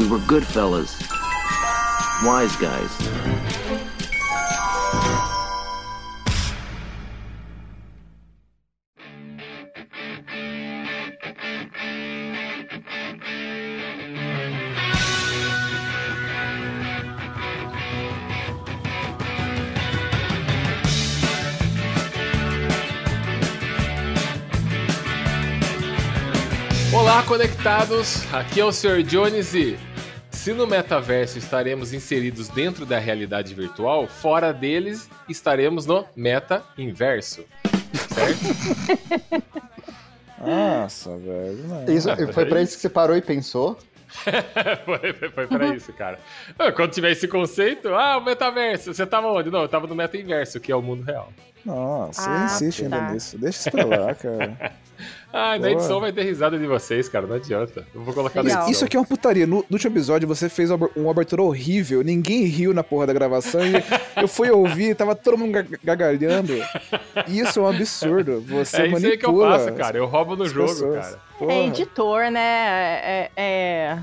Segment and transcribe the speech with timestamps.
[0.00, 0.98] We were good fellas.
[2.24, 2.90] Wise guys.
[26.94, 28.32] Olá, conectados!
[28.32, 29.02] Aqui é o Sr.
[29.02, 29.89] Jones e
[30.50, 37.44] se no metaverso estaremos inseridos dentro da realidade virtual, fora deles estaremos no meta inverso.
[37.94, 39.44] Certo?
[40.44, 41.84] Nossa, velho.
[41.96, 43.78] Isso, Ah, foi pra é isso que você parou e pensou?
[44.84, 46.18] foi, foi, foi pra isso, cara.
[46.58, 49.52] Ah, Quando tiver esse conceito, ah, o metaverso, você tava onde?
[49.52, 51.32] Não, eu tava no meta inverso, que é o mundo real.
[51.64, 52.96] Nossa, Ah, você insiste tá.
[52.96, 53.38] ainda nisso.
[53.38, 54.72] Deixa isso pra lá, cara.
[55.32, 55.70] Ah, na Boa.
[55.70, 57.86] edição vai ter risada de vocês, cara, não adianta.
[57.94, 58.68] Eu vou colocar na edição.
[58.70, 59.46] Isso aqui é uma putaria.
[59.46, 62.02] No, no último episódio você fez uma uma abertura horrível.
[62.02, 63.60] Ninguém riu na porra da gravação.
[63.64, 66.54] E eu fui ouvir, tava todo mundo ga- gargalhando.
[67.28, 68.40] Isso é um absurdo.
[68.48, 69.96] Você É isso aí que eu manipula faço, cara.
[69.98, 71.06] Eu roubo no jogo, pessoas.
[71.06, 71.18] cara.
[71.38, 71.52] Porra.
[71.52, 72.40] É editor, né?
[73.02, 73.98] É, é-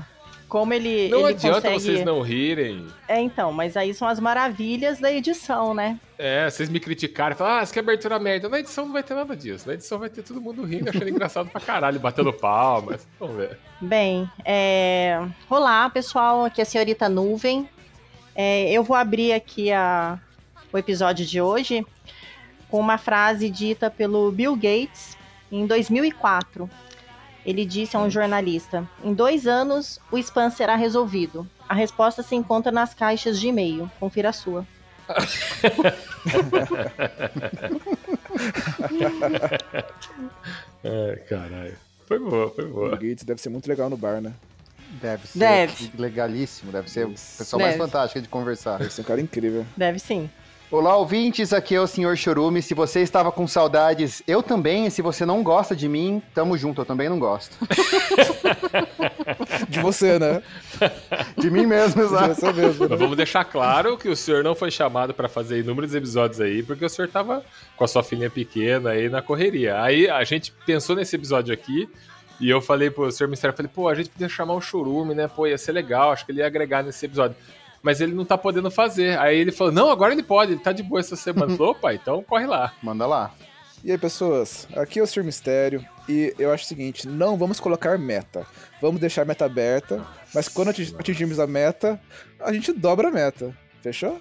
[0.48, 1.80] como ele, Não ele adianta consegue...
[1.80, 2.86] vocês não rirem.
[3.06, 6.00] É, então, mas aí são as maravilhas da edição, né?
[6.18, 8.48] É, vocês me criticaram, falaram, ah, isso que é abertura merda.
[8.48, 9.68] Na edição não vai ter nada disso.
[9.68, 13.06] Na edição vai ter todo mundo rindo, achando engraçado pra caralho, batendo palmas.
[13.20, 13.58] Vamos ver.
[13.80, 15.22] Bem, é...
[15.50, 17.68] olá pessoal, aqui é a senhorita Nuvem.
[18.34, 20.18] É, eu vou abrir aqui a...
[20.72, 21.84] o episódio de hoje
[22.70, 25.16] com uma frase dita pelo Bill Gates
[25.52, 26.68] em 2004.
[27.48, 31.48] Ele disse a um jornalista: Em dois anos, o spam será resolvido.
[31.66, 33.90] A resposta se encontra nas caixas de e-mail.
[33.98, 34.66] Confira a sua.
[40.84, 41.76] É, caralho.
[42.06, 42.90] Foi boa, foi O boa.
[42.90, 44.32] Gates deve ser muito legal no bar, né?
[45.02, 45.92] Deve ser Deve.
[45.98, 47.38] legalíssimo, deve ser a Isso.
[47.38, 47.84] pessoa mais Deve.
[47.84, 48.78] fantástica de conversar.
[48.78, 49.66] Deve ser um cara incrível.
[49.76, 50.30] Deve sim.
[50.70, 52.14] Olá, ouvintes, aqui é o Sr.
[52.14, 52.60] Chorume.
[52.60, 54.86] Se você estava com saudades, eu também.
[54.86, 57.56] E se você não gosta de mim, tamo junto, eu também não gosto.
[59.68, 60.42] De você, né?
[61.38, 62.34] De mim mesmo, De exato.
[62.34, 62.80] você mesmo.
[62.80, 62.96] Mas Né?
[62.96, 66.84] vamos deixar claro que o senhor não foi chamado pra fazer inúmeros episódios aí, porque
[66.84, 67.42] o senhor tava
[67.76, 69.80] com a sua filhinha pequena aí na correria.
[69.80, 71.88] Aí a gente pensou nesse episódio aqui,
[72.40, 75.28] e eu falei pro senhor Mistério, falei, pô, a gente podia chamar o Churume, né?
[75.28, 77.36] Pô, ia ser legal, acho que ele ia agregar nesse episódio.
[77.82, 79.18] Mas ele não tá podendo fazer.
[79.18, 81.56] Aí ele falou, não, agora ele pode, ele tá de boa essa semana.
[81.56, 82.72] Falei, opa, então corre lá.
[82.82, 83.34] Manda lá.
[83.84, 85.22] E aí, pessoas, aqui é o Sr.
[85.22, 88.44] Mistério e eu acho o seguinte, não vamos colocar meta.
[88.82, 92.00] Vamos deixar a meta aberta, mas quando ati- atingirmos a meta,
[92.40, 93.56] a gente dobra a meta.
[93.80, 94.20] Fechou?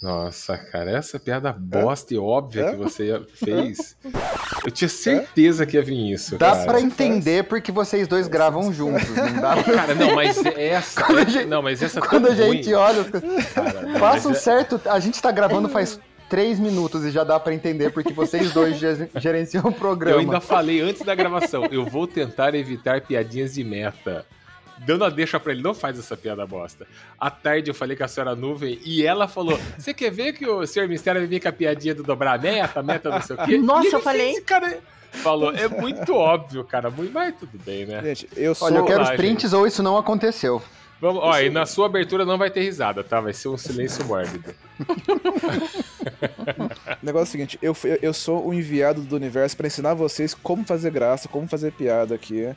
[0.00, 2.70] Nossa, cara, essa piada bosta e óbvia É?
[2.70, 3.96] que você fez.
[4.64, 6.64] Eu tinha certeza que ia vir isso, Dá cara.
[6.66, 9.08] pra entender porque vocês dois gravam juntos.
[9.08, 9.74] Não dá pra...
[9.74, 11.02] Cara, não, mas essa.
[11.04, 13.98] Quando a gente- não, mas essa tá Quando a tão ruim, gente olha, cara, não,
[14.00, 14.80] passa um é- certo.
[14.86, 15.98] A gente tá gravando faz
[16.28, 20.20] três minutos e já dá pra entender porque vocês dois ge- gerenciam o Eu programa.
[20.20, 24.24] ainda falei antes da gravação, eu vou tentar evitar piadinhas de meta.
[24.86, 26.86] Dando a deixa pra ele, não faz essa piada bosta.
[27.18, 30.46] À tarde eu falei com a senhora Nuvem e ela falou: Você quer ver que
[30.46, 33.44] o senhor Mistério vir com a piadinha do dobrar a meta, meta não sei o
[33.44, 33.58] quê?
[33.58, 34.32] Nossa, E ele eu falei.
[34.34, 34.78] fez, cara,
[35.12, 36.90] falou, é muito óbvio, cara.
[36.90, 38.02] Muito, mas tudo bem, né?
[38.02, 38.68] Gente, eu sou...
[38.68, 40.62] Olha, eu quero os Olá, prints ou isso não aconteceu.
[41.00, 43.20] Vamos, ó, e na sua abertura não vai ter risada, tá?
[43.20, 44.52] Vai ser um silêncio mórbido.
[47.02, 49.94] O negócio é o seguinte, eu, fui- eu sou o enviado do universo pra ensinar
[49.94, 52.48] vocês como fazer graça, como fazer piada aqui.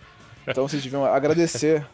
[0.48, 1.86] Então vocês deviam agradecer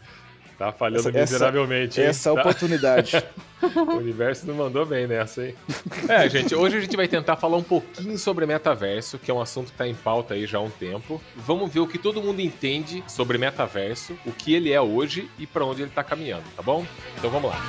[0.57, 2.01] Tá falhando Essa- essa- miseravelmente.
[2.01, 2.07] hein?
[2.07, 3.11] essa Tá- oportunidade.
[3.59, 5.55] O universo não mandou bem nessa aí.
[6.07, 9.41] É, gente, hoje a gente vai tentar falar um pouquinho sobre metaverso, que é um
[9.41, 11.19] assunto que tá em pauta aí já há um tempo.
[11.35, 15.47] Vamos ver o que todo mundo entende sobre metaverso, o que ele é hoje e
[15.47, 16.85] pra onde ele tá caminhando, tá bom?
[17.17, 17.59] Então vamos lá.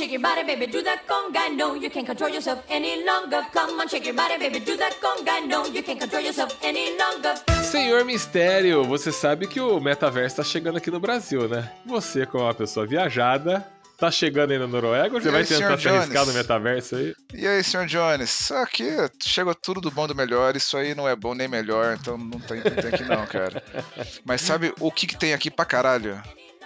[0.00, 1.54] Shake your body, baby, do that conga.
[1.54, 3.44] No, you can't control yourself any longer.
[3.52, 5.46] Come on, shake your body, baby, do that conga.
[5.46, 7.34] No, you can't control yourself any longer.
[7.62, 11.70] Senhor Mistério, você sabe que o metaverso tá chegando aqui no Brasil, né?
[11.84, 13.66] Você, como uma pessoa viajada,
[13.98, 16.96] tá chegando aí na Noruega ou você E vai aí, tentar se arriscar no metaverso
[16.96, 17.14] aí?
[17.34, 18.50] E aí, senhor Jones?
[18.52, 18.88] Aqui
[19.22, 20.56] chegou tudo do bom do melhor.
[20.56, 23.62] Isso aí não é bom nem melhor, então não tem, não tem aqui não, cara.
[24.24, 26.20] Mas sabe o que, que tem aqui pra caralho?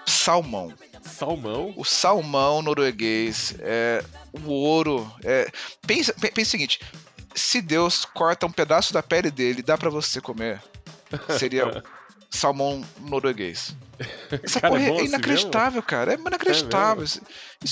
[0.07, 0.73] Salmão.
[1.05, 1.73] Salmão?
[1.77, 4.03] O salmão norueguês, é,
[4.45, 5.11] o ouro.
[5.23, 5.51] É,
[5.87, 6.81] pensa, pe- pensa o seguinte:
[7.35, 10.61] se Deus corta um pedaço da pele dele dá pra você comer,
[11.39, 11.83] seria
[12.31, 13.75] salmão norueguês.
[14.43, 16.15] Essa Cara, é porra é, assim inacreditável, cara.
[16.15, 17.05] É inacreditável.
[17.05, 17.21] isso,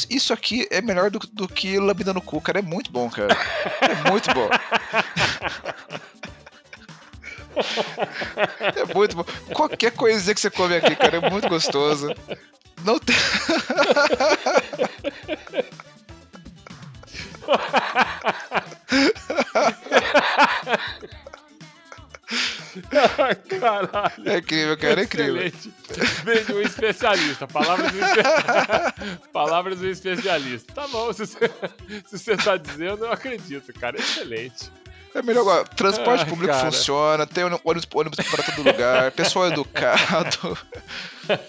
[0.09, 2.61] isso aqui é melhor do, do que lambida no cu, cara.
[2.61, 3.37] É muito bom, cara.
[3.81, 4.49] É muito bom.
[8.61, 9.25] É muito bom.
[9.55, 12.09] Qualquer coisinha que você come aqui, cara, é muito gostoso.
[12.85, 13.17] Não tem.
[23.61, 24.29] Caralho.
[24.29, 25.53] É incrível, cara, é incrível.
[26.25, 27.47] Vem de um especialista.
[27.47, 29.19] Palavras do, espe...
[29.33, 30.73] Palavras do especialista.
[30.73, 31.51] Tá bom, se você,
[32.07, 33.99] se você tá dizendo, eu acredito, cara.
[33.99, 34.71] Excelente.
[35.15, 35.65] É melhor agora.
[35.65, 36.71] Transporte Ai, público cara.
[36.71, 40.57] funciona, tem ônibus, ônibus para todo lugar, pessoal educado.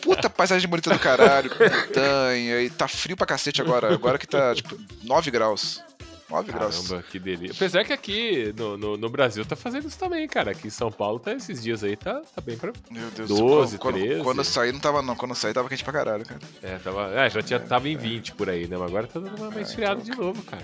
[0.01, 3.93] Puta paisagem bonita do caralho, montanha, e tá frio pra cacete agora.
[3.93, 5.81] Agora que tá, tipo, 9 graus.
[6.29, 6.87] 9 graus.
[6.87, 7.55] Caramba, que delícia.
[7.55, 10.51] Apesar que aqui no, no, no Brasil tá fazendo isso também, cara.
[10.51, 12.73] Aqui em São Paulo tá esses dias aí, tá, tá bem pra.
[12.89, 14.23] Meu Deus 12, quando, 13.
[14.23, 16.39] Quando eu saí não tava não, quando eu saí tava quente pra caralho, cara.
[16.61, 18.77] É, tava, é, já tinha, tava em 20 por aí, né?
[18.77, 20.15] Mas agora tá dando uma mais esfriada então.
[20.15, 20.63] de novo, cara.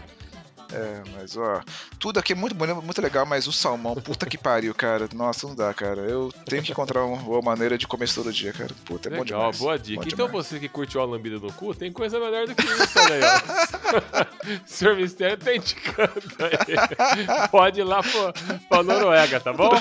[0.72, 1.62] É, mas ó,
[2.00, 5.10] tudo aqui é muito bonito, muito legal, mas o salmão, puta que pariu, cara.
[5.14, 6.02] Nossa, não dá, cara.
[6.02, 8.70] Eu tenho que encontrar uma, maneira de comer isso todo dia, cara.
[8.86, 9.58] Puta, é bom Legal, demais.
[9.58, 10.02] boa dica.
[10.02, 10.46] Bom então demais.
[10.48, 13.22] você que curtiu a lambida no cu, tem coisa melhor do que isso, olha aí,
[13.24, 14.60] ó.
[14.66, 17.48] Senhor Mistério tá indicando aí.
[17.50, 18.34] Pode ir lá pra,
[18.70, 19.72] pra Noruega, tá bom?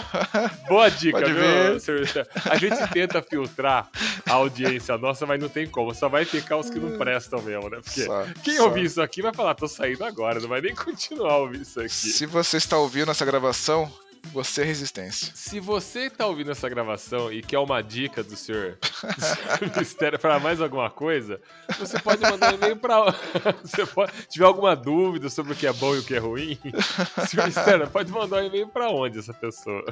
[0.69, 1.81] Boa dica, Pode viu.
[1.81, 2.31] Senhor Mistério?
[2.49, 3.89] A gente tenta filtrar
[4.27, 5.95] a audiência nossa, mas não tem como.
[5.95, 7.79] Só vai ficar os que não prestam mesmo, né?
[7.85, 8.65] Porque Só, quem só.
[8.65, 11.91] ouvir isso aqui vai falar, tô saindo agora, não vai nem continuar ouvir isso aqui.
[11.91, 13.91] Se você está ouvindo essa gravação,
[14.33, 15.33] você é resistência.
[15.35, 18.79] Se você tá ouvindo essa gravação e quer uma dica do senhor,
[19.73, 21.41] do Mistério para mais alguma coisa,
[21.79, 23.15] você pode mandar um e-mail para.
[23.63, 24.13] Você pode.
[24.13, 26.59] Se tiver alguma dúvida sobre o que é bom e o que é ruim,
[27.29, 29.85] senhor Mistério, pode mandar um e-mail para onde essa pessoa?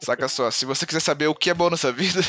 [0.00, 2.20] Saca só, se você quiser saber o que é bom nessa vida,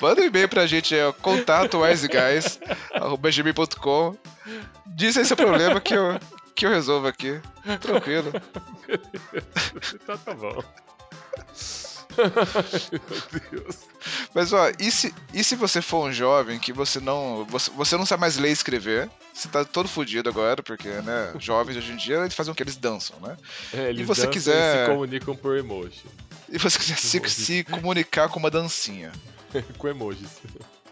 [0.00, 4.16] manda um e-mail pra gente, é contato wiseguys.gmail.com.
[4.86, 6.18] Diz aí seu problema que eu,
[6.54, 7.40] que eu resolvo aqui.
[7.80, 8.32] Tranquilo.
[9.94, 10.62] Então tá bom.
[12.18, 12.30] Meu
[13.50, 13.76] Deus.
[14.34, 17.44] Mas ó, e se, e se você for um jovem que você não.
[17.48, 19.08] Você, você não sabe mais ler e escrever?
[19.32, 21.32] Você tá todo fudido agora, porque, né?
[21.38, 23.36] Jovens hoje em dia eles fazem o que eles dançam, né?
[23.72, 26.04] É, eles você dançam quiser- e se comunicam por emoji.
[26.48, 29.12] E você quiser se, se comunicar com uma dancinha.
[29.78, 30.40] com emojis.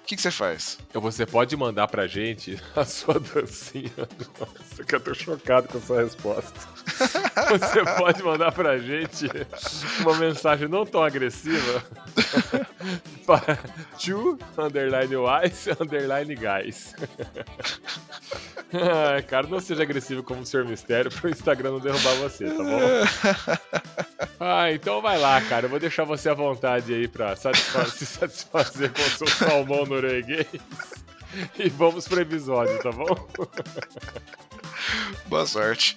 [0.06, 0.78] O que, que você faz?
[0.94, 3.90] Você pode mandar pra gente a sua dancinha.
[4.38, 6.60] Nossa, que eu tô chocado com a sua resposta.
[7.50, 9.26] Você pode mandar pra gente
[10.00, 11.82] uma mensagem não tão agressiva
[13.26, 13.58] para
[14.02, 16.94] to underline wise underline guys.
[19.28, 22.80] Cara, não seja agressivo como o Senhor Mistério pro Instagram não derrubar você, tá bom?
[24.40, 25.66] Ah, então vai lá, cara.
[25.66, 29.84] Eu vou deixar você à vontade aí pra satisfa- se satisfazer com o seu salmão
[29.96, 30.46] norueguês.
[31.58, 33.28] E vamos pro episódio, tá bom?
[35.26, 35.94] Boa sorte.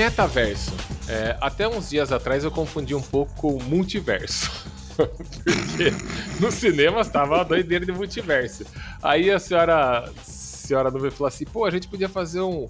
[0.00, 0.72] Metaverso.
[1.06, 4.50] É, até uns dias atrás eu confundi um pouco com multiverso.
[4.96, 5.92] Porque
[6.40, 8.64] no cinema estava a doideira de multiverso.
[9.02, 12.66] Aí a senhora, a senhora Nuvem falou assim: pô, a gente podia fazer um,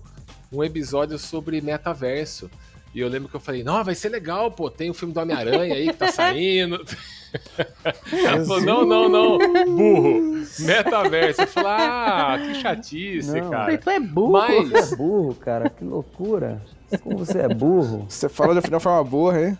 [0.52, 2.50] um episódio sobre metaverso.
[2.92, 5.20] E eu lembro que eu falei: não, vai ser legal, pô, tem o filme do
[5.20, 6.84] Homem-Aranha aí que tá saindo.
[8.12, 11.42] Ela falou: não, não, não, burro, metaverso.
[11.42, 13.50] Eu falei: ah, que chatice, Não.
[13.50, 13.78] cara.
[13.78, 14.32] Tu é burro.
[14.32, 15.70] Mas- é burro, cara.
[15.70, 16.60] Que loucura.
[16.98, 18.06] Como você é burro.
[18.08, 19.58] Você fala de uma forma burra, hein?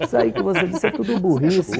[0.00, 1.72] Isso aí que você disse é tudo burrice.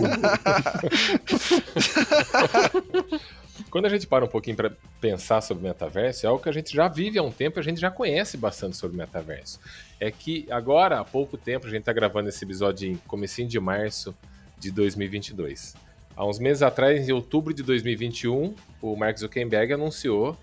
[3.71, 6.75] Quando a gente para um pouquinho para pensar sobre metaverso, é algo que a gente
[6.75, 9.61] já vive há um tempo, a gente já conhece bastante sobre metaverso.
[10.01, 13.59] É que agora, há pouco tempo, a gente está gravando esse episódio em comecinho de
[13.61, 14.15] março
[14.59, 15.75] de 2022.
[16.15, 20.37] Há uns meses atrás, em outubro de 2021, o Mark Zuckerberg anunciou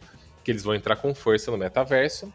[0.43, 2.33] que eles vão entrar com força no metaverso.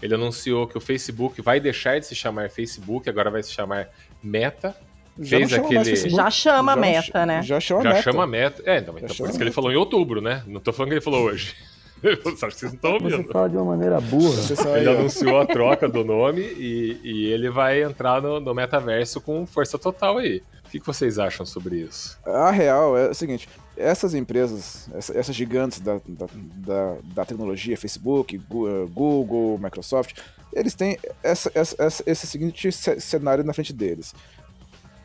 [0.00, 3.88] Ele anunciou que o Facebook vai deixar de se chamar Facebook, agora vai se chamar
[4.22, 4.76] Meta.
[5.18, 5.96] Já Fez não aquele-.
[6.10, 7.42] Já chama Já meta, né?
[7.42, 8.02] Já chama Já meta.
[8.02, 8.62] chama meta.
[8.66, 10.42] É, então, então por isso que ele falou em outubro, né?
[10.46, 11.54] Não tô falando que ele falou hoje.
[12.36, 13.32] Só que vocês não estão Você ouvindo.
[13.32, 14.38] fala de uma maneira burra.
[14.76, 19.46] Ele anunciou a troca do nome e, e ele vai entrar no, no metaverso com
[19.46, 20.42] força total aí.
[20.66, 22.18] O que, que vocês acham sobre isso?
[22.26, 27.76] A real é o seguinte: essas empresas, essa- essas gigantes da, da, da, da tecnologia,
[27.76, 30.18] Facebook, eh, Google, Microsoft,
[30.52, 34.14] eles têm essa, essa- esse seguinte ce- cenário na frente deles.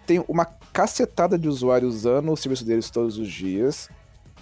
[0.07, 3.89] Tem uma cacetada de usuários usando o serviço deles todos os dias.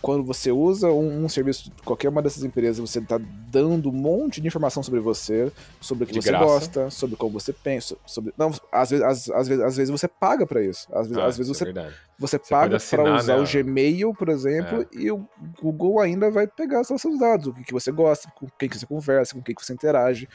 [0.01, 3.19] Quando você usa um, um serviço de qualquer uma dessas empresas, você está
[3.51, 5.51] dando um monte de informação sobre você,
[5.81, 6.45] sobre o que De você graça.
[6.45, 8.33] gosta, sobre como você pensa, sobre.
[8.37, 10.87] Não, às vezes, às, às vezes, às vezes você paga para isso.
[10.93, 11.73] Às vezes, Ah, às vezes você é
[12.17, 13.43] você Você paga para usar né?
[13.43, 15.25] o Gmail, por exemplo, e o
[15.61, 18.85] Google ainda vai pegar seus dados, o que, que você gosta, com quem que você
[18.85, 20.27] conversa, com quem que você interage.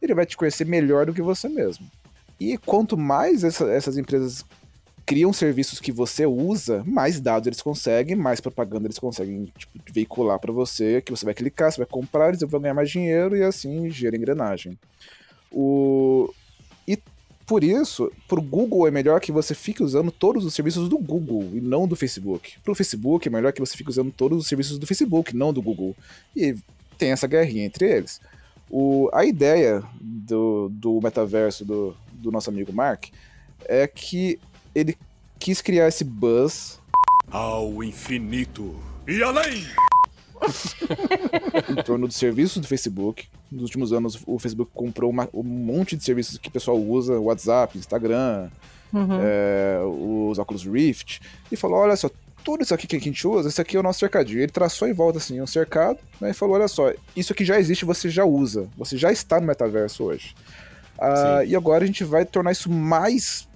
[0.00, 1.86] Ele vai te conhecer melhor do que você mesmo.
[2.40, 4.44] E quanto mais essa- essas empresas
[5.04, 10.38] criam serviços que você usa, mais dados eles conseguem, mais propaganda eles conseguem tipo, veicular
[10.38, 13.42] para você, que você vai clicar, você vai comprar, eles vão ganhar mais dinheiro e
[13.42, 14.78] assim gira engrenagem.
[15.50, 16.32] O...
[16.86, 16.98] E
[17.46, 21.50] por isso, pro Google é melhor que você fique usando todos os serviços do Google
[21.52, 22.58] e não do Facebook.
[22.62, 25.60] Pro Facebook é melhor que você fique usando todos os serviços do Facebook, não do
[25.60, 25.96] Google.
[26.36, 26.54] E
[26.96, 28.20] tem essa guerrinha entre eles.
[28.70, 33.08] O, a ideia do, do metaverso do, do nosso amigo Mark
[33.66, 34.38] é que
[34.74, 34.96] ele
[35.38, 36.78] quis criar esse buzz
[37.30, 38.74] Ao infinito
[39.06, 39.66] e além!
[41.70, 43.28] em torno dos serviços do Facebook.
[43.50, 47.18] Nos últimos anos, o Facebook comprou uma- um monte de serviços que o pessoal usa,
[47.18, 48.48] WhatsApp, Instagram,
[48.92, 49.18] Uhum.
[49.22, 49.78] é,
[50.30, 52.10] os óculos Rift, e falou: olha só,
[52.44, 54.40] tudo isso aqui que a gente usa, esse aqui é o nosso cercadinho.
[54.40, 57.58] Ele traçou em volta assim um cercado, né, e falou: olha só, isso aqui já
[57.58, 60.34] existe, você já usa, você já está no metaverso hoje.
[60.98, 63.48] Ah, e agora a gente vai tornar isso mais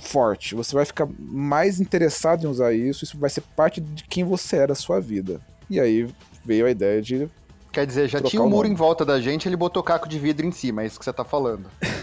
[0.00, 4.24] forte, você vai ficar mais interessado em usar isso, isso vai ser parte de quem
[4.24, 5.40] você é da sua vida.
[5.68, 6.08] E aí
[6.44, 7.28] veio a ideia de
[7.72, 10.18] Quer dizer, já tinha um o muro em volta da gente, ele botou caco de
[10.18, 11.70] vidro em cima, é isso que você tá falando.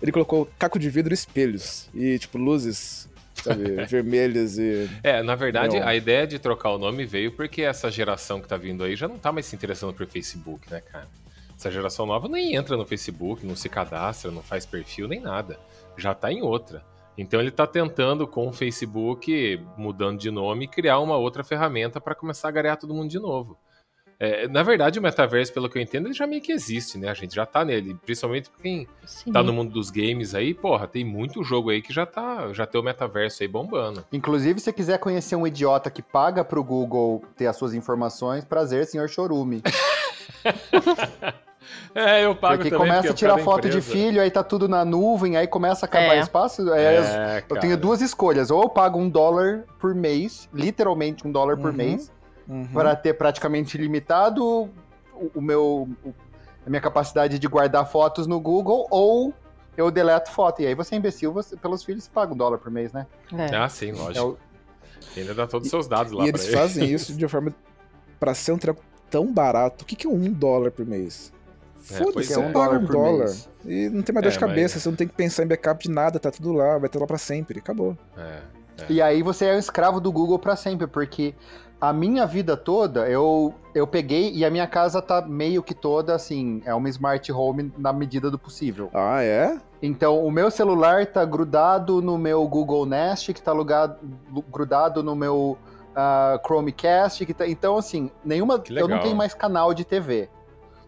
[0.00, 1.88] Ele colocou caco de vidro e espelhos.
[1.94, 4.88] E, tipo, luzes, sabe, vermelhas e.
[5.02, 5.86] É, na verdade, Não.
[5.86, 9.08] a ideia de trocar o nome veio porque essa geração que tá vindo aí já
[9.08, 11.08] não tá mais se interessando por Facebook, né, cara?
[11.56, 15.58] Essa geração nova nem entra no Facebook, não se cadastra, não faz perfil, nem nada.
[15.96, 16.84] Já tá em outra.
[17.16, 22.14] Então ele tá tentando, com o Facebook, mudando de nome, criar uma outra ferramenta para
[22.14, 23.56] começar a garear todo mundo de novo.
[24.18, 27.08] É, na verdade, o metaverso, pelo que eu entendo, ele já meio que existe, né?
[27.08, 27.94] A gente já tá nele.
[27.94, 29.32] Principalmente pra quem Sim.
[29.32, 32.64] tá no mundo dos games aí, porra, tem muito jogo aí que já tá, já
[32.66, 34.04] tem o metaverso aí bombando.
[34.12, 38.44] Inclusive, se você quiser conhecer um idiota que paga pro Google ter as suas informações,
[38.44, 39.62] prazer, senhor Chorume.
[41.94, 42.86] É, eu pago Porque também.
[42.88, 45.86] começa porque a tirar foto de empresa- filho, aí tá tudo na nuvem, aí começa
[45.86, 46.20] a acabar É.
[46.20, 46.72] espaço.
[46.72, 47.60] é, É, eu cara.
[47.60, 48.50] tenho duas escolhas.
[48.50, 51.76] Ou eu pago um dólar por mês, literalmente um dólar por Uhum.
[51.76, 52.12] mês,
[52.48, 52.66] Uhum.
[52.72, 54.70] para ter praticamente ilimitado o,
[55.34, 56.14] o meu, o-
[56.66, 59.32] a minha capacidade de guardar fotos no Google, ou
[59.76, 60.62] eu deleto foto.
[60.62, 63.06] E aí você é imbecil, você, pelos filhos, paga um dólar por mês, né?
[63.32, 63.54] É.
[63.56, 64.26] Ah, sim, É lógico.
[64.26, 64.38] o-
[65.16, 66.56] Ainda dá todos os seus dados lá E pra eles ele.
[66.56, 67.54] fazem isso de uma forma.
[68.18, 69.84] Pra ser um treco tão barato.
[69.84, 71.32] O que, que é um dólar por mês?
[71.90, 72.38] É, Foda-se, você é.
[72.38, 73.18] um paga dólar um dólar.
[73.24, 73.48] mês.
[73.66, 75.46] E não tem mais dor É, de mas- cabeça, você não tem que pensar em
[75.46, 77.58] backup de nada, tá tudo lá, vai estar lá pra sempre.
[77.58, 77.96] Acabou.
[78.16, 78.40] É.
[78.88, 81.34] E aí você é um escravo do Google pra sempre, porque
[81.80, 86.14] a minha vida toda eu, eu peguei e a minha casa tá meio que toda
[86.14, 88.90] assim, é uma smart home na medida do possível.
[88.94, 89.58] Ah, é?
[89.82, 93.96] Então o meu celular tá grudado no meu Google Nest, que tá lugado,
[94.52, 95.56] grudado no meu
[95.94, 100.28] ah, Chromecast, que tá, então assim, nenhuma, Que eu não tenho mais canal de TV.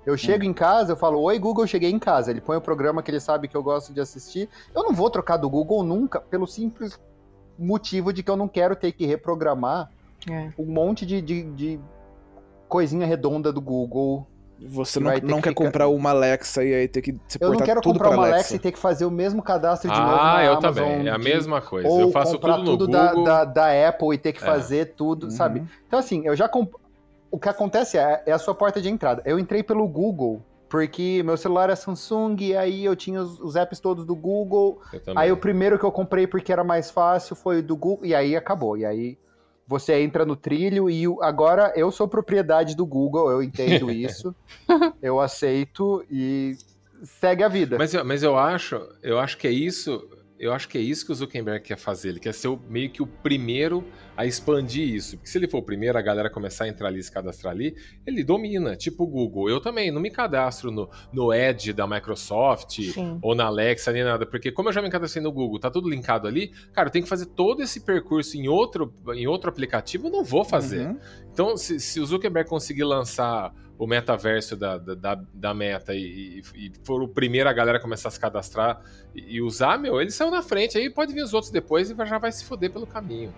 [0.06, 2.30] Eu chego em casa, eu falo, oi Google, cheguei em casa.
[2.30, 4.48] Ele põe o programa que ele sabe que eu gosto de assistir.
[4.74, 6.98] Eu não vou trocar do Google nunca, pelo simples
[7.58, 9.90] motivo de que eu não quero ter que reprogramar
[10.30, 10.50] É.
[10.58, 11.80] um monte de, de, de
[12.68, 14.26] coisinha redonda do Google.
[14.58, 17.48] Você não, não que quer ficar- comprar uma Alexa e aí ter que se Eu
[17.48, 18.36] não portar quero tudo comprar pra uma Alexa.
[18.38, 20.72] Alexa e ter que fazer o mesmo cadastro de novo Ah, na eu Amazon.
[20.74, 21.08] também.
[21.08, 21.86] É a mesma coisa.
[21.88, 23.24] Ou eu faço comprar tudo no tudo da, Google.
[23.24, 24.46] da, da Apple e ter que É.
[24.46, 25.60] fazer tudo, sabe?
[25.60, 25.66] Uhum.
[25.86, 26.48] Então, assim, eu já.
[26.48, 26.72] Comp...
[27.36, 29.20] O que acontece é, é a sua porta de entrada.
[29.26, 33.56] Eu entrei pelo Google, porque meu celular é Samsung, e aí eu tinha os, os
[33.56, 34.80] apps todos do Google.
[35.14, 38.14] Aí o primeiro que eu comprei porque era mais fácil foi o do Google, e
[38.14, 38.78] aí acabou.
[38.78, 39.18] E aí
[39.68, 44.34] você entra no trilho, e agora eu sou propriedade do Google, eu entendo isso,
[45.02, 46.56] eu aceito e
[47.02, 47.76] segue a vida.
[47.76, 50.08] Mas, mas eu acho, eu acho que é isso.
[50.38, 52.10] Eu acho que é isso que o Zuckerberg quer fazer.
[52.10, 53.84] Ele quer ser o- meio que o primeiro
[54.16, 55.16] a expandir isso.
[55.16, 57.74] Porque se ele for o primeiro, a galera começar a entrar ali, se cadastrar ali,
[58.06, 58.76] ele domina.
[58.76, 59.48] Tipo o Google.
[59.48, 63.18] Eu também não me cadastro no, no Edge da Microsoft Sim.
[63.22, 64.26] ou na Alexa nem nada.
[64.26, 67.04] Porque como eu já me cadastrei no Google, tá tudo linkado ali, cara, eu tenho
[67.04, 70.86] que fazer todo esse percurso em outro, em outro aplicativo, eu não vou fazer.
[70.86, 70.98] Uhum.
[71.32, 74.94] Então, se, se o Zuckerberg conseguir lançar o metaverso da, da,
[75.32, 78.80] da, meta e, e- e o primeiro a galera começar a se cadastrar
[79.14, 81.94] e, e usar, meu, ele saiu na frente, aí pode vir os outros depois e
[82.06, 83.34] já vai se foder pelo caminho.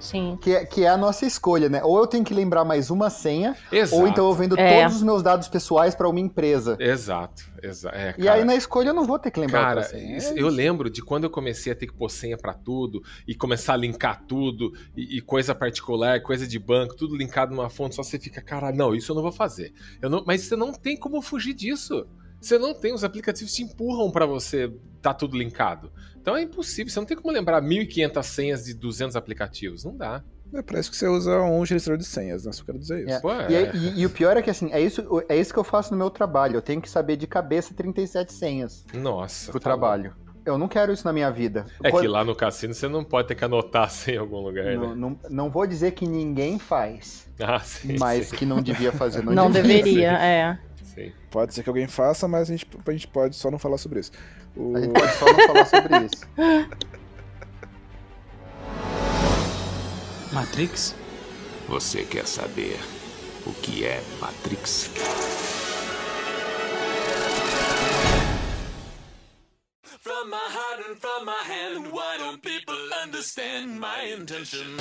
[0.00, 0.38] Sim.
[0.40, 1.82] Que é, que é a nossa escolha, né?
[1.84, 4.00] Ou eu tenho que lembrar mais uma senha, Exato.
[4.02, 4.80] ou então eu vendo É.
[4.82, 6.76] todos os meus dados pessoais para uma empresa.
[6.80, 7.94] Exato, exato.
[7.96, 10.16] É, E aí na escolha eu não vou ter que lembrar Cara, outra senha.
[10.16, 13.02] isso- É eu lembro de quando eu comecei a ter que pôr senha pra tudo
[13.28, 17.68] e começar a linkar tudo e, e coisa particular, coisa de banco, tudo linkado numa
[17.68, 19.72] fonte, só você fica, cara, não, isso eu não vou fazer.
[20.00, 22.06] Eu não, mas você não tem como fugir disso.
[22.40, 25.92] Você não tem, os aplicativos te empurram pra você tá tudo linkado.
[26.20, 30.22] Então é impossível, você não tem como lembrar 1500 senhas de 200 aplicativos, não dá.
[30.52, 32.50] É isso que você usa um gerenciador de senhas, né?
[32.52, 33.14] Só quero dizer isso.
[33.16, 33.20] É.
[33.20, 35.58] Pô, E, aí- e- e o pior é que assim, é isso, é isso que
[35.58, 36.56] eu faço no meu trabalho.
[36.56, 39.52] Eu tenho que saber de cabeça 37 senhas Nossa.
[39.52, 40.12] pro tá trabalho.
[40.44, 41.66] Eu não quero isso na minha vida.
[41.80, 41.86] bom.
[41.86, 44.40] É que lá no cassino você não pode ter que anotar a senha em algum
[44.40, 44.94] lugar, não, né?
[44.96, 47.96] não, não vou dizer que ninguém faz, Ah, sim.
[47.98, 49.22] mas sim, que não devia fazer.
[49.22, 49.76] Não, Não devia.
[49.76, 50.58] deveria, é.
[50.82, 51.12] sim.
[51.30, 54.00] Pode ser que alguém faça, mas a gente, a gente pode só não falar sobre
[54.00, 54.10] isso.
[54.60, 56.26] O- A gente pode só não falar sobre isso.
[60.32, 60.94] Matrix?
[61.68, 62.78] Você quer saber
[63.46, 64.90] o que é Matrix?
[69.82, 74.76] From my heart and from my hand, why don't people understand my intention?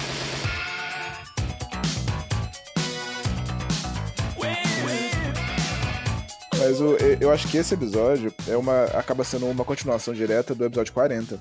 [6.69, 10.65] Mas o- eu acho que esse episódio é uma, acaba sendo uma continuação direta do
[10.65, 11.39] episódio 40.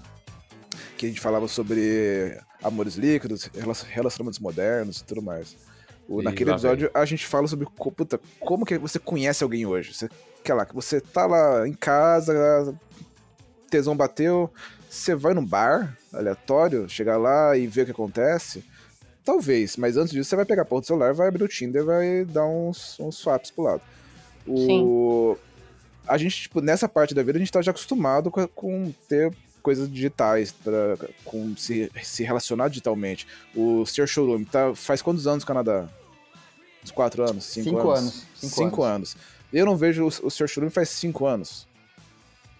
[0.97, 5.55] Que a gente falava sobre amores líquidos, relacion- relacionamentos modernos e tudo mais.
[6.09, 9.93] O- naquele episódio a gente fala sobre puta, como que você conhece alguém hoje.
[9.95, 10.09] Você,
[10.43, 12.75] que lá, você tá lá em casa,
[13.71, 14.51] tesão bateu,
[14.89, 18.65] você vai num bar aleatório, chegar lá e ver o que acontece.
[19.25, 21.85] Talvez, mas antes disso você vai pegar a porra do celular, vai abrir o Tinder,
[21.85, 23.83] vai dar uns, uns swaps pro lado.
[24.51, 25.37] O...
[26.07, 29.33] A gente, tipo, nessa parte da vida, a gente tá já acostumado com, com ter
[29.63, 33.27] coisas digitais, pra, com se, se relacionar digitalmente.
[33.55, 34.07] O Sr.
[34.07, 35.89] Showroom tá, faz quantos anos no Canadá?
[36.83, 37.45] Uns quatro anos?
[37.45, 38.01] Cinco, Cinco anos?
[38.01, 39.17] anos, cinco Cinco anos.
[39.53, 40.49] Eu não vejo o, o Sr.
[40.49, 41.67] Showroom faz cinco anos.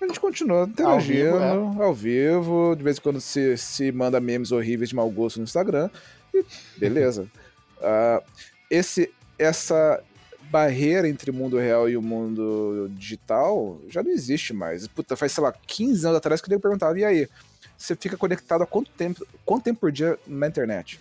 [0.01, 4.53] A gente continua interagindo vivo, ao vivo, de vez em quando se, se manda memes
[4.53, 5.91] horríveis de mau gosto no Instagram,
[6.33, 6.45] e
[6.77, 7.27] beleza.
[7.81, 8.21] Ah,
[8.69, 10.03] esse, essa
[10.51, 14.87] barreira entre o mundo real e o mundo digital já não existe mais.
[14.89, 17.29] Puta, faz, sei lá, 15 anos atrás que eu perguntava, e aí?
[17.77, 21.01] Você fica conectado há quanto tempo, quanto tempo por dia na internet?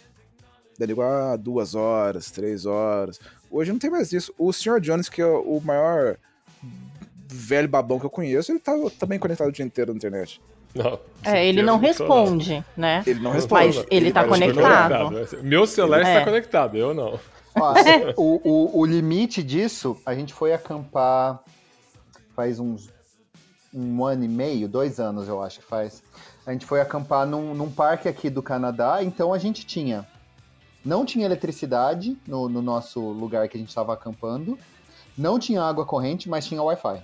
[0.78, 3.20] Daí digo, ah, duas horas, três horas.
[3.50, 4.32] Hoje não tem mais isso.
[4.38, 4.80] O Sr.
[4.80, 6.18] Jones, que é o maior
[7.30, 10.40] velho babão que eu conheço, ele tá também conectado o dia inteiro na internet.
[10.76, 13.02] Não, É, ele eu não responde, né?
[13.08, 13.78] Ele não responde.
[13.78, 14.62] Mas ele tá vai responder.
[14.62, 15.44] conectado.
[15.44, 16.14] Meu celular É.
[16.14, 17.20] está conectado, eu não.
[17.60, 17.74] Ó,
[18.18, 21.44] o, o, o limite disso, a gente foi acampar
[22.36, 22.96] faz uns
[23.74, 26.04] um ano e meio, dois anos eu acho que faz.
[26.46, 30.08] A gente foi acampar num, num parque aqui do Canadá, então a gente tinha.
[30.86, 34.58] Não tinha eletricidade no, no nosso lugar que a gente estava acampando.
[35.18, 37.04] Não tinha água corrente, mas tinha Wi-Fi.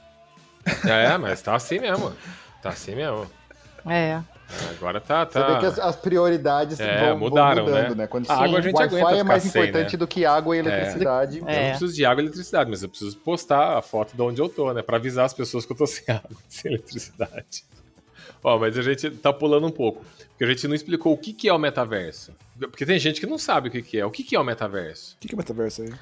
[0.85, 2.13] É, mas tá assim mesmo.
[2.61, 3.27] Tá assim mesmo.
[3.85, 4.21] É.
[4.77, 5.25] Agora tá.
[5.25, 5.53] Você tá...
[5.53, 7.95] vê que as, as prioridades É, vão, vão mudaram, mudando, né?
[7.95, 8.07] né?
[8.07, 9.97] Quando A água a gente Wi-Fi aguenta é mais sem, importante né?
[9.97, 11.37] do que água e eletricidade.
[11.39, 11.69] Eu não É.
[11.69, 14.73] preciso de água e eletricidade, mas eu preciso postar a foto de onde eu tô,
[14.73, 14.81] né?
[14.81, 17.63] Pra avisar as pessoas que eu tô sem água, sem eletricidade.
[18.43, 20.03] Ó, mas a gente tá pulando um pouco.
[20.29, 22.33] Porque a gente não explicou o que, que é o metaverso.
[22.59, 24.05] Porque tem gente que não sabe o que, que é.
[24.05, 25.15] O que, que é o metaverso?
[25.15, 25.93] O que, que é metaverso aí?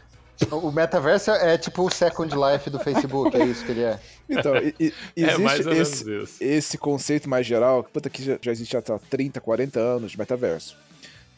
[0.51, 3.99] O metaverso é tipo o Second Life do Facebook, é isso que ele é.
[4.29, 6.37] Então, e- e- é existe mais ou menos esse, isso.
[6.43, 10.11] esse conceito mais geral, que, puta, que já, já existe há tá, 30, 40 anos
[10.11, 10.75] de metaverso.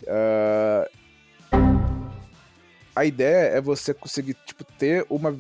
[0.08, 0.88] Ah,
[2.96, 5.36] a ideia é você conseguir, tipo, ter uma.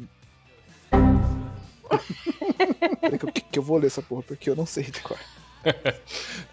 [3.01, 5.19] Peraí que, eu- que eu vou ler essa porra, porque eu não sei de qual.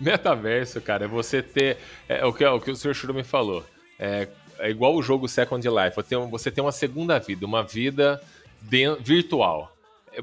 [0.01, 1.79] Metaverso, cara, é você ter.
[2.09, 2.95] É, o, que, o que o Sr.
[2.95, 3.65] Shuro me falou.
[3.99, 4.29] É,
[4.61, 5.97] é igual o jogo Second Life.
[5.97, 8.21] Você tem, um- uma segunda vida, uma vida
[8.63, 9.75] de- virtual.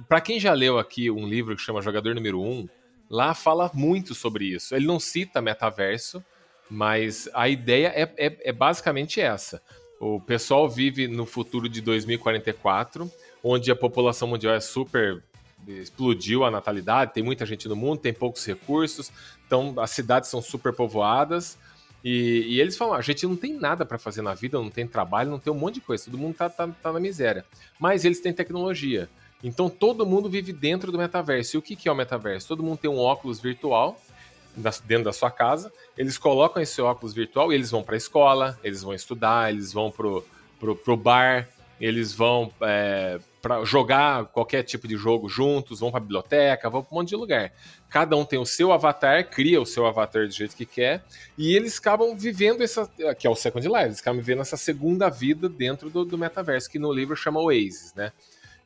[0.07, 2.67] Pra quem já leu aqui um livro que chama Jogador Número 1,
[3.09, 4.75] lá fala muito sobre isso.
[4.75, 6.23] Ele não cita metaverso,
[6.69, 9.61] mas a ideia é, é- é basicamente essa.
[9.99, 13.11] O pessoal vive no futuro de 2044,
[13.43, 15.23] onde a população mundial é super
[15.67, 19.11] explodiu a natalidade, tem muita gente no mundo, tem poucos recursos,
[19.45, 21.57] então as cidades são super povoadas.
[22.03, 24.87] E, e eles falam: a gente não tem nada para fazer na vida, não tem
[24.87, 27.45] trabalho, não tem um monte de coisa, todo mundo tá, tá, tá na miséria.
[27.79, 29.09] Mas eles têm tecnologia.
[29.43, 31.55] Então todo mundo vive dentro do metaverso.
[31.55, 32.47] E o que, que é o metaverso?
[32.47, 33.99] Todo mundo tem um óculos virtual
[34.85, 35.71] dentro da sua casa.
[35.97, 39.71] Eles colocam esse óculos virtual e eles vão para a escola, eles vão estudar, eles
[39.71, 40.25] vão pro,
[40.59, 41.47] pro, pro bar,
[41.79, 46.93] eles vão é, para jogar qualquer tipo de jogo juntos, vão para biblioteca, vão para
[46.93, 47.51] um monte de lugar.
[47.89, 51.03] Cada um tem o seu avatar, cria o seu avatar do jeito que quer,
[51.37, 52.89] e eles acabam vivendo essa.
[53.17, 56.69] que é o Second Life, eles acabam vivendo essa segunda vida dentro do, do metaverso,
[56.69, 58.11] que no livro chama Oasis, né?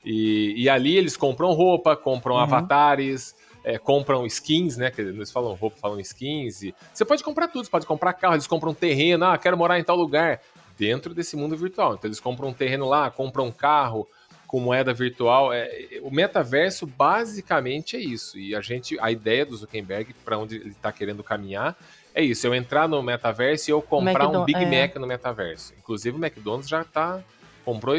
[0.03, 2.41] E, e ali eles compram roupa, compram Uhum.
[2.41, 4.89] avatares, é, compram skins, né?
[4.89, 6.63] Que eles falam roupa, falam skins.
[6.63, 9.79] E você pode comprar tudo, você pode comprar carro, eles compram terreno, ah, quero morar
[9.79, 10.41] em tal lugar,
[10.77, 11.93] dentro desse mundo virtual.
[11.93, 14.07] Então eles compram um terreno lá, compram um carro
[14.52, 15.54] com moeda virtual.
[15.54, 18.38] É, o metaverso basicamente é isso.
[18.38, 21.74] E a gente, a ideia do Zuckerberg, para onde ele está querendo caminhar,
[22.14, 22.46] é isso.
[22.46, 24.82] Eu entrar no metaverso e eu comprar um Big é.
[24.82, 25.74] Mac no metaverso.
[25.80, 27.22] Inclusive o McDonald's já tá
[27.64, 27.96] comprou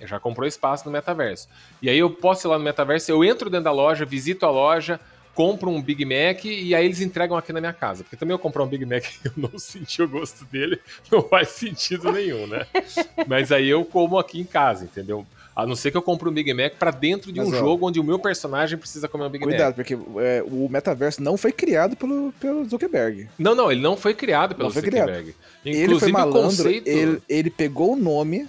[0.00, 1.46] já comprou espaço no metaverso.
[1.82, 4.50] E aí eu posso ir lá no metaverso, eu entro dentro da loja, visito a
[4.50, 4.98] loja,
[5.34, 8.02] compro um Big Mac e aí eles entregam aqui na minha casa.
[8.02, 10.80] Porque também eu comprar um Big Mac e eu não senti o gosto dele,
[11.12, 12.66] não faz sentido nenhum, né?
[13.28, 15.26] Mas aí eu como aqui em casa, entendeu?
[15.54, 17.58] A não ser que eu compre um Big Mac pra dentro de Mas, um ó,
[17.58, 19.86] jogo onde o meu personagem precisa comer um Big Cuidado, Mac.
[19.86, 23.28] porque é, o metaverso não foi criado pelo, pelo Zuckerberg.
[23.38, 25.08] Não, não, ele não foi criado pelo Não foi criado.
[25.08, 25.34] Zuckerberg.
[25.64, 26.86] ele foi o malandro, conceito...
[26.88, 28.48] ele, ele pegou o nome.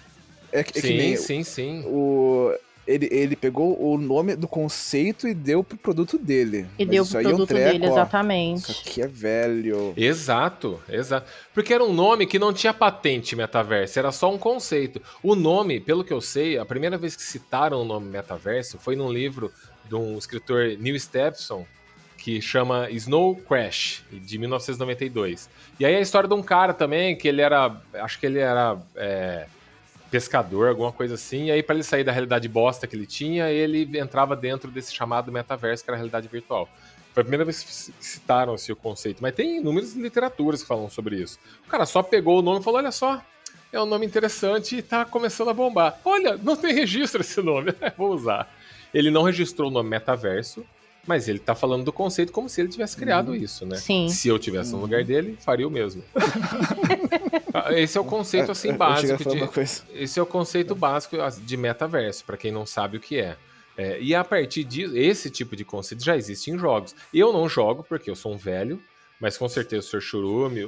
[0.52, 1.84] É, que- é que sim, nem sim, sim.
[1.86, 2.54] o.
[2.88, 6.66] Ele, ele pegou o nome do conceito e deu pro produto dele.
[6.80, 7.92] E Mas deu pro aí é um produto treco, dele, ó.
[7.92, 8.72] exatamente.
[8.72, 9.94] Isso aqui é velho.
[9.96, 11.30] Exato, exato.
[11.54, 15.02] Porque era um nome que não tinha patente metaverso, era só um conceito.
[15.22, 18.96] O nome, pelo que eu sei, a primeira vez que citaram o nome metaverso foi
[18.96, 19.52] num livro
[19.88, 21.66] de um escritor Neil Stephenson
[22.22, 25.50] que chama Snow Crash, de 1992.
[25.80, 28.78] E aí a história de um cara também que ele era, acho que ele era
[28.96, 29.48] é,
[30.12, 31.46] pescador, alguma coisa assim.
[31.46, 34.94] E aí para ele sair da realidade bosta que ele tinha, ele entrava dentro desse
[34.94, 36.70] chamado metaverso que era a realidade virtual.
[37.14, 41.18] Foi a primeira vez que citaram esse conceito, mas tem inúmeras literaturas que falam sobre
[41.18, 41.40] isso.
[41.66, 43.22] O cara só pegou o nome e falou: olha só,
[43.72, 46.00] é um nome interessante e tá começando a bombar.
[46.06, 48.54] Olha, não tem registro esse nome, vou usar.
[48.94, 50.66] Ele não registrou o nome metaverso,
[51.08, 53.76] mas ele tá falando do conceito como se ele tivesse criado isso, né?
[53.78, 54.08] Sim.
[54.10, 56.04] Se eu tivesse no lugar dele, faria o mesmo.
[57.54, 59.38] Ah, esse é o conceito assim a básico de,
[59.94, 63.36] esse é o conceito básico de metaverso, para quem não sabe o que é.
[63.78, 66.96] É, e a partir disso, esse tipo de conceito já existe em jogos.
[67.14, 68.82] Eu não jogo porque eu sou um velho,
[69.20, 70.02] mas com certeza o Sr.
[70.02, 70.68] Churume,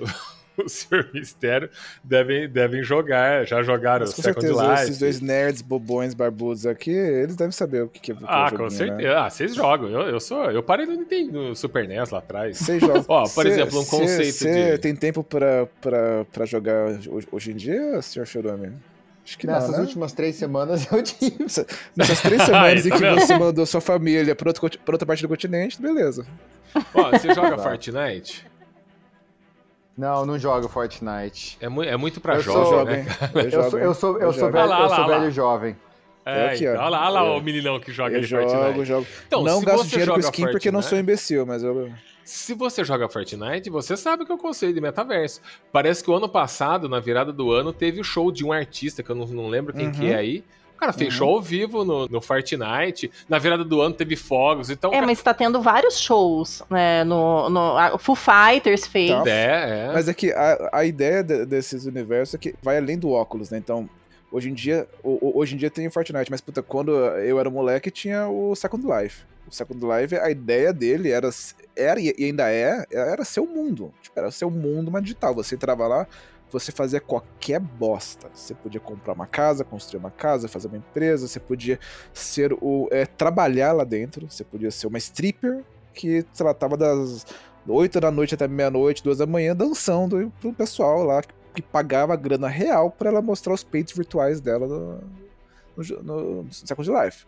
[0.64, 1.10] o, Sr.
[1.14, 1.70] Mistério
[2.04, 4.84] devem, devem jogar, já jogaram Mas com Second certeza, Life.
[4.84, 8.24] esses dois nerds bobões barbudos aqui, eles devem saber o que, que é o que
[8.24, 9.10] é Ah, o com joguinho, certeza.
[9.10, 9.16] né?
[9.16, 9.90] Ah, vocês jogam.
[9.90, 10.50] Eu, eu sou.
[10.52, 12.58] Eu parei no Nintendo no Super NES lá atrás.
[12.58, 14.78] Você joga- Ó, por cê- exemplo, um conceito cê de.
[14.80, 18.26] tem tempo pra, pra, pra jogar hoje, hoje em dia, Sr.
[18.26, 18.72] Churume?
[19.26, 19.84] Acho que Nessas não, né?
[19.86, 21.38] últimas três semanas eu tive.
[21.96, 25.06] Nessas três semanas em tá que você mandou sua família pra outra, conti- pra outra
[25.06, 26.26] parte do continente, beleza.
[26.94, 27.64] Ó, você joga Tá.
[27.64, 28.46] Fortnite?
[29.98, 31.58] Não, não jogo Fortnite.
[31.62, 33.06] É, mu é muito pra Eu jovem, sou- né?
[33.46, 33.86] Eu, jogo, sou, hein?
[33.86, 35.76] eu sou, eu sou velho, eu sou jovem.
[36.26, 36.72] É, aqui, ó.
[36.72, 38.86] então, olha lá, olha lá Eu- o meninão que joga Eu jogo, Fortnite.
[38.86, 39.08] jogo.
[39.28, 41.64] Então, não se gasto você dinheiro com skin porque eu não sou Fortnite- imbecil, mas
[41.64, 41.92] eu.
[42.24, 45.42] Se você joga Fortnite, você sabe que é o conceito de metaverso.
[45.72, 49.04] Parece que o ano passado, na virada do ano, teve o show de um artista,
[49.04, 50.08] que eu não, não lembro quem que Uhum.
[50.08, 50.44] é aí.
[50.76, 51.18] O cara fez Uhum.
[51.18, 53.10] show ao vivo no, no Fortnite.
[53.30, 54.70] Na virada do ano teve fogos.
[54.70, 57.04] Então, É, mas tá tendo vários shows, né?
[57.04, 59.12] No, no, a- o Foo Fighters fez.
[59.12, 59.24] Tá.
[59.30, 59.92] é, é.
[59.94, 63.50] Mas é que a, a ideia de- desses universos é que vai além do óculos,
[63.50, 63.58] né?
[63.58, 63.90] Então,
[64.32, 67.90] hoje em dia, hoje em dia tem o Fortnite, mas puta, quando eu era moleque
[67.90, 69.24] tinha o Second Life.
[69.48, 71.30] O Second Life, a ideia dele era,
[71.76, 73.94] era e ainda é, era ser o mundo.
[74.02, 75.34] Tipo, era ser o mundo, mas digital.
[75.36, 76.08] Você entrava lá,
[76.54, 78.30] você fazia qualquer bosta.
[78.34, 81.80] Você podia comprar uma casa, construir uma casa, fazer uma empresa, você podia
[82.14, 82.88] ser o.
[82.92, 85.64] é, trabalhar lá dentro, você podia ser uma stripper
[85.94, 87.26] que, sei lá, tava das
[87.68, 91.22] 8 da noite até meia-noite, duas da manhã, dançando pro pessoal lá
[91.54, 95.02] que, pagava grana real pra ela mostrar os peitos virtuais dela no,
[95.78, 97.26] no, jo- no Second Life.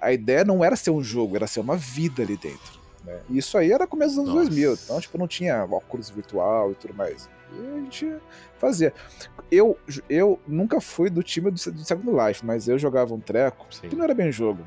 [0.00, 2.79] A ideia não era ser um jogo, era ser uma vida ali dentro.
[3.04, 3.20] Né?
[3.28, 4.50] E isso aí era começo dos anos Nossa.
[4.50, 7.28] 2000, então, tipo, não tinha óculos virtual e tudo mais.
[7.52, 8.16] E a gente
[8.58, 8.92] fazia.
[9.50, 9.76] Eu,
[10.08, 13.88] eu nunca fui do time do, do Second Life, mas eu jogava um treco, Sim.
[13.88, 14.62] que não era bem jogo.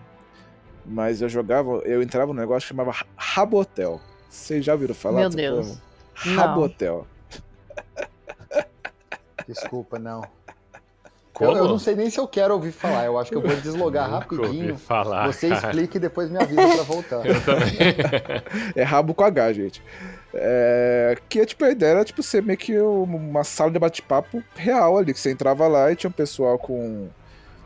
[0.85, 4.01] Mas eu jogava, eu entrava num negócio que chamava Rabotel.
[4.29, 5.21] Vocês já ouviram falar?
[5.21, 5.77] Meu Deus.
[6.13, 7.07] Rabotel.
[9.47, 10.23] Desculpa, não.
[11.33, 11.51] Como?
[11.51, 13.05] Eu, eu não sei nem se eu quero ouvir falar.
[13.05, 14.77] Eu acho que eu vou deslogar rapidinho.
[14.77, 15.67] falar, Você cara.
[15.67, 17.25] explica e depois me avisa pra voltar.
[17.25, 17.73] Eu também.
[18.75, 19.81] É rabo com H, gente.
[20.33, 24.97] É, que tipo, a ideia era tipo, ser meio que uma sala de bate-papo real
[24.97, 27.07] ali, que você entrava lá e tinha um pessoal com.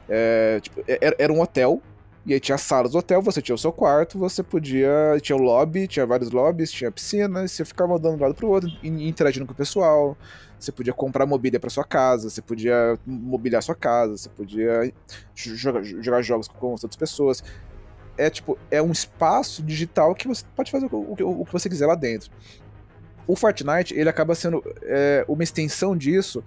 [0.09, 1.81] é, tipo, era, era um hotel,
[2.27, 4.89] e aí tinha salas do hotel, você tinha o seu quarto, você podia.
[5.21, 8.49] Tinha o lobby, tinha vários lobbies, tinha piscina, você ficava andando de um lado pro
[8.49, 10.17] outro, interagindo com o pessoal.
[10.59, 14.91] Você podia comprar mobília pra sua casa, você podia mobiliar sua casa, você podia
[15.33, 17.41] jogar, jogar jogos com outras pessoas
[18.17, 21.69] é tipo, é um espaço digital que você pode fazer o, o- o que você
[21.69, 22.31] quiser lá dentro.
[23.27, 26.43] O Fortnite, ele acaba sendo é, uma extensão disso,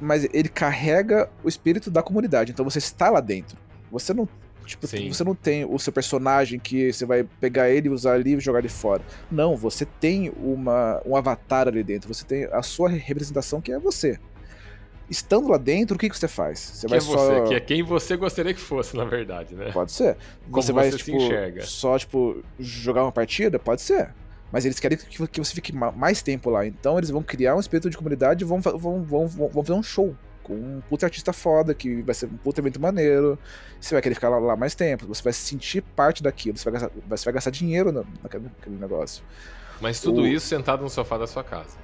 [0.00, 2.50] mas ele carrega o espírito da comunidade.
[2.50, 3.56] Então você está lá dentro.
[3.92, 4.28] Você não,
[4.70, 5.12] tipo, Sim.
[5.12, 8.60] você não tem o seu personagem que você vai pegar ele, usar ali e jogar
[8.60, 9.02] ele fora.
[9.30, 12.12] Não, você tem uma, um avatar ali dentro.
[12.12, 14.18] Você tem a sua representação que é você.
[15.08, 16.60] Estando lá dentro, o que, que você faz?
[16.60, 19.56] Você Que é vai você, só que é quem você gostaria que fosse, na verdade,
[19.56, 19.72] né?
[19.72, 20.16] Pode ser.
[20.48, 21.18] Como Você vai, você tipo,
[21.62, 23.58] só, tipo, jogar uma partida?
[23.58, 24.14] Pode ser.
[24.52, 26.64] Mas eles querem que, você fique ma- mais tempo lá.
[26.64, 29.82] Então eles vão criar um espírito de comunidade e vão, vão, vão, vão fazer um
[29.82, 30.14] show.
[30.42, 33.38] Com um puta artista foda, que vai ser um puta evento maneiro.
[33.80, 35.06] Você vai querer ficar lá, lá mais tempo.
[35.06, 36.56] Você vai se sentir parte daquilo.
[36.56, 39.22] Você vai gastar, você vai gastar dinheiro no- naquele, naquele negócio.
[39.80, 41.76] Mas tudo O- isso sentado no sofá da sua casa.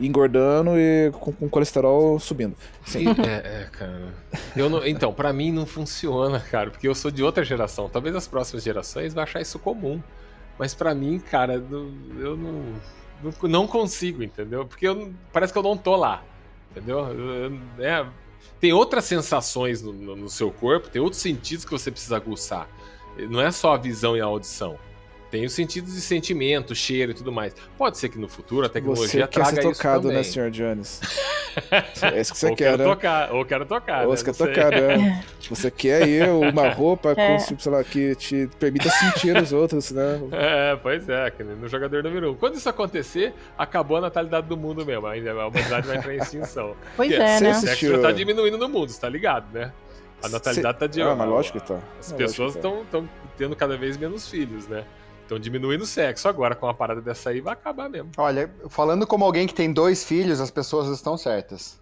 [0.00, 2.56] Engordando e com, com colesterol subindo.
[2.84, 3.04] Sim.
[3.24, 4.12] É, é, cara.
[4.56, 7.88] Eu não- então, pra mim não funciona, cara, porque eu sou de outra geração.
[7.88, 10.02] Talvez as próximas gerações vão achar isso comum.
[10.58, 12.74] Mas pra mim, cara, eu não,
[13.22, 14.66] não, não consigo, entendeu?
[14.66, 16.24] Porque eu parece que eu não tô lá,
[16.76, 16.98] entendeu?
[17.00, 18.06] Eu- eu- é,
[18.60, 22.68] tem outras sensações no, no- no seu corpo, tem outros sentidos que você precisa aguçar.
[23.30, 24.78] Não é só a visão e a audição.
[25.36, 27.54] Tem os sentidos de sentimento, cheiro e tudo mais.
[27.76, 30.16] Pode ser que no futuro a Você tecnologia quer traga ser isso tocado, também.
[30.16, 30.50] né, Sr.
[30.50, 31.00] Jones?
[32.02, 32.84] É isso que você ou quer, quero né?
[32.84, 34.04] tocar, ou quero tocar.
[34.04, 34.16] Ou né?
[34.16, 35.24] você quer tocar, né?
[35.48, 37.36] Você quer aí uma roupa com, É.
[37.38, 40.20] tipo, sei lá, que te permita sentir os outros, né?
[40.32, 42.32] É, pois é, no jogador número 1.
[42.32, 42.34] Um.
[42.34, 45.06] Quando isso acontecer, acabou a natalidade do mundo mesmo.
[45.06, 46.76] Ainda a humanidade vai entrar em extinção.
[46.94, 47.50] Pois Porque é, Você né?
[47.52, 49.72] O sexo tá diminuindo no mundo, você tá ligado, né?
[50.22, 51.78] A natalidade tá de Ah, mas lógico que tá.
[51.98, 52.84] As Não, pessoas estão
[53.38, 54.84] tendo cada vez menos filhos, né?
[55.26, 56.28] Estão diminuindo o sexo.
[56.28, 58.10] Agora, com uma parada dessa aí, vai acabar mesmo.
[58.16, 61.80] Olha, falando como alguém que tem dois filhos, as pessoas estão certas.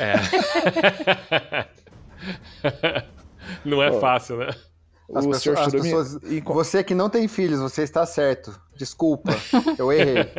[0.00, 0.14] É.
[3.64, 4.48] Não é Ó, fácil, né?
[5.14, 8.58] As, pessoas, as pessoas- Você que não tem filhos, você está certo.
[8.74, 9.32] Desculpa,
[9.78, 10.24] eu errei.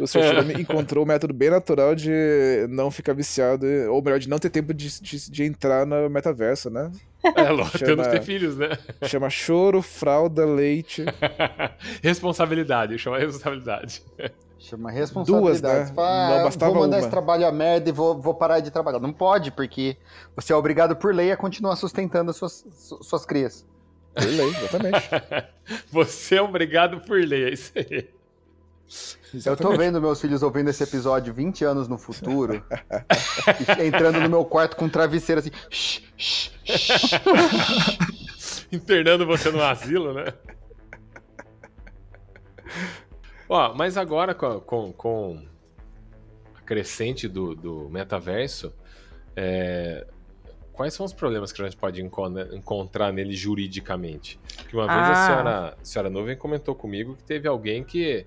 [0.00, 0.22] O Sr.
[0.22, 4.50] Churumi encontrou um método bem natural de não ficar viciado, ou melhor, de não ter
[4.50, 6.90] tempo de, de, de entrar no metaverso, né?
[7.36, 8.68] É lógico, Chama- que ter filhos, né?
[9.04, 11.04] Chama choro, fralda, leite.
[12.02, 14.02] responsabilidade, chama responsabilidade.
[14.58, 15.60] Chama responsabilidade.
[15.60, 15.94] Duas, né?
[15.94, 18.60] Fala, Não "Ah, bastava vou mandar uma." esse trabalho a merda e vou, vou parar
[18.60, 18.98] de trabalhar.
[18.98, 19.96] Não pode, porque
[20.34, 23.64] você é obrigado por lei a continuar sustentando as suas, su- suas crias.
[24.14, 25.08] Por lei, exatamente.
[25.92, 28.08] Você é obrigado por lei, é isso aí.
[29.44, 32.64] Eu tô vendo meus filhos ouvindo esse episódio 20 anos no futuro,
[33.78, 35.50] e entrando no meu quarto com um travesseiro assim.
[35.70, 37.18] "Shh, shh, shh."
[38.72, 40.32] Internando você no asilo, né?
[43.48, 45.42] Ó, mas agora com, com, com
[46.54, 48.74] a crescente do, do metaverso,
[49.34, 50.06] é,
[50.72, 54.38] quais são os problemas que a gente pode encon- encontrar nele juridicamente?
[54.68, 55.26] Que uma vez a Ah.
[55.26, 58.26] senhora, a senhora Nuvem comentou comigo que teve alguém que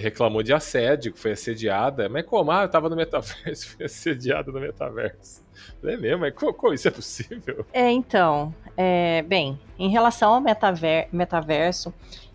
[0.00, 2.08] reclamou de assédio, que foi assediada.
[2.08, 2.50] Mas como?
[2.50, 5.42] Ah, eu tava no metaverso, fui assediada no metaverso.
[5.80, 6.20] Falei, É mesmo?
[6.20, 7.66] Mas como, como isso é possível?
[7.72, 11.92] É, então, é, bem, em relação ao metaver- metaverso,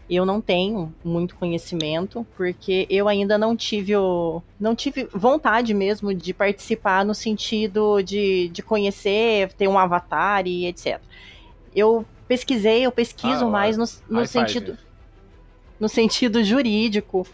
[0.09, 6.13] eu não tenho muito conhecimento, porque eu ainda não tive o, não tive vontade mesmo
[6.13, 11.01] de participar no sentido de, de conhecer, ter um avatar e etc.
[11.75, 14.77] Eu pesquisei, eu pesquiso Ah, mais no, no high five.
[15.79, 17.25] No sentido jurídico,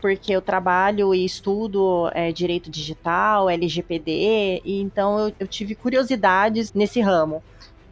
[0.00, 6.72] porque eu trabalho e estudo é, direito digital, LGPD, e então eu, eu tive curiosidades
[6.72, 7.42] nesse ramo.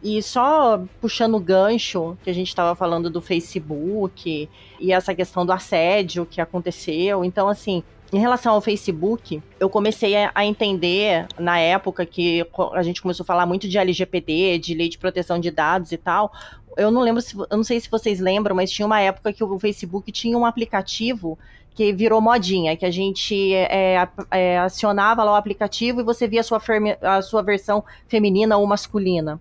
[0.01, 5.45] E só puxando o gancho que a gente estava falando do Facebook e essa questão
[5.45, 7.25] do assédio que aconteceu.
[7.25, 13.01] Então, assim, em relação ao Facebook, eu comecei a, entender na época que a gente
[13.01, 16.31] começou a falar muito de LGPD, de lei de proteção de dados e tal.
[16.75, 19.43] Eu não lembro se, eu não sei se vocês lembram, mas tinha uma época que
[19.43, 21.37] o Facebook tinha um aplicativo
[21.75, 26.27] que virou modinha, que a gente é, a- é, acionava lá o aplicativo e você
[26.27, 26.61] via a sua,
[27.01, 29.39] a sua versão feminina ou masculina.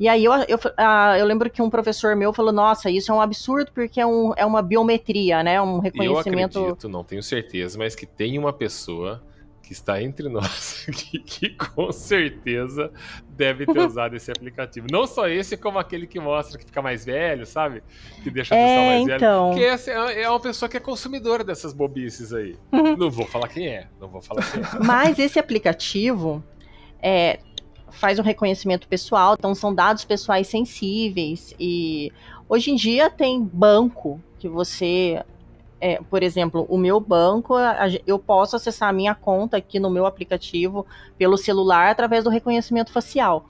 [0.00, 3.14] E aí eu, eu, ah, eu lembro que um professor meu falou, nossa, isso é
[3.14, 5.60] um absurdo porque é, um, é uma biometria, né?
[5.60, 6.58] Um Eu reconhecimento.
[6.58, 9.22] acredito, não tenho certeza, mas que tem uma pessoa
[9.62, 12.90] que está entre nós aqui, que com certeza
[13.28, 14.86] deve ter usado esse aplicativo.
[14.90, 17.82] Não só esse, como aquele que mostra que fica mais velho, sabe?
[18.22, 19.50] Que deixa a É, pessoa mais então.
[19.50, 19.52] velha.
[19.52, 22.56] Porque essa é é uma pessoa que é consumidora dessas bobices aí.
[22.72, 24.66] Não vou falar quem é, não vou falar quem é.
[24.82, 26.42] Mas esse aplicativo
[27.02, 27.38] é,
[27.90, 31.54] faz um reconhecimento pessoal, então são dados pessoais sensíveis.
[31.58, 32.12] E
[32.48, 35.22] hoje em dia tem banco que você.
[35.80, 37.54] é, por exemplo, o meu banco,
[38.06, 42.92] eu posso acessar a minha conta aqui no meu aplicativo pelo celular através do reconhecimento
[42.92, 43.46] facial.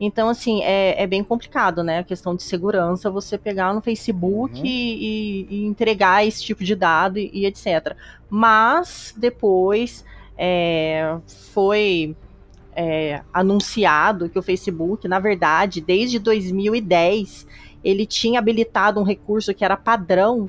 [0.00, 1.98] Então, assim, é, é bem complicado, né?
[2.00, 4.64] A questão de segurança, você pegar no Facebook Uhum.
[4.66, 7.96] e, e- e entregar esse tipo de dado e, e etc.
[8.28, 10.04] Mas, depois,
[10.36, 11.16] é,
[11.52, 12.16] foi
[12.74, 17.46] é, anunciado que o Facebook, na verdade, desde 2010,
[17.82, 20.48] ele tinha habilitado um recurso que era padrão,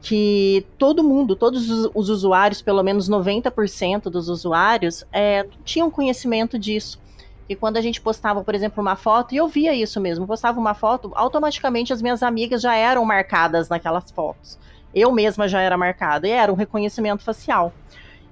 [0.00, 6.58] que todo mundo, todos os, os usuários, pelo menos 90% dos usuários, é, tinham conhecimento
[6.58, 7.00] disso.
[7.48, 10.58] E quando a gente postava, por exemplo, uma foto, e eu via isso mesmo, postava
[10.58, 14.58] uma foto, automaticamente as minhas amigas já eram marcadas naquelas fotos.
[14.94, 17.72] Eu mesma já era marcada, e era um reconhecimento facial.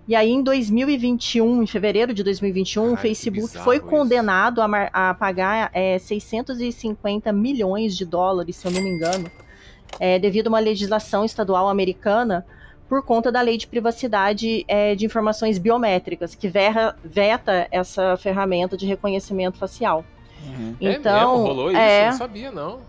[0.07, 5.14] E aí, em 2021, em fevereiro de 2021, Ai, o Facebook foi condenado a, a
[5.14, 9.31] pagar é, 650 milhões de dólares, se eu não me engano,
[9.99, 12.45] é, devido a uma legislação estadual americana
[12.87, 18.77] por conta da lei de privacidade é, de informações biométricas, que verra- veta essa ferramenta
[18.77, 20.05] de reconhecimento facial.
[20.47, 20.77] Uhum.
[20.83, 21.47] é Então, mesmo?
[21.47, 21.81] Rolou isso?
[21.81, 22.81] é, Eu não sabia, não.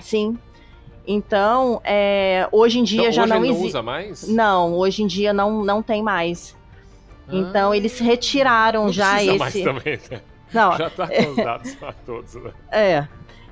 [0.00, 0.36] sim.
[1.06, 3.68] Então, é, hoje em dia Então, já hoje não ele não existe.
[3.68, 4.26] usa mais?
[4.28, 6.55] Não, hoje em dia não, não tem mais.
[7.28, 9.38] Então, eles retiraram Ah, Não já esse.
[9.38, 10.20] mais também, né?
[10.52, 12.52] Não, Já tá com os dados lá todos, né?
[12.70, 13.08] É.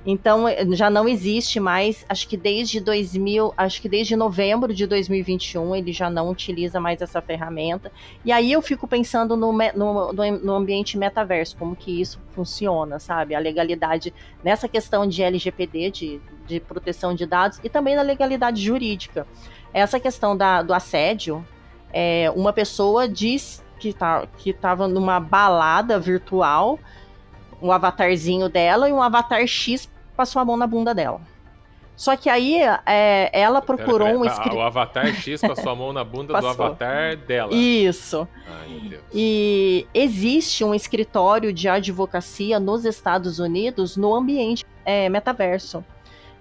[0.07, 4.87] Então eh, já não existe mais, acho que desde 2000, acho que desde novembro de
[4.87, 7.91] 2021 ele já não utiliza mais essa ferramenta.
[8.23, 13.35] E aí eu fico pensando no, no, no ambiente metaverso, como que isso funciona, sabe?
[13.35, 18.63] A legalidade nessa questão de LGPD, de, de proteção de dados, e também na legalidade
[18.63, 19.27] jurídica.
[19.73, 21.43] Essa questão da, do assédio,
[21.91, 26.79] é, uma pessoa diz que tá, que estava numa balada virtual,
[27.61, 31.21] um avatarzinho dela e um avatar X passou a mão na bunda dela.
[31.95, 34.59] Só que aí é, ela procurou Pera, um pera, escritório.
[34.59, 36.47] O Avatar X passou a mão na bunda do.
[36.47, 37.55] Avatar dela.
[37.55, 38.27] Isso.
[38.49, 39.03] Ai, meu Deus.
[39.13, 45.85] E existe um escritório de advocacia nos Estados Unidos no ambiente é, metaverso.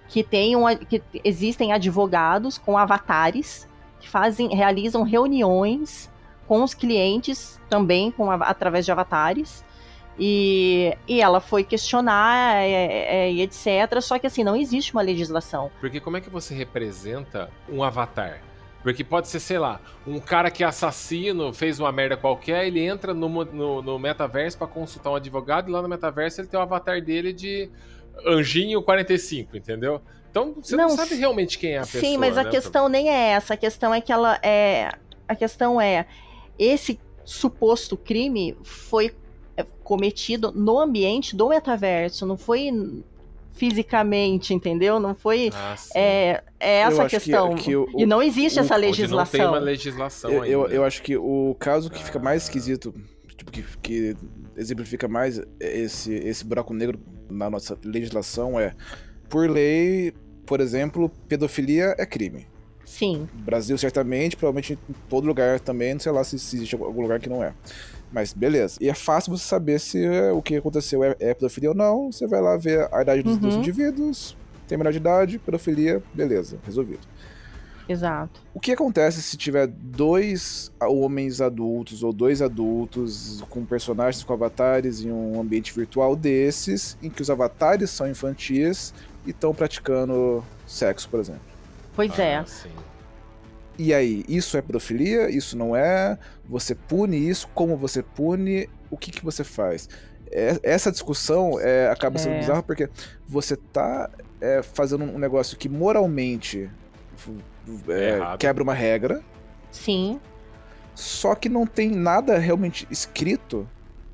[0.08, 3.68] Que, tem um, que existem advogados com avatares
[4.00, 6.10] que fazem, realizam reuniões
[6.46, 9.64] com os clientes também com, através de avatares.
[10.18, 14.00] E, e ela foi questionar é, é, e etc.
[14.00, 15.70] Só que assim, não existe uma legislação.
[15.80, 18.40] Porque como é que você representa um avatar?
[18.84, 22.80] Porque pode ser, sei lá, um cara que é assassino, fez uma merda qualquer, ele
[22.80, 26.60] entra no, no, no metaverso pra consultar um advogado, e lá no metaverso ele tem
[26.60, 27.70] o avatar dele de
[28.26, 30.02] Anjinho 45, entendeu?
[30.30, 32.00] Então você não, Não, sabe realmente quem é a pessoa.
[32.02, 32.50] Sim, mas a né?
[32.50, 33.54] questão nem é essa.
[33.54, 34.90] A questão é que ela é.
[35.26, 36.06] A questão é
[36.58, 39.14] esse suposto crime foi
[39.56, 42.70] é, cometido no ambiente do metaverso, não foi
[43.52, 44.98] fisicamente, entendeu?
[44.98, 45.50] Não foi.
[45.54, 45.76] Ah.
[45.94, 47.54] É, é essa a acho que- questão.
[47.54, 49.40] que o- e não existe o- essa legislação.
[49.40, 52.92] não tem uma legislação Eu, eu, eu acho que o caso que fica mais esquisito,
[53.36, 54.16] tipo, que, que
[54.56, 56.98] exemplifica mais esse, esse buraco negro
[57.30, 58.74] na nossa legislação é,
[59.28, 60.12] por lei,
[60.44, 62.46] por exemplo, pedofilia é crime.
[62.84, 67.02] Sim, Brasil, certamente, provavelmente em todo lugar também, não sei lá se, se existe algum
[67.02, 67.52] lugar que não é.
[68.12, 68.78] Mas beleza.
[68.80, 72.12] E é fácil você saber se é, o que aconteceu é, é pedofilia ou não.
[72.12, 73.60] Você vai lá ver a idade dos, dos Uhum.
[73.60, 74.36] indivíduos,
[74.68, 77.00] tem menor de idade, pedofilia, beleza, resolvido.
[77.88, 78.40] exato.
[78.54, 85.00] O que acontece se tiver dois homens adultos ou dois adultos com personagens com avatares
[85.02, 88.94] em um ambiente virtual desses, em que os avatares são infantis
[89.26, 91.42] e estão praticando sexo, por exemplo?
[91.94, 92.44] Pois Ah, é.
[92.44, 92.70] sim.
[93.78, 95.28] E aí, isso é pedofilia?
[95.30, 96.16] Isso não é?
[96.48, 97.48] Você pune isso?
[97.54, 98.68] Como você pune?
[98.90, 99.88] O que, que você faz?
[100.30, 102.38] É- Essa discussão é, acaba sendo É.
[102.40, 102.88] bizarra porque
[103.26, 104.08] você tá
[104.40, 106.70] é, fazendo um negócio que moralmente
[107.88, 109.22] é, É quebra uma regra,
[109.70, 110.20] Sim,
[110.94, 113.66] só que não tem nada realmente escrito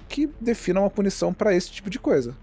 [0.08, 2.34] que defina uma punição pra esse tipo de coisa.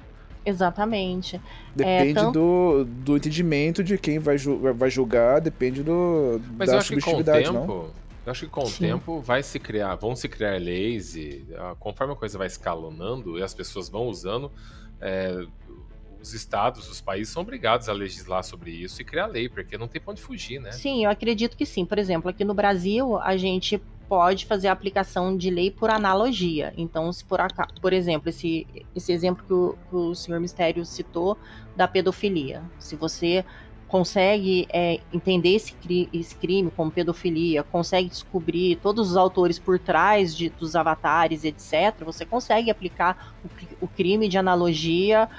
[0.49, 1.39] Exatamente.
[1.75, 6.75] Depende tanto- do, do entendimento de quem vai, ju- vai julgar, depende do, Mas da
[6.75, 7.91] eu acho que com o subjetividade, tempo, não?
[8.25, 8.85] eu acho que com o Sim.
[8.87, 13.37] tempo vai se criar, vão se criar leis e ah, conforme a coisa vai escalonando
[13.37, 14.51] e as pessoas vão usando,
[14.99, 15.45] é,
[16.19, 19.87] os estados, os países são obrigados a legislar sobre isso e criar lei, porque não
[19.87, 20.71] tem pra onde fugir, né?
[20.71, 21.85] Sim, eu acredito que sim.
[21.85, 26.73] Por exemplo, aqui no Brasil, a gente pode fazer a aplicação de lei por analogia.
[26.77, 30.85] Então, se por, aca- por exemplo, esse, esse exemplo que o, que o senhor Mistério
[30.85, 31.37] citou
[31.75, 32.63] da pedofilia.
[32.79, 33.43] Se você
[33.87, 35.73] consegue é, entender esse,
[36.13, 42.03] esse crime como pedofilia, consegue descobrir todos os autores por trás de- dos avatares, etc.,
[42.03, 43.33] você consegue aplicar
[43.81, 45.29] o, o crime de analogia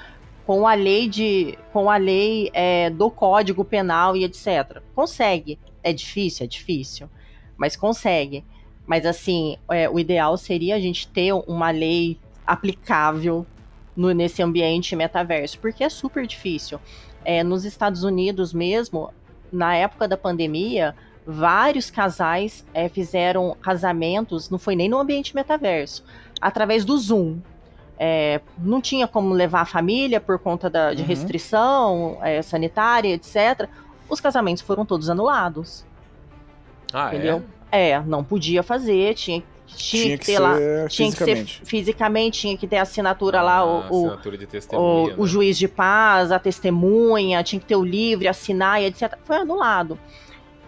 [0.45, 4.81] com a lei de com a lei é, do Código Penal e etc.
[4.95, 5.59] Consegue.
[5.83, 7.07] É difícil, é difícil,
[7.55, 8.43] mas consegue.
[8.89, 12.17] Mas assim, é, o ideal seria a gente ter uma lei
[12.47, 13.45] aplicável
[13.95, 16.79] no- nesse ambiente metaverso, porque é super difícil.
[17.23, 19.13] É, nos Estados Unidos mesmo,
[19.53, 26.03] na época da pandemia, vários casais é, fizeram casamentos, não foi nem no ambiente metaverso,
[26.41, 27.37] através do Zoom.
[27.99, 31.07] É, não tinha como levar a família por conta da, de Uhum.
[31.07, 33.69] restrição é, sanitária, etc.
[34.09, 35.85] Os casamentos foram todos anulados,
[36.91, 37.43] Ah, entendeu?
[37.55, 37.58] É,
[38.05, 42.39] não podia fazer, tinha, tinha, Tinha que que ter lá, ser tinha que ser fisicamente.
[42.41, 45.15] tinha que ter a assinatura lá, Ah, o, o, assinatura de o, testemunha.
[45.15, 45.27] o né?
[45.27, 49.15] juiz de paz, a testemunha, tinha que ter o livre, assinar e etc.
[49.23, 49.97] Foi anulado.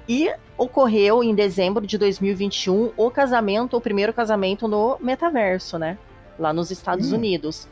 [0.08, 5.98] E ocorreu em dezembro de 2021 o casamento, o primeiro casamento no metaverso, né?
[6.38, 7.16] Lá nos Estados Hum.
[7.16, 7.68] Unidos.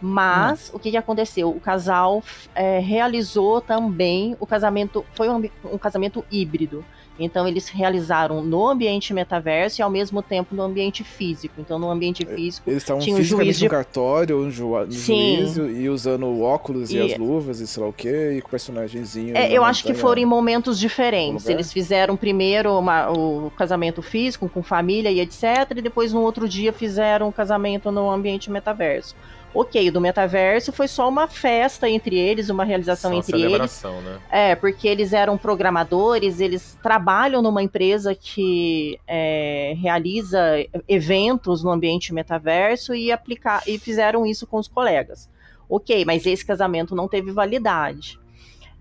[0.00, 1.48] Mas o que, que aconteceu?
[1.50, 2.22] O casal
[2.54, 5.42] é, realizou também o casamento, foi um,
[5.72, 6.84] um casamento híbrido.
[7.18, 11.54] Então eles realizaram no ambiente metaverso e ao mesmo tempo no ambiente físico.
[11.60, 14.84] Então no ambiente físico Eles estavam tinha o juiz fisicamente de no cartório, no, ju
[14.84, 15.36] no Sim.
[15.36, 18.48] juízo, e usando óculos e, E- as luvas e sei lá o que, e com
[18.48, 19.36] o personagemzinho.
[19.36, 21.48] É, eu acho que foram em momentos diferentes.
[21.48, 25.44] Eles fizeram primeiro uma- o casamento físico com família e etc.
[25.76, 29.14] E depois no outro dia fizeram o casamento no ambiente metaverso.
[29.54, 33.46] Ok, o do metaverso foi só uma festa entre eles, uma realização Só entre eles.
[33.46, 34.18] celebração, né?
[34.28, 40.40] É, porque eles eram programadores, eles trabalham numa empresa que é, realiza
[40.88, 45.30] eventos no ambiente metaverso e, aplicar, e fizeram isso com os colegas.
[45.68, 48.18] Ok, mas esse casamento não teve validade.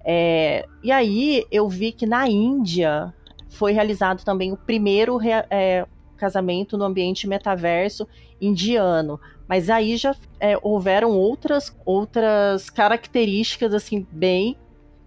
[0.04, 3.14] É, e aí eu vi que na Índia
[3.48, 5.20] foi realizado também o primeiro
[5.52, 5.86] é,
[6.18, 8.08] casamento no ambiente metaverso
[8.46, 9.20] indiano.
[9.48, 14.58] Mas aí já é, houveram outras, outras características assim bem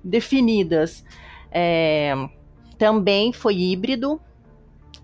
[0.02, 1.04] definidas.
[1.50, 2.14] É,
[2.78, 4.20] também foi híbrido.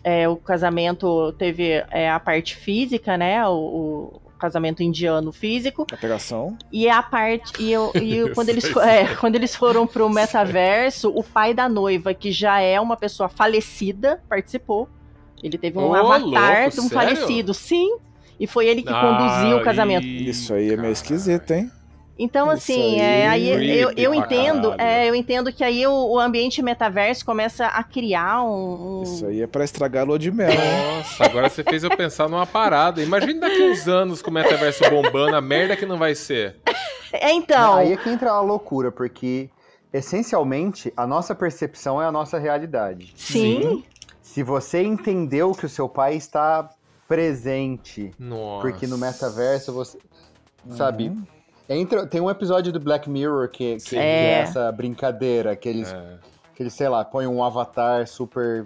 [0.04, 3.46] É, o casamento teve é, a parte física, né?
[3.48, 5.86] O, o casamento indiano físico.
[5.92, 6.56] A pegação.
[6.72, 7.52] E a parte.
[7.62, 11.68] E, eu, e eu- quando, eles, é, quando eles foram pro metaverso, o pai da
[11.68, 14.88] noiva, que já é uma pessoa falecida, participou.
[15.42, 16.94] Ele teve um Ô, avatar louco, de um sério?
[17.16, 17.96] falecido, sim.
[18.38, 20.06] E foi ele que Ah, conduziu o casamento.
[20.06, 21.70] Isso aí é meio esquisito, hein?
[22.18, 25.92] Então, Isso assim, aí, é, aí eu, eu entendo, é, eu entendo que aí o,
[25.92, 29.02] o ambiente metaverso começa a criar um.
[29.02, 30.50] Isso aí é pra estragar a lua de mel?
[30.98, 33.02] Nossa, agora você fez eu pensar numa parada.
[33.02, 36.56] Imagina daqui uns anos com o metaverso bombando, a merda que não vai ser.
[37.12, 37.76] É, então.
[37.76, 39.48] Aí é que entra a loucura, porque
[39.92, 43.12] essencialmente a nossa percepção é a nossa realidade.
[43.16, 43.82] sim.
[44.20, 46.70] Se você entendeu que o seu pai está
[47.12, 48.62] presente, Nossa.
[48.62, 49.98] porque no metaverso você.
[50.70, 51.08] Sabe?
[51.08, 51.26] Uhum.
[51.68, 54.40] Entra, tem um episódio do Black Mirror que, que, é.
[54.40, 56.18] Essa brincadeira, que eles, É.
[56.54, 58.64] que eles, sei lá, põem um avatar super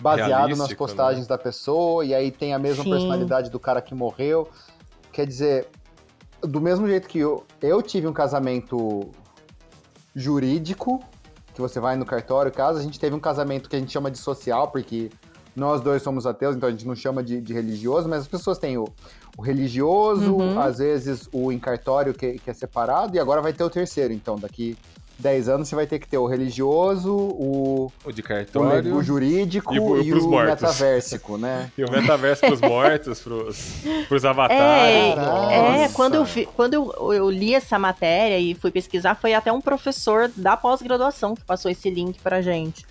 [0.00, 2.90] baseado nas Realístico, postagens da pessoa, e aí tem a mesma Sim.
[2.90, 4.48] personalidade do cara que morreu.
[5.12, 5.68] Quer dizer,
[6.40, 9.10] do mesmo jeito que eu, eu tive um casamento
[10.14, 11.02] jurídico,
[11.54, 14.10] que você vai no cartório, caso a gente teve um casamento que a gente chama
[14.10, 15.10] de social, porque
[15.56, 18.58] nós dois somos ateus, então a gente não chama de, de religioso, mas as pessoas
[18.58, 18.86] têm o,
[19.36, 20.60] o religioso, Uhum.
[20.60, 24.12] às vezes o em cartório que, que é separado, e agora vai ter o terceiro.
[24.12, 24.76] Então, daqui
[25.18, 28.94] 10 anos você vai ter que ter o religioso, o, O de o, cartório.
[28.94, 30.60] o jurídico E e, o- pros o mortos.
[30.60, 31.70] metaversico, né?
[31.78, 33.58] E o metaverso pros mortos, pros,
[34.08, 35.12] pros É, avatares.
[35.52, 35.94] É Nossa.
[35.94, 39.60] quando, eu, vi- quando eu, eu li essa matéria e fui pesquisar, foi até um
[39.60, 42.84] professor da pós-graduação que passou esse link pra gente.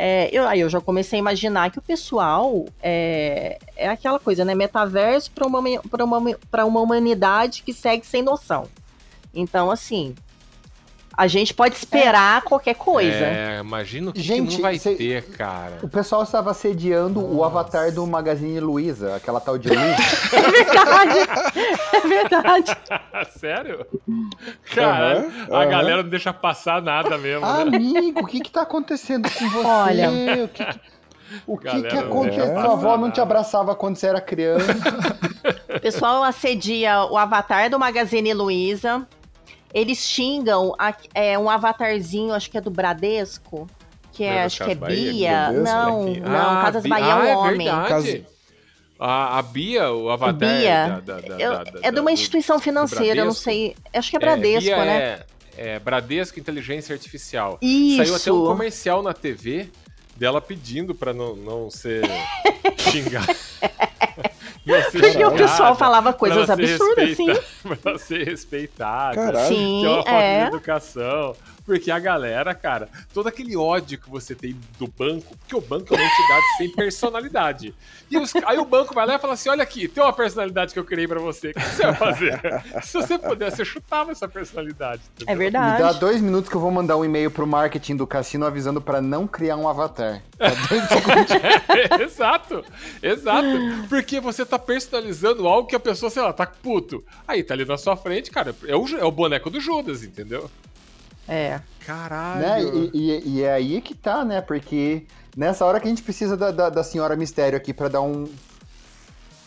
[0.00, 4.44] É, eu, aí eu já comecei a imaginar que o pessoal é, é aquela coisa,
[4.44, 4.54] né?
[4.54, 8.68] Metaverso para uma, uma, uma humanidade que segue sem noção.
[9.34, 10.14] Então, assim,
[11.18, 13.10] a gente pode esperar qualquer coisa.
[13.10, 15.80] É, imagina o que, que Gente, não vai cê- ter, cara.
[15.82, 19.96] O pessoal estava sediando o avatar do Magazine Luiza, aquela tal de Luiza.
[20.32, 21.18] É verdade.
[21.92, 22.76] É verdade.
[23.36, 23.84] Sério?
[24.72, 27.62] Caralho, Aham, a galera não deixa passar nada mesmo, né?
[27.62, 29.66] Amigo, o que que tá acontecendo com você?
[29.66, 30.10] Olha.
[30.44, 30.80] O que que,
[31.48, 32.46] o que, Galera, que não aconteceu?
[32.46, 34.72] Sua avó não te abraçava quando você era criança.
[35.68, 39.06] O pessoal assedia o avatar do Magazine Luiza.
[39.74, 43.68] Eles xingam a- é, um avatarzinho, acho que é do Bradesco,
[44.12, 45.30] que é, é acho que é Bahia, Bia.
[45.52, 45.64] Bradesco?
[45.64, 46.20] Não, Aqui.
[46.20, 47.58] não, Ah, Casas Bahia é ah, um homem.
[47.66, 47.88] verdade.
[47.88, 48.26] Caso-
[49.00, 50.88] A, a Bia, o avatar Bia.
[50.88, 53.44] da- da- da- Eu- da- da- é de uma do- instituição financeira, eu não Bradesco?
[53.44, 53.76] sei.
[53.94, 54.98] Acho que é Bradesco, Bia né?
[54.98, 55.26] É,
[55.74, 57.58] é Bradesco Inteligência Artificial.
[57.62, 57.98] Isso.
[58.04, 59.68] Saiu até um comercial na TV
[60.16, 62.02] dela pedindo pra não, não ser
[62.90, 63.36] xingada.
[64.92, 67.26] Porque o pessoal falava coisas absurdas, assim.
[67.62, 69.14] Pra ela ser respeitada.
[69.14, 69.48] Caralho.
[69.48, 70.40] Sim, que é uma falta é.
[70.42, 71.36] de educação.
[71.68, 75.94] Porque a galera, cara, todo aquele ódio que você tem do banco, porque o banco
[75.94, 77.74] é uma entidade sem personalidade.
[78.10, 80.72] E os- aí o banco vai lá e fala assim: olha aqui, tem uma personalidade
[80.72, 81.50] que eu criei pra você.
[81.50, 82.40] O que você vai fazer?
[82.82, 85.02] Se você pudesse, você chutava essa personalidade.
[85.26, 85.36] É entendeu?
[85.44, 86.00] Me dá verdade.
[86.00, 89.26] dois minutos que eu vou mandar um e-mail pro marketing do cassino avisando pra não
[89.26, 90.22] criar um avatar.
[90.38, 92.00] Dois segundos.
[92.00, 92.64] exato,
[93.02, 93.46] exato.
[93.90, 97.04] Porque você tá personalizando algo que a pessoa, sei lá, tá puto.
[97.26, 100.50] Aí tá ali na sua frente, cara, é o, é o boneco do Judas, entendeu?
[101.28, 101.60] É.
[101.84, 102.40] Caralho.
[102.40, 102.62] né?
[102.62, 104.40] E, e- e é aí que tá, né?
[104.40, 105.06] Porque
[105.36, 108.26] nessa hora que a gente precisa da, da, da senhora mistério aqui pra dar um,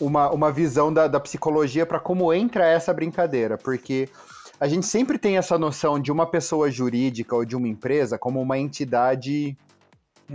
[0.00, 3.56] uma, uma visão da, da psicologia pra como entra essa brincadeira.
[3.58, 4.08] Porque
[4.60, 8.40] a gente sempre tem essa noção de uma pessoa jurídica ou de uma empresa como
[8.40, 9.56] uma entidade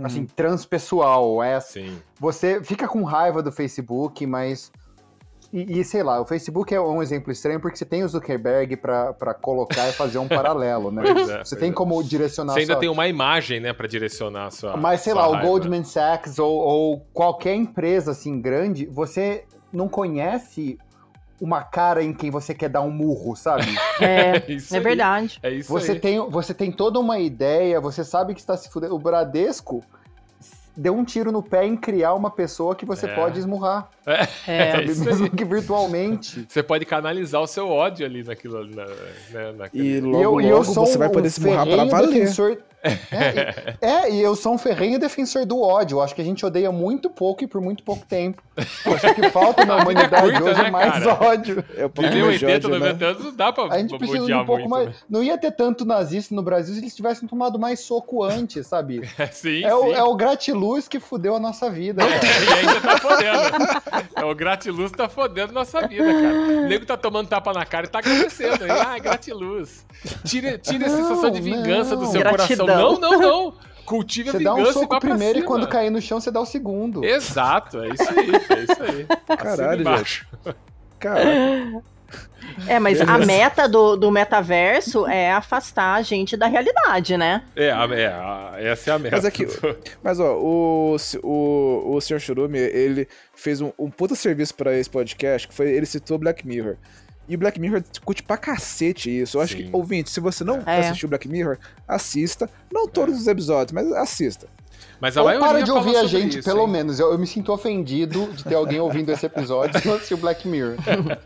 [0.02, 1.42] assim, transpessoal.
[1.42, 1.98] É, Sim.
[2.20, 4.70] você fica com raiva do Facebook, mas.
[5.52, 8.76] E, e, sei lá, o Facebook é um exemplo estranho porque você tem o Zuckerberg
[8.76, 11.02] pra pra colocar e fazer um paralelo, né?
[11.08, 11.72] É, você tem é.
[11.72, 14.76] como direcionar Você ainda sua- tem uma imagem, né, pra direcionar a sua.
[14.76, 15.48] Mas sei sua lá, o raiva.
[15.48, 20.78] Goldman Sachs ou, ou qualquer empresa assim grande, você não conhece
[21.40, 23.64] uma cara em quem você quer dar um murro, sabe?
[24.02, 24.84] É, Isso é aí.
[24.84, 25.38] verdade.
[25.42, 25.98] É isso Você aí.
[26.00, 28.94] tem, você tem toda uma ideia, você sabe que está se fudendo.
[28.94, 29.82] O Bradesco
[30.78, 33.14] deu um tiro no pé em criar uma pessoa que você É.
[33.14, 34.26] pode esmurrar, É.
[34.46, 34.84] É sabe?
[34.92, 36.46] isso mesmo que virtualmente.
[36.48, 38.64] Você pode canalizar o seu ódio ali naquilo.
[38.66, 41.40] Na, né, naquele- E logo, eu, e eu logo sou você vai um poder se
[41.40, 42.08] murrar para valer.
[42.12, 42.58] defensor.
[42.82, 45.96] É, e- é, e eu sou um ferrenho defensor do ódio.
[45.96, 48.42] Eu acho que a gente odeia muito pouco e por muito pouco tempo.
[48.84, 51.24] Eu acho que falta na é humanidade curta, hoje né, mais cara?
[51.24, 51.64] ódio.
[51.76, 52.86] É um Viveu mais de 80, ódio, né?
[52.92, 54.88] 90 anos, não dá pra, A gente precisa de um pouco muito, mais.
[54.88, 54.94] né?
[55.10, 59.02] Não ia ter tanto nazista no Brasil se eles tivessem tomado mais soco antes, sabe?
[59.32, 59.92] sim, É o, sim.
[59.92, 62.02] é o gratiluz que fudeu a nossa vida.
[62.06, 62.20] cara.
[62.24, 64.08] E ainda tá fodendo.
[64.16, 66.34] É, o gratiluz tá fodendo nossa vida, cara.
[66.34, 68.64] O nego tá tomando tapa na cara e tá agradecendo.
[68.64, 69.84] Aí, ah, gratiluz.
[70.24, 72.10] Tire, tire a sensação de vingança do não.
[72.12, 72.66] seu Gratidão.
[72.66, 72.67] coração.
[72.76, 73.54] Não, não, não.
[73.86, 75.98] Cultive a Você dá vingança um e soco vá pra primeiro e quando cair no
[76.02, 77.02] chão você dá o segundo.
[77.02, 79.06] Exato, é isso aí, é isso aí.
[79.38, 80.26] Caralho, embaixo.
[80.98, 81.82] Caraca.
[82.66, 83.26] É, mas a Beleza.
[83.26, 87.42] meta do, do metaverso é afastar a gente da realidade, né?
[87.54, 89.16] É, a- é, a- essa é a meta.
[89.16, 89.46] Mas é que-
[90.02, 92.18] Mas, ó, o, o, o Sr.
[92.18, 96.46] Churume, ele fez um, um puta serviço pra esse podcast, que foi, ele citou Black
[96.46, 96.76] Mirror.
[97.28, 99.36] E o Black Mirror curte pra cacete isso.
[99.36, 99.64] Eu acho Sim.
[99.64, 100.78] que, ouvinte, se você não É.
[100.80, 102.48] assistiu Black Mirror, assista.
[102.72, 104.48] Não todos os episódios, mas assista.
[105.00, 106.68] Mas a Ou para de ouvir a gente, isso, pelo hein?
[106.70, 106.98] menos.
[106.98, 110.46] Eu, eu me sinto ofendido de ter alguém ouvindo esse episódio e não assistiu Black
[110.48, 110.74] Mirror.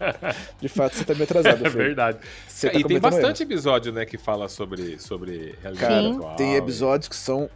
[0.60, 1.84] De fato, você tá meio atrasado, É filho.
[1.84, 2.18] verdade.
[2.46, 6.36] Você tá e tem bastante episódio, né, que fala sobre, sobre realidade Cara, atual.
[6.36, 7.48] tem e- episódios que são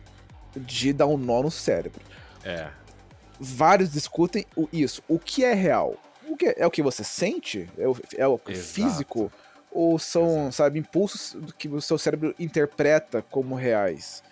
[0.56, 2.00] de dar um nó no cérebro.
[2.44, 2.68] É.
[3.38, 5.02] Vários discutem o, isso.
[5.06, 5.96] O que é real?
[6.28, 7.68] O que é, o que você sente?
[7.78, 8.66] É o, é o Exato.
[8.66, 9.32] físico?
[9.70, 14.22] Ou são, sabe, impulsos que o seu cérebro interpreta como reais?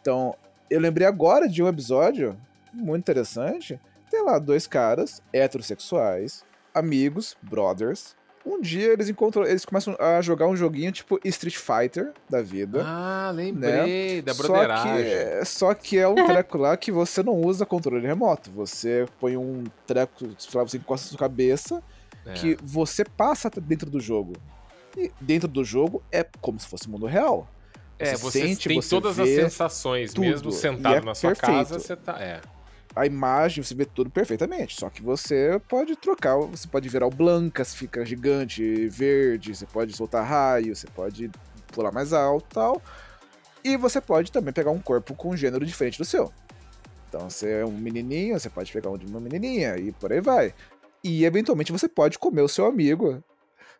[0.00, 0.36] Então,
[0.70, 2.38] eu lembrei agora de um episódio
[2.72, 3.80] muito interessante.
[4.10, 8.14] Tem lá dois caras heterossexuais, amigos, brothers.
[8.44, 12.82] Um dia eles encontram, eles começam a jogar um joguinho tipo Street Fighter da vida.
[12.84, 15.04] Ah, lembrei da Só broderagem.
[15.04, 18.50] que, só que é um treco lá que você não usa controle remoto.
[18.50, 21.80] Você põe um treco, sei lá, você encosta na sua cabeça,
[22.26, 22.32] É.
[22.32, 24.32] que você passa dentro do jogo.
[24.96, 27.48] E dentro do jogo é como se fosse mundo real.
[27.98, 30.26] É, você você sente, tem você todas as sensações, tudo.
[30.26, 31.52] mesmo E sentado é na sua perfeito.
[31.52, 32.20] casa, você tá.
[32.20, 32.40] É.
[32.94, 34.78] A imagem, você vê tudo perfeitamente.
[34.78, 39.96] Só que você pode trocar, você pode virar o Blancas, fica gigante, verde, você pode
[39.96, 41.30] soltar raio, você pode
[41.68, 42.82] pular mais alto e tal.
[43.64, 46.32] E você pode também pegar um corpo com um gênero diferente do seu.
[47.08, 50.20] Então, você é um menininho, você pode pegar um de uma menininha e por aí
[50.20, 50.54] vai.
[51.04, 53.22] E eventualmente você pode comer o seu amigo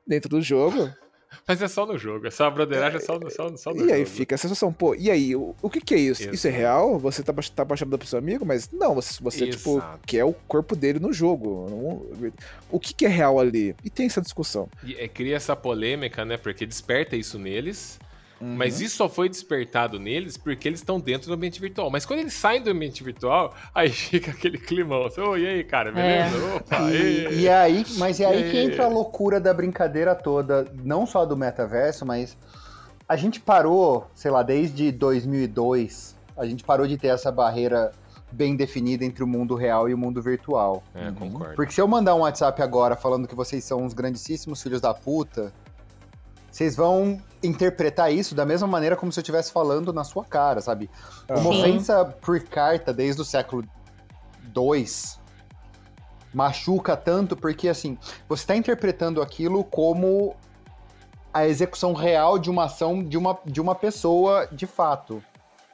[0.07, 0.91] dentro do jogo.
[1.49, 4.05] Mas é só no jogo, essa broderagem é só, no- só, só no E aí
[4.05, 4.11] jogo.
[4.17, 6.23] fica a sensação, pô, e aí, o, o que que é isso?
[6.31, 6.57] Isso é Exato.
[6.57, 6.99] real?
[6.99, 8.45] Você tá, tá apaixonado pelo seu amigo?
[8.47, 10.01] Mas não, você, você tipo, Exato.
[10.07, 12.03] quer o corpo dele no jogo.
[12.71, 13.75] O que que é real ali?
[13.85, 14.69] E tem essa discussão.
[14.85, 16.37] E é, cria essa polêmica, né?
[16.37, 17.99] Porque desperta isso neles.
[18.43, 18.57] Uhum.
[18.57, 21.89] Mas isso só foi despertado neles porque eles estão dentro do ambiente virtual.
[21.93, 25.07] Mas quando eles saem do ambiente virtual, aí fica aquele climão.
[25.07, 26.57] Assim, Ô, e aí, cara, beleza?
[26.57, 30.67] Opa, e, E, e aí, mas é aí que entra a loucura da brincadeira toda,
[30.83, 32.37] não só do metaverso, mas
[33.09, 37.93] a gente parou, sei lá, desde 2002 A gente parou de ter essa barreira
[38.33, 40.83] bem definida entre o mundo real e o mundo virtual.
[40.95, 41.55] É, concordo.
[41.55, 44.93] Porque se eu mandar um WhatsApp agora falando que vocês são uns grandíssimos filhos da
[44.93, 45.53] puta,
[46.51, 50.61] vocês vão interpretar isso da mesma maneira como se eu estivesse falando na sua cara,
[50.61, 50.89] sabe?
[51.29, 51.49] Uma Sim.
[51.49, 53.65] ofensa por carta desde o século
[54.57, 54.87] II
[56.33, 60.35] machuca tanto porque, assim, você está interpretando aquilo como
[61.33, 65.23] a execução real de uma ação de uma, de uma pessoa de fato.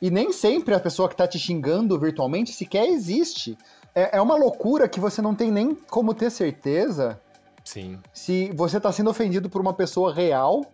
[0.01, 3.59] E nem sempre a pessoa que tá te xingando virtualmente sequer existe.
[3.95, 7.21] É, é uma loucura que você não tem nem como ter certeza
[7.65, 7.99] Sim.
[8.13, 10.65] se você tá sendo ofendido por uma pessoa real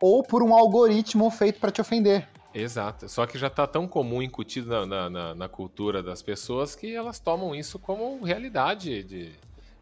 [0.00, 2.26] ou por um algoritmo feito para te ofender.
[2.54, 3.08] Exato.
[3.08, 6.94] Só que já tá tão comum, incutido na, na, na- na cultura das pessoas, que
[6.94, 9.02] elas tomam isso como realidade.
[9.02, 9.32] De...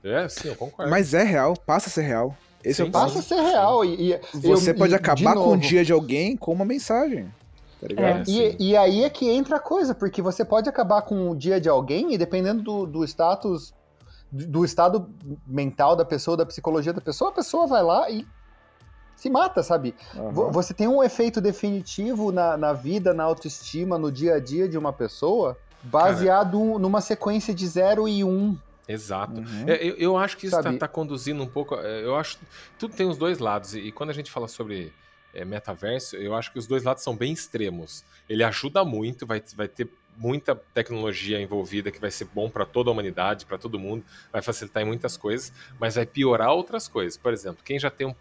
[0.02, 0.90] É, sim, eu concordo.
[0.90, 2.36] Mas é real, passa a ser real.
[2.64, 3.02] Esse é o Sim, ponto.
[3.04, 3.84] Passa a ser real.
[3.84, 7.32] E, e- Você eu- pode e, acabar com o dia de alguém com uma mensagem.
[7.80, 8.20] Tá ligado?
[8.22, 8.56] É, sim.
[8.58, 11.60] E, e aí é que entra a coisa, porque você pode acabar com o dia
[11.60, 13.72] de alguém e dependendo do, do status,
[14.32, 15.08] do do estado
[15.46, 18.26] mental da pessoa, da psicologia da pessoa, a pessoa vai lá e
[19.24, 19.94] se mata, sabe?
[20.30, 24.68] Vo- Você tem um efeito definitivo na, na vida, na autoestima, no dia a dia
[24.68, 28.28] de uma pessoa, baseado numa sequência de 0 e 1.
[28.28, 28.58] Um.
[28.86, 29.40] Exato.
[29.40, 29.64] Uhum.
[29.66, 31.74] É, eu, eu acho que isso está conduzindo um pouco.
[31.76, 32.38] é, Eu acho
[32.78, 33.74] tudo tem os dois lados.
[33.74, 34.92] E, e quando a gente fala sobre
[35.32, 38.04] é, metaverso, eu acho que os dois lados são bem extremos.
[38.28, 42.88] Ele ajuda muito, vai, vai ter muita tecnologia envolvida que vai ser bom para toda
[42.90, 45.50] a humanidade, para todo mundo, vai facilitar em muitas coisas,
[45.80, 47.16] mas vai piorar outras coisas.
[47.16, 48.14] Por exemplo, quem já tem um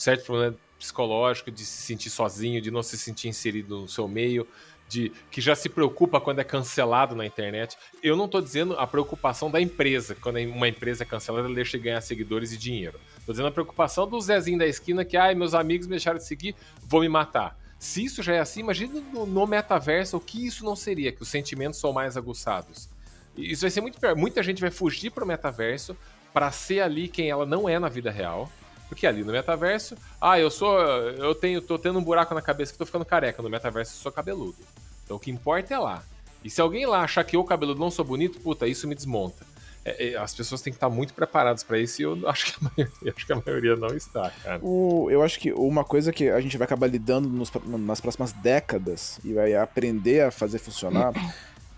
[0.00, 4.48] certo problema psicológico de se sentir sozinho, de não se sentir inserido no seu meio,
[4.88, 7.76] de que já se preocupa quando é cancelado na internet.
[8.02, 11.76] Eu não estou dizendo a preocupação da empresa, quando uma empresa é cancelada, ela deixa
[11.76, 12.98] de ganhar seguidores e dinheiro.
[13.18, 16.26] Estou dizendo a preocupação do Zezinho da esquina que, ai, meus amigos me deixaram de
[16.26, 17.56] seguir, vou me matar.
[17.78, 21.22] Se isso já é assim, imagina no, no metaverso o que isso não seria, que
[21.22, 22.88] os sentimentos são mais aguçados.
[23.36, 24.16] Isso vai ser muito pior.
[24.16, 25.96] Muita gente vai fugir pro metaverso
[26.32, 28.50] para ser ali quem ela não é na vida real.
[28.90, 30.78] Porque ali no metaverso, ah, eu sou.
[30.80, 33.40] Eu tenho, tô tendo um buraco na cabeça que tô ficando careca.
[33.40, 34.56] No metaverso eu sou cabeludo.
[35.04, 36.02] Então o que importa é lá.
[36.44, 39.48] E se alguém lá achar que eu, cabeludo, não sou bonito, puta, isso me desmonta.
[39.84, 42.52] É, é, as pessoas têm que estar muito preparadas para isso e eu acho que,
[42.66, 44.58] a maioria, acho que a maioria não está, cara.
[44.62, 48.32] O- eu acho que uma coisa que a gente vai acabar lidando nos- nas próximas
[48.32, 51.12] décadas e vai aprender a fazer funcionar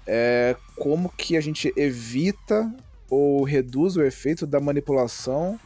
[0.07, 2.73] é como que a gente evita
[3.11, 5.61] ou reduz o efeito da manipulação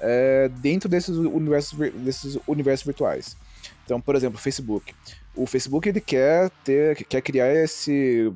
[0.00, 3.36] é, dentro desses universos, desses universos virtuais.
[3.84, 4.94] Então, por exemplo, o Facebook.
[5.34, 8.32] O Facebook ele quer ter, quer criar esse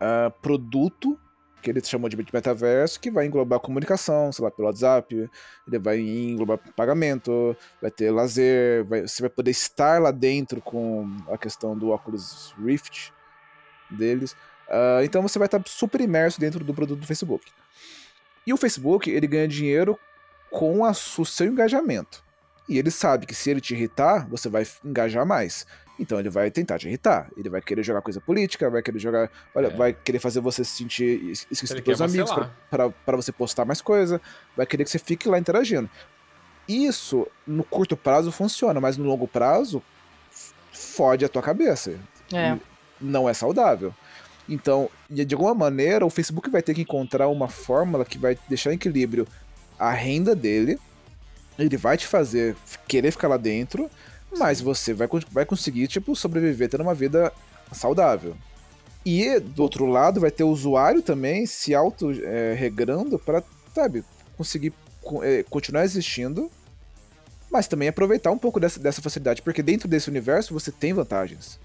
[0.00, 1.18] ah, produto
[1.62, 5.28] que ele chamou de metaverso, que vai englobar comunicação, sei lá, pelo WhatsApp,
[5.68, 11.06] ele vai englobar pagamento, vai ter lazer, vai- você vai poder estar lá dentro com
[11.28, 13.12] a questão do Oculus Rift
[13.90, 14.34] deles.
[14.68, 17.44] Ah, então você vai estar super imerso dentro do produto do Facebook.
[18.46, 19.98] E o Facebook, ele ganha dinheiro
[20.50, 22.22] com a, o seu engajamento.
[22.68, 25.66] E ele sabe que se ele te irritar, você vai engajar mais.
[25.98, 27.28] Então ele vai tentar te irritar.
[27.36, 29.30] Ele vai querer jogar coisa política, vai querer jogar.
[29.54, 29.70] Olha, É.
[29.70, 32.30] vai querer fazer você se sentir es- esquecido pelos quer amigos,
[33.04, 34.20] pra você postar mais coisa,
[34.56, 35.90] vai querer que você fique lá interagindo.
[36.68, 39.82] Isso, no curto prazo, funciona, mas no longo prazo,
[40.72, 41.98] fode a tua cabeça.
[42.32, 42.56] É.
[43.00, 43.92] Não é saudável.
[44.48, 48.72] Então, de alguma maneira, o Facebook vai ter que encontrar uma fórmula que vai deixar
[48.72, 49.26] em equilíbrio
[49.80, 50.78] a renda dele.
[51.58, 52.54] Ele vai te fazer
[52.86, 53.90] querer ficar lá dentro,
[54.38, 57.32] mas você vai, vai conseguir, tipo, sobreviver tendo uma vida
[57.72, 58.36] saudável.
[59.04, 63.42] E, do outro lado, vai ter o usuário também se auto-regrando para,
[63.74, 64.04] sabe,
[64.36, 66.50] conseguir co- eh, continuar existindo,
[67.50, 71.58] mas também aproveitar um pouco dessa, dessa facilidade, porque dentro desse universo você tem vantagens.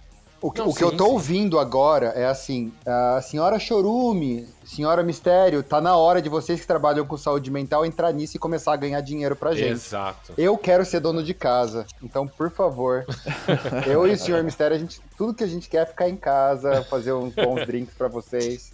[0.45, 1.11] O que, Não, o que sim, eu tô sim.
[1.11, 6.67] ouvindo agora é assim, a senhora Chorume, senhora Mistério, tá na hora de vocês que
[6.67, 9.71] trabalham com saúde mental entrar nisso e começar a ganhar dinheiro pra gente.
[9.71, 10.33] Exato.
[10.37, 13.07] Eu quero ser dono de casa, então, por favor,
[13.89, 16.15] eu e o senhor Mistério, a gente, tudo que a gente quer é ficar em
[16.15, 18.71] casa, fazer uns bons drinks pra vocês.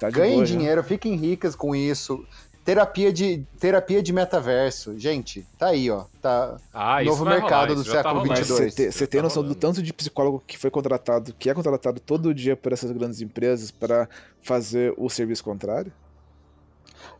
[0.00, 0.56] Tá Ganhem boa, já.
[0.56, 2.24] dinheiro, fiquem ricas com isso.
[2.64, 4.96] Terapia de, terapia de metaverso.
[4.96, 6.04] Gente, tá aí, ó.
[6.20, 8.24] Tá, Ah, Novo mercado rolar, do tá século.
[8.26, 8.48] Mas 22.
[8.48, 9.60] você te- você tem Tá noção do rolando.
[9.60, 13.72] tanto de psicólogo que foi contratado, que é contratado todo dia por essas grandes empresas
[13.72, 14.08] para
[14.40, 15.92] fazer o serviço contrário?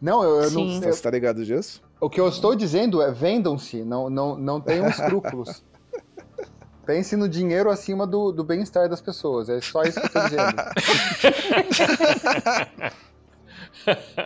[0.00, 0.74] Não, eu, eu não.
[0.80, 1.82] Eu- Você tá ligado disso?
[2.00, 5.62] o que eu estou dizendo é vendam-se, não, não, não tenham escrúpulos.
[6.86, 9.48] Pense no dinheiro acima do, do bem-estar das pessoas.
[9.48, 10.56] É só isso que eu tô dizendo.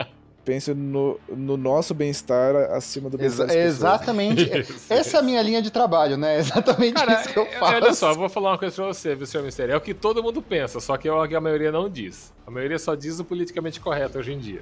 [0.47, 4.49] pense no, no nosso bem-estar acima do bem-estar Exa- exatamente.
[4.89, 6.39] Essa é a minha linha de trabalho, né?
[6.41, 7.75] Exatamente Cara, isso que eu é- faço.
[7.75, 9.73] olha só, eu vou falar uma coisa pra você, viu, senhor Mistério?
[9.75, 12.33] É o que todo mundo pensa, só que é o que a maioria não diz.
[12.47, 14.61] A maioria só diz o politicamente correto hoje em dia.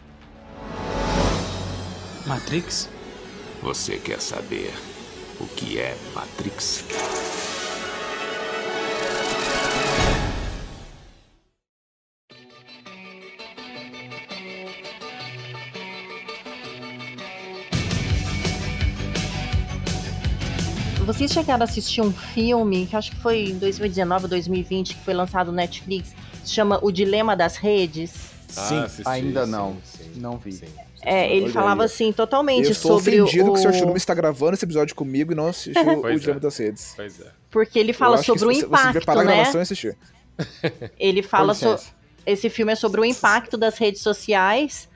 [2.26, 2.89] Matrix?
[3.62, 4.72] Você quer saber
[5.39, 6.85] o que é Matrix?
[21.05, 25.05] Vocês chegaram a assistir um filme, que acho que foi em 2019 ou 2020, que
[25.05, 28.11] foi lançado no Netflix, se chama O Dilema das Redes?
[28.48, 29.76] Sim, Ah, assisti, ainda sim, não.
[29.84, 30.52] sim, Não vi.
[30.52, 30.66] sim.
[31.02, 31.86] É, ele Olha falava aí.
[31.86, 33.52] assim, totalmente Eu estou sobre ofendido o...
[33.55, 33.74] que o Sr.
[33.74, 36.40] Churume está gravando esse episódio comigo e não assistiu o Dilema é.
[36.40, 36.92] das Redes.
[36.96, 37.26] Pois é.
[37.50, 39.34] Porque ele Eu fala sobre o você- Você impacto, parar a né?
[39.36, 39.96] gravação e assistir.
[40.98, 41.82] Ele fala sobre...
[42.26, 44.88] Esse filme é sobre o impacto das redes sociais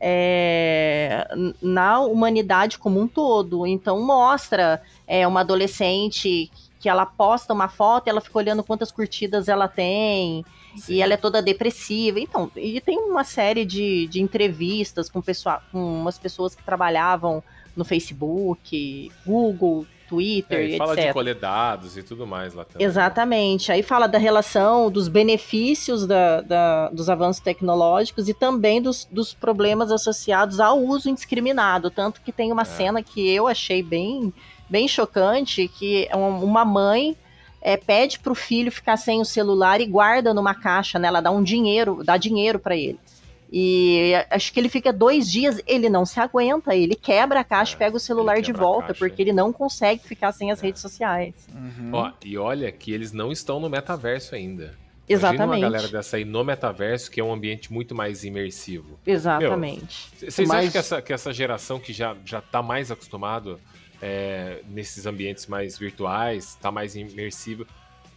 [0.00, 1.26] é,
[1.62, 3.66] na humanidade como um todo.
[3.66, 6.50] Então mostra é, uma adolescente
[6.80, 10.44] que ela posta uma foto e ela fica olhando quantas curtidas ela tem.
[10.88, 12.18] E ela é toda depressiva.
[12.20, 17.42] Então, e tem uma série de, de entrevistas com, pessoa, com umas pessoas que trabalhavam
[17.76, 21.12] no Facebook, Google, Twitter, É, e fala de etc.
[21.14, 22.86] colher dados e tudo mais lá também.
[22.86, 23.72] Exatamente.
[23.72, 29.32] Aí fala da relação, dos benefícios da- da- dos avanços tecnológicos e também dos, dos
[29.32, 31.90] problemas associados ao uso indiscriminado.
[31.90, 32.66] Tanto que tem uma É.
[32.66, 34.32] cena que eu achei bem,
[34.68, 37.16] bem chocante, que é um- uma mãe
[37.66, 41.08] é, pede pro filho ficar sem o celular e guarda numa caixa, né?
[41.08, 42.98] Ela dá um dinheiro, dá dinheiro para ele.
[43.50, 47.74] E acho que ele fica dois dias, ele não se aguenta, ele quebra a caixa,
[47.76, 48.98] É, pega o celular de volta, caixa.
[48.98, 50.66] porque ele não consegue ficar sem as É.
[50.66, 51.34] redes sociais.
[51.54, 51.90] Uhum.
[51.92, 54.74] Ó, e olha que eles não estão no metaverso ainda.
[55.08, 55.48] Imagina Exatamente.
[55.64, 58.98] uma galera dessa aí no metaverso, que é um ambiente muito mais imersivo.
[59.06, 60.10] Exatamente.
[60.18, 63.60] Vocês Mas- acham que essa, que essa geração que já, já tá mais acostumado
[64.06, 67.66] é, nesses ambientes mais virtuais, tá mais imersivo,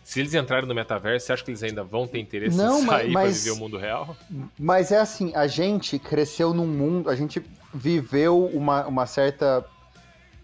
[0.04, 2.86] se eles entrarem no metaverso, você acha que eles ainda vão ter interesse Não, em
[2.86, 4.18] mas- sair pra mas- viver o mundo real?
[4.60, 7.42] Mas é assim, a gente cresceu num mundo, a gente
[7.74, 9.66] viveu uma, uma certa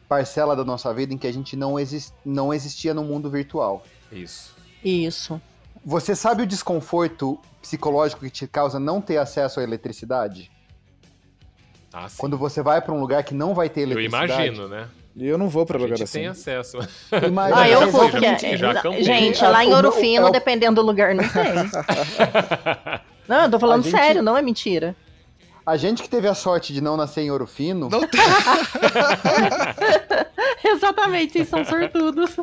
[0.08, 3.84] parcela da nossa vida em que a gente não, exis, não existia no mundo virtual.
[4.12, 4.56] Isso.
[4.84, 5.42] Isso.
[5.86, 10.50] Você sabe o desconforto psicológico que te causa não ter acesso à eletricidade?
[11.92, 12.16] Ah, sim.
[12.18, 14.32] Quando você vai pra um lugar que não vai ter Eu eletricidade.
[14.34, 14.88] imagino, né?
[15.16, 16.20] E eu não vou pra A lugar gente assim.
[16.20, 16.78] tem acesso.
[17.28, 18.26] Imagina, Ah, eu vou, porque.
[19.04, 21.44] Gente, É, lá em o meu- Ouro Fino, é dependendo do lugar, não tem.
[23.28, 24.94] Não, eu tô falando gente- sério, não é mentira.
[25.66, 28.20] A gente que teve a sorte de não nascer em Ouro Fino, Não tem.
[30.64, 32.36] Exatamente, vocês são sortudos.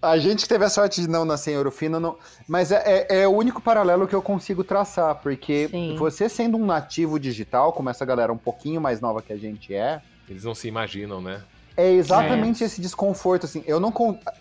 [0.00, 2.16] a gente que teve a sorte de não nascer em Ouro Fino, não...
[2.46, 5.96] mas é, é- é o único paralelo que eu consigo traçar, porque Sim.
[5.96, 9.74] você sendo um nativo digital, como essa galera um pouquinho mais nova que a gente
[9.74, 11.40] é, Eles não se imaginam, né?
[11.76, 13.92] É exatamente esse desconforto, assim, eu não...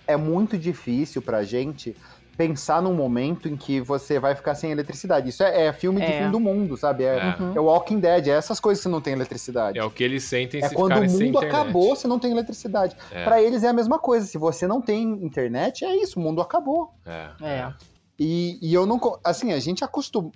[0.07, 1.95] É muito difícil pra gente
[2.37, 5.29] pensar num momento em que você vai ficar sem eletricidade.
[5.29, 6.23] Isso é, é filme de É.
[6.23, 7.03] fim do mundo, sabe?
[7.03, 7.35] É, É.
[7.43, 7.53] Uhum.
[7.55, 9.77] é Walking Dead, é essas coisas que você não tem eletricidade.
[9.77, 12.95] É o que eles sentem É se quando o mundo acabou, você não tem eletricidade.
[13.11, 14.25] É, Pra eles é a mesma coisa.
[14.25, 16.93] Se você não tem internet, é isso, o mundo acabou.
[17.05, 17.73] é, É.
[18.17, 18.99] E, e eu não.
[19.23, 20.31] Assim, a gente acostuma.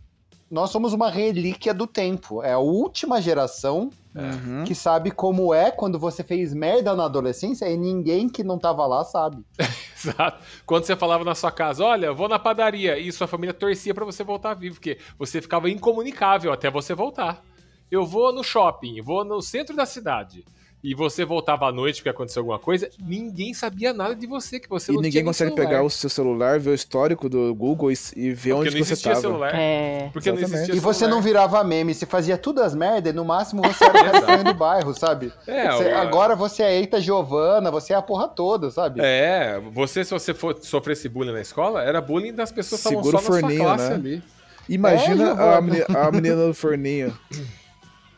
[0.52, 2.44] Nós somos uma relíquia do tempo.
[2.44, 4.64] É a última geração Uhum.
[4.64, 8.86] que sabe como é quando você fez merda na adolescência e ninguém que não tava
[8.86, 9.44] lá sabe.
[9.98, 10.42] Exato.
[10.66, 14.06] Quando você falava na sua casa, olha, vou na padaria, e sua família torcia pra
[14.06, 17.44] você voltar vivo, porque você ficava incomunicável até você voltar.
[17.92, 20.46] Eu vou no shopping, vou no centro da cidade.
[20.88, 24.70] E você voltava à noite porque aconteceu alguma coisa, ninguém sabia nada de você, que
[24.70, 25.68] você E não ninguém consegue celular.
[25.70, 28.86] pegar o seu celular, ver o histórico do Google e, e ver Porque onde não
[28.86, 29.22] você existia tava.
[29.22, 29.56] celular.
[29.56, 30.10] É.
[30.14, 30.62] Porque não Exatamente.
[30.62, 31.16] existia E você celular.
[31.16, 34.54] não virava meme, você fazia tudo as merdas e no máximo você era o do
[34.54, 35.34] bairro, sabe?
[35.48, 39.00] É, Você- o- agora você é Eita Giovana, você é a porra toda, sabe?
[39.04, 43.04] É, você, se você for, sofresse bullying na escola, era bullying das pessoas que estavam
[43.12, 43.96] só na sua classe né?
[43.96, 44.24] ali.
[44.70, 47.12] Imagina É, a, menina, a menina do forninho.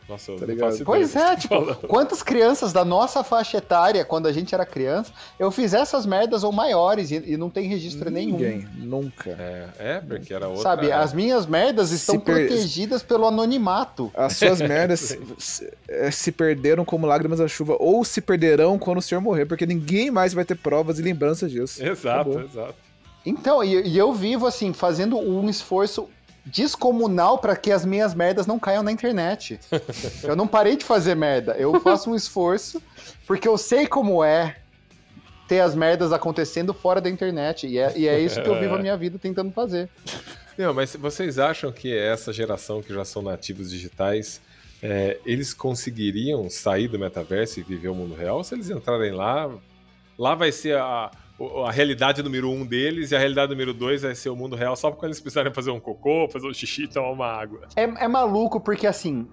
[0.08, 0.84] Nossa, eu Tá ligado?
[0.84, 1.76] Pois é, tá tipo, falando.
[1.86, 6.42] quantas crianças da nossa faixa etária, quando a gente era criança, eu fiz essas merdas
[6.44, 8.38] ou maiores e, e não tem registro nenhum.
[8.38, 9.30] Ninguém, nunca.
[9.30, 10.62] É, é, porque era outra...
[10.62, 14.10] Sabe, as minhas merdas estão per- protegidas pelo anonimato.
[14.14, 18.98] As suas merdas se, eh, se perderam como lágrimas da chuva, ou se perderão quando
[18.98, 21.84] o senhor morrer, porque ninguém mais vai ter provas e lembranças disso.
[21.84, 22.40] Exato, Acabou.
[22.40, 22.74] exato.
[23.26, 26.08] Então, e, e eu vivo assim, fazendo um esforço
[26.48, 29.60] descomunal para que as minhas merdas não caiam na internet.
[30.22, 32.82] eu não parei de fazer merda, eu faço um esforço
[33.26, 34.56] porque eu sei como é
[35.46, 37.66] ter as merdas acontecendo fora da internet.
[37.66, 39.88] E é, e é isso que eu vivo a minha vida tentando fazer.
[40.56, 44.40] Não, mas vocês acham que essa geração que já são nativos digitais
[44.82, 48.44] é, eles conseguiriam sair do metaverso e viver o mundo real?
[48.44, 49.50] Se eles entrarem lá,
[50.18, 51.10] lá vai ser a,
[51.64, 54.74] a realidade número um deles e a realidade número dois vai ser o mundo real
[54.74, 57.60] só quando eles precisarem fazer um cocô, fazer um xixi e tomar uma água.
[57.76, 59.28] É, é maluco porque assim,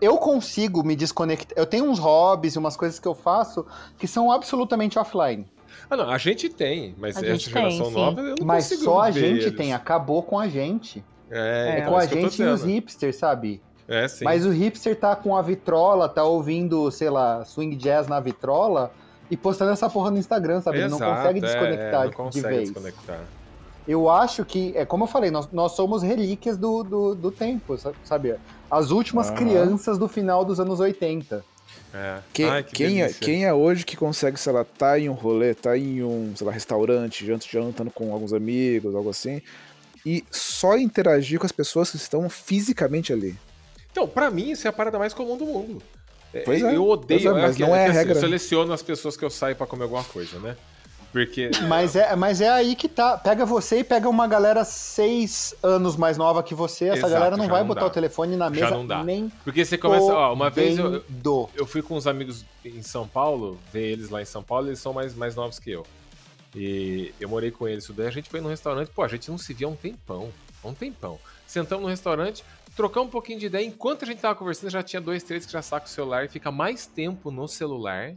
[0.00, 1.56] eu consigo me desconectar.
[1.56, 3.64] Eu tenho uns hobbies e umas coisas que eu faço
[3.98, 5.46] que são absolutamente offline.
[5.88, 7.92] Ah, não, a gente tem, mas A essa gente tem, geração sim.
[7.92, 9.56] nova eu não Mas só a gente eles.
[9.56, 11.02] tem, acabou com a gente.
[11.30, 13.62] É, É, então, com a gente e os hipsters, sabe?
[13.88, 14.24] É, sim.
[14.24, 18.92] Mas o hipster tá com a vitrola, tá ouvindo, sei lá, swing jazz na vitrola
[19.30, 20.78] e postando essa porra no Instagram, sabe?
[20.78, 22.70] Ele não Exato, consegue é, desconectar é, não de consegue vez.
[22.70, 23.20] desconectar.
[23.88, 27.76] Eu acho que, é como eu falei, nós, nós somos relíquias do, do, do tempo,
[27.78, 28.34] sa- sabe?
[28.70, 31.44] As últimas crianças do final dos anos 80.
[31.92, 32.18] É.
[32.32, 35.12] Quem, Ai, que quem, é, quem é hoje que consegue, sei lá, tá em um
[35.12, 39.42] rolê, tá em um, sei lá, restaurante, jant- jantando com alguns amigos, algo assim,
[40.06, 43.36] e só interagir com as pessoas que estão fisicamente ali.
[43.90, 45.82] Então, pra mim, isso é a parada mais comum do mundo.
[46.32, 48.14] É, Pois é, eu odeio, pois é, mas que- não é assim, regra.
[48.14, 50.56] Eu seleciono as pessoas que eu saio pra comer alguma coisa, né?
[51.12, 51.50] Porque.
[51.66, 53.18] Mas é, mas é aí que tá.
[53.18, 56.84] Pega você e pega uma galera seis anos mais nova que você.
[56.84, 57.86] Essa Exato, galera não já vai não botar dá.
[57.88, 59.02] o telefone na Já mesa não dá.
[59.02, 60.04] nem Porque você começa.
[60.04, 64.08] Ó, uma vez eu, eu- eu fui com uns amigos em São Paulo, ver eles
[64.08, 65.84] lá em São Paulo, eles são mais, mais novos que eu.
[66.54, 69.38] E eu morei com eles, daí a gente foi num restaurante, pô, a gente não
[69.38, 70.28] se via há um tempão.
[70.62, 71.18] há Um tempão.
[71.46, 72.44] Sentamos no restaurante,
[72.80, 73.66] trocamos um pouquinho de ideia.
[73.66, 76.28] Enquanto a gente tava conversando, já tinha dois, três que já sacam o celular e
[76.28, 78.14] fica mais tempo no celular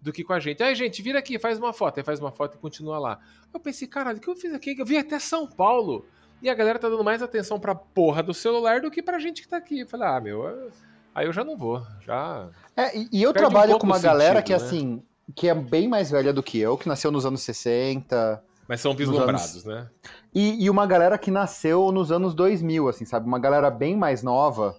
[0.00, 0.62] do que com a gente.
[0.62, 1.98] Aí, gente, vira aqui, faz uma foto.
[1.98, 3.18] Aí faz uma foto e continua lá.
[3.52, 4.74] Eu pensei, caralho, o que eu fiz aqui?
[4.78, 6.06] Eu vim até São Paulo.
[6.40, 9.42] E a galera tá dando mais atenção pra porra do celular do que pra gente
[9.42, 9.80] que tá aqui.
[9.80, 10.70] Eu falei, ah, meu, eu-
[11.14, 11.82] aí eu já não vou.
[12.00, 12.48] Já.
[12.74, 14.56] É, e, e eu Perde um trabalho pouco com uma galera sentido, que, né?
[14.68, 15.02] assim,
[15.34, 18.42] que é bem mais velha do que eu, que nasceu nos anos 60.
[18.68, 19.88] Mas são vislumbrados, né?
[20.34, 23.26] E, e uma galera que nasceu nos anos 2000, assim, sabe?
[23.26, 24.76] Uma galera bem mais nova.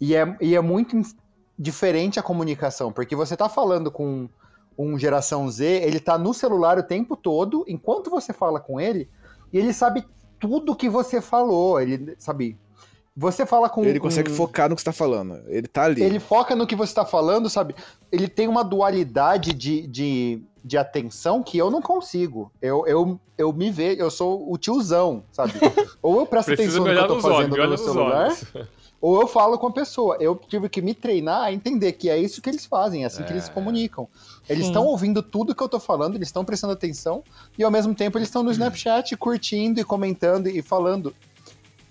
[0.00, 1.00] E é, e é muito
[1.58, 4.28] diferente a comunicação, porque você tá falando com
[4.78, 9.10] um geração Z, ele tá no celular o tempo todo, enquanto você fala com ele,
[9.52, 10.06] e ele sabe
[10.38, 12.58] tudo que você falou, ele sabe.
[13.14, 15.42] Você fala com Ele consegue com- focar no que você tá falando.
[15.48, 16.00] Ele tá ali.
[16.00, 17.74] ele foca no que você tá falando, sabe?
[18.10, 22.52] Ele tem uma dualidade de, de, de atenção que eu não consigo.
[22.60, 25.52] Eu, eu, eu me vejo, eu sou o tiozão, sabe?
[26.02, 28.44] Ou eu presto atenção no que eu tô olhos, fazendo me no celular, olhos.
[29.00, 30.16] ou eu falo com a pessoa.
[30.20, 33.22] Eu tive que me treinar a entender que é isso que eles fazem, é assim
[33.22, 33.54] que eles se É.
[33.54, 34.06] comunicam.
[34.48, 37.22] Eles estão ouvindo tudo que eu tô falando, eles estão prestando atenção,
[37.58, 41.14] e ao mesmo tempo eles estão no Snapchat curtindo e comentando e falando.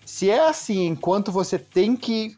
[0.06, 2.36] Se é assim, enquanto você tem que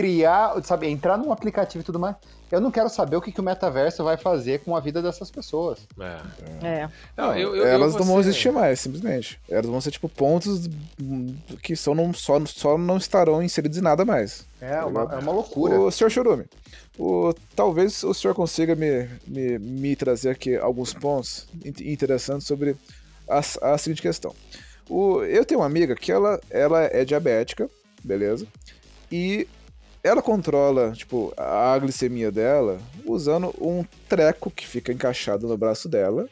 [0.00, 2.16] criar, sabe, entrar num aplicativo e tudo mais,
[2.50, 5.30] eu não quero saber o que, que o metaverso vai fazer com a vida dessas
[5.30, 5.80] pessoas.
[5.98, 6.66] É.
[6.66, 6.88] É.
[7.16, 9.40] Não, Não, eu- eu- elas eu não vão ser- existir mais, simplesmente.
[9.48, 10.68] Elas vão ser tipo pontos
[11.62, 14.46] que só não, só, só não estarão inseridos em nada mais.
[14.60, 15.80] É uma, é uma loucura.
[15.80, 16.44] O senhor Chorume,
[16.98, 22.76] o, talvez o senhor consiga me, me, me trazer aqui alguns pontos in- interessantes sobre
[23.28, 23.38] a,
[23.72, 24.32] a seguinte questão.
[24.88, 27.68] O, eu tenho uma amiga que ela, ela é diabética,
[28.04, 28.46] beleza?
[29.10, 29.48] E
[30.06, 36.28] ela controla, tipo, a glicemia dela usando um treco que fica encaixado no braço dela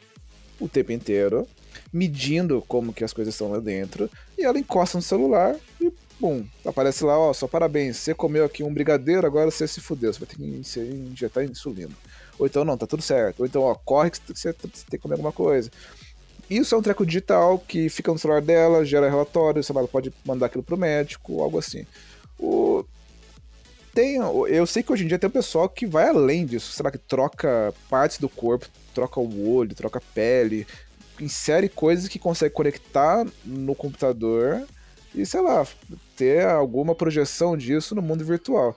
[0.59, 1.47] o tempo inteiro,
[1.91, 6.45] medindo como que as coisas estão lá dentro, e ela encosta no celular e Bum,
[6.65, 10.19] aparece lá, ó, só parabéns, você comeu aqui um brigadeiro, agora você se fudeu, você
[10.19, 10.43] vai ter que
[11.11, 11.91] injetar insulina.
[12.39, 13.41] Ou então, não, tá tudo certo.
[13.41, 15.69] Ou então, ó, corre que você tem que comer alguma coisa.
[16.49, 19.87] Isso é um treco digital que fica no celular dela, gera relatório, sei lá, ela
[19.89, 21.85] pode mandar aquilo pro médico, algo assim.
[22.39, 22.85] O...
[23.95, 26.83] Tem, eu sei que hoje em dia tem um pessoal que vai além disso, sei
[26.83, 30.67] lá, que troca partes do corpo, troca o olho, troca a pele,
[31.17, 34.67] insere coisas que consegue conectar no computador
[35.13, 35.65] e, sei lá,
[36.13, 38.75] ter alguma projeção disso no mundo virtual.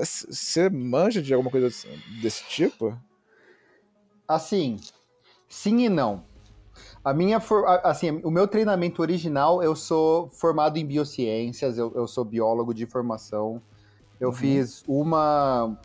[0.00, 1.70] Você manja de alguma coisa
[2.20, 2.98] desse, tipo?
[4.26, 4.76] Assim,
[5.48, 6.24] sim e não.
[7.04, 12.08] A minha, for- assim, o meu treinamento original, eu sou formado em biociências, eu, eu
[12.08, 13.62] sou biólogo de formação.
[14.20, 14.34] Eu Uhum.
[14.34, 15.76] fiz uma.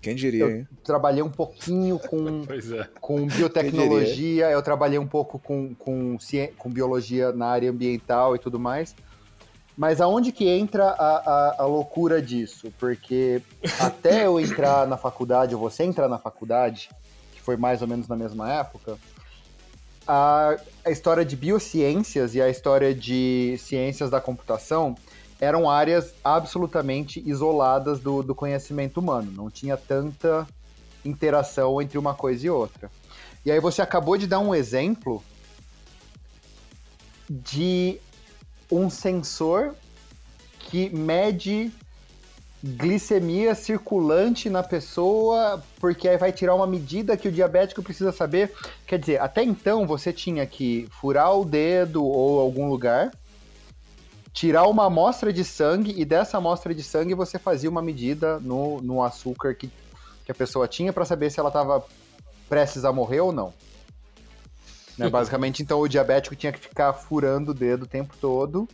[0.00, 0.68] Quem diria, Eu hein?
[0.82, 2.42] trabalhei um pouquinho com,
[2.78, 2.88] é.
[3.00, 6.18] com biotecnologia, eu trabalhei um pouco com, com,
[6.58, 8.94] com biologia na área ambiental e tudo mais.
[9.76, 12.72] Mas aonde que entra a, a, a loucura disso?
[12.78, 13.42] Porque
[13.80, 16.90] até eu entrar na faculdade, ou você entrar na faculdade,
[17.32, 18.96] que foi mais ou menos na mesma época,
[20.06, 24.94] a, a história de biociências e a história de ciências da computação
[25.44, 29.30] eram áreas absolutamente isoladas do, do conhecimento humano.
[29.30, 30.46] Não tinha tanta
[31.04, 32.90] interação entre uma coisa e outra.
[33.44, 35.22] E aí você acabou de dar um exemplo
[37.28, 37.98] de
[38.70, 39.74] um sensor
[40.58, 41.70] que mede
[42.64, 48.50] glicemia circulante na pessoa, porque aí vai tirar uma medida que o diabético precisa saber.
[48.86, 53.10] Quer dizer, até então você tinha que furar o dedo ou algum lugar,
[54.34, 58.82] tirar uma amostra de sangue e dessa amostra de sangue você fazia uma medida no,
[58.82, 59.70] no açúcar que,
[60.24, 61.86] que a pessoa tinha para saber se ela estava
[62.48, 63.54] prestes a morrer ou não.
[64.98, 68.68] Né, basicamente, então o diabético tinha que ficar furando o dedo o tempo todo,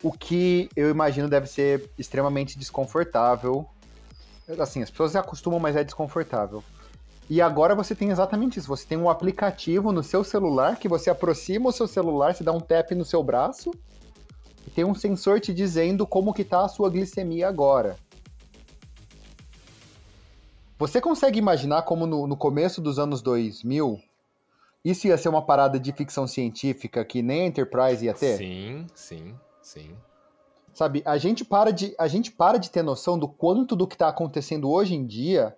[0.00, 3.66] o que eu imagino deve ser extremamente desconfortável.
[4.58, 6.62] Assim, as pessoas se acostumam, mas é desconfortável.
[7.28, 8.68] E agora você tem exatamente isso.
[8.68, 12.52] Você tem um aplicativo no seu celular que você aproxima o seu celular, você dá
[12.52, 13.72] um tap no seu braço
[14.74, 17.96] tem um sensor te dizendo como que tá a sua glicemia agora.
[20.78, 24.00] Você consegue imaginar como no, no começo dos anos 2000
[24.84, 28.36] isso ia ser uma parada de ficção científica que nem a Enterprise ia ter?
[28.36, 29.96] Sim, sim, sim.
[30.74, 33.94] Sabe, a gente para de, a gente para de ter noção do quanto do que
[33.94, 35.56] está acontecendo hoje em dia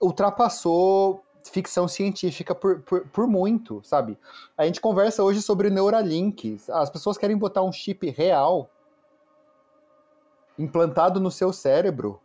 [0.00, 4.18] ultrapassou ficção científica por, por, por muito, sabe?
[4.56, 6.60] A gente conversa hoje sobre Neuralink.
[6.70, 8.70] As pessoas querem botar um chip real
[10.58, 12.20] implantado no seu cérebro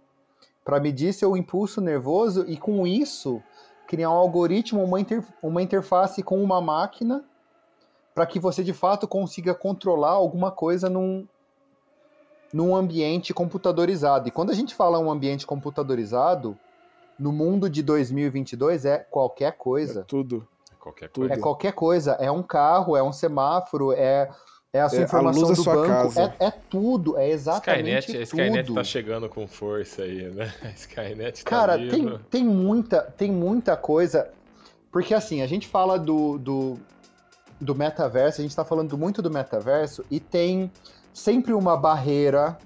[0.63, 3.41] para medir seu impulso nervoso e com isso
[3.88, 7.23] criar um algoritmo, uma, inter, uma interface com uma máquina
[8.13, 11.28] para que você de fato consiga controlar alguma coisa num,
[12.51, 14.28] num ambiente computadorizado.
[14.28, 16.57] E quando a gente fala um ambiente computadorizado,
[17.18, 20.01] no mundo de 2022 é qualquer coisa.
[20.01, 20.47] É tudo.
[20.80, 21.34] Qualquer Tudo.
[21.34, 22.11] É qualquer coisa.
[22.20, 24.30] É um carro, é um semáforo, é,
[24.72, 25.88] é a sua É a informação luz da do sua banco.
[25.88, 26.36] casa.
[26.39, 28.76] É, é tudo, é exatamente Skynet, a Skynet tudo.
[28.76, 30.53] tá chegando com força aí, né?
[30.63, 31.89] A Skynet tá Cara, viva.
[31.89, 34.30] tem, tem, muita, tem muita coisa.
[34.91, 36.78] Porque assim, a gente fala do, do,
[37.59, 40.72] do metaverso, a gente tá falando muito do metaverso, e tem
[41.11, 42.59] sempre uma barreira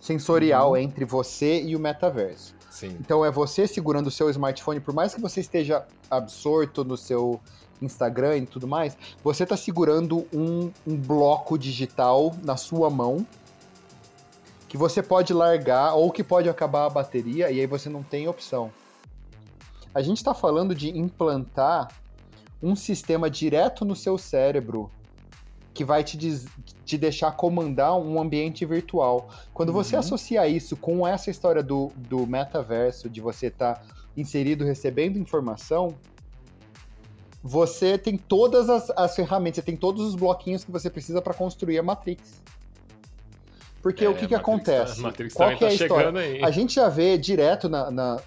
[0.00, 2.54] sensorial entre você e o metaverso.
[2.70, 2.96] Sim.
[3.00, 7.40] Então é você segurando o seu smartphone, por mais que você esteja absorto no seu
[7.80, 13.26] Instagram e tudo mais, você está segurando um, um bloco digital na sua mão
[14.68, 18.28] que você pode largar ou que pode acabar a bateria e aí você não tem
[18.28, 18.70] opção.
[19.94, 21.88] A gente está falando de implantar
[22.62, 24.90] um sistema direto no seu cérebro
[25.78, 26.18] que vai te,
[26.84, 29.28] te deixar comandar um ambiente virtual.
[29.54, 33.80] Quando você associa isso com essa história do, do metaverso, de você estar
[34.16, 35.94] inserido recebendo informação,
[37.40, 41.32] você tem todas as, as ferramentas, você tem todos os bloquinhos que você precisa para
[41.32, 42.42] construir a Matrix.
[43.80, 45.00] Porque É, o que, que Matrix tá- acontece?
[45.00, 46.06] Matrix Qual que é a tá história?
[46.06, 46.42] chegando aí.
[46.42, 48.20] A gente já vê direto na, na-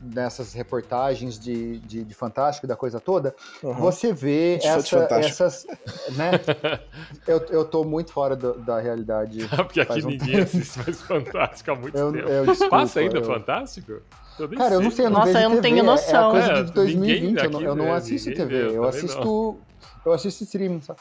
[0.00, 3.34] nessas reportagens de, de, de Fantástico, da coisa toda,
[3.64, 3.74] Aham.
[3.80, 5.66] você vê essa- essas.
[6.14, 6.30] Né?
[7.26, 9.48] eu, eu tô muito fora do- da realidade.
[9.56, 12.28] Porque aqui um ninguém assiste mais Fantástico há muito Eu- tempo.
[12.28, 13.92] eu- desculpa, Passa ainda eu- Fantástico?
[14.38, 16.24] Eu Cara, eu não sei, eu não Nossa, vejo eu não TV, tenho é- noção.
[16.24, 19.58] É, a coisa É, de 2020, eu não, eu não assisto TV, vê, eu assisto,
[20.04, 21.00] eu assisto streaming, sabe?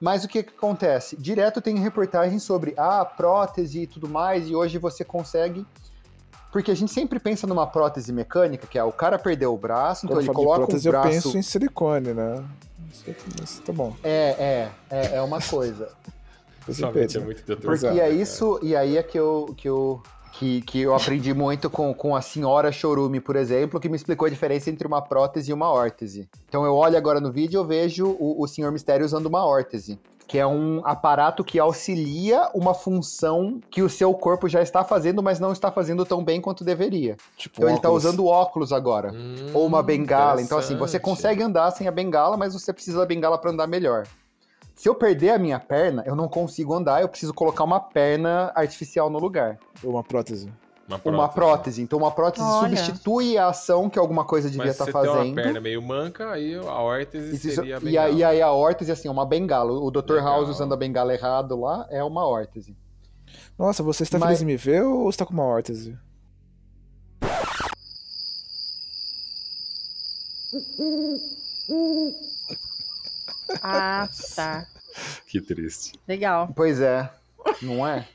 [0.00, 1.16] Mas o que, que acontece?
[1.16, 5.66] Direto tem reportagens sobre ah, prótese e tudo mais, e hoje você consegue.
[6.52, 10.06] Porque a gente sempre pensa numa prótese mecânica, que é o cara perdeu o braço,
[10.06, 11.08] então Quando ele eu coloca prótese, o eu braço.
[11.08, 12.42] penso em silicone, né?
[12.90, 13.04] Isso,
[13.42, 13.94] isso tá bom.
[14.02, 15.90] É, é, é, é uma coisa.
[16.68, 17.26] Esse Sua mente peito, é né?
[17.26, 17.60] muito Exato.
[17.60, 17.94] deturpada.
[17.94, 21.70] E é isso, e aí é que eu, que eu, que, que eu aprendi muito
[21.70, 25.50] com, com a senhora Chorume, por exemplo, que me explicou a diferença entre uma prótese
[25.50, 26.28] e uma órtese.
[26.48, 29.44] Então eu olho agora no vídeo e eu vejo o, o senhor Mistério usando uma
[29.44, 29.98] órtese.
[30.26, 35.22] Que é um aparato que auxilia uma função que o seu corpo já está fazendo,
[35.22, 37.16] mas não está fazendo tão bem quanto deveria.
[37.36, 39.12] Tipo, Então ele está usando óculos agora.
[39.12, 40.42] Hum, ou uma bengala.
[40.42, 43.66] Então, assim, você consegue andar sem a bengala, mas você precisa da bengala para andar
[43.68, 44.04] melhor.
[44.74, 48.52] Se eu perder a minha perna, eu não consigo andar, eu preciso colocar uma perna
[48.54, 49.58] artificial no lugar.
[49.82, 50.52] Uma prótese.
[51.04, 51.82] Uma prótese.
[51.82, 52.76] Então, uma prótese Olha.
[52.76, 55.34] substitui a ação que alguma coisa devia Mas estar se você tem uma fazendo.
[55.34, 58.06] perna meio manca, aí a órtese Isso- seria a e, bengala.
[58.06, 59.72] aí, e aí a órtese, assim, é uma bengala.
[59.72, 60.12] O Dr.
[60.14, 60.24] Legal.
[60.24, 62.76] House usando a bengala errado lá é uma órtese.
[63.58, 65.98] Nossa, você está Mas- feliz em me ver ou está com uma órtese?
[73.62, 74.66] Ah, tá.
[75.26, 75.98] Que triste.
[76.06, 76.50] Legal.
[76.54, 77.10] Pois é,
[77.62, 78.06] não é?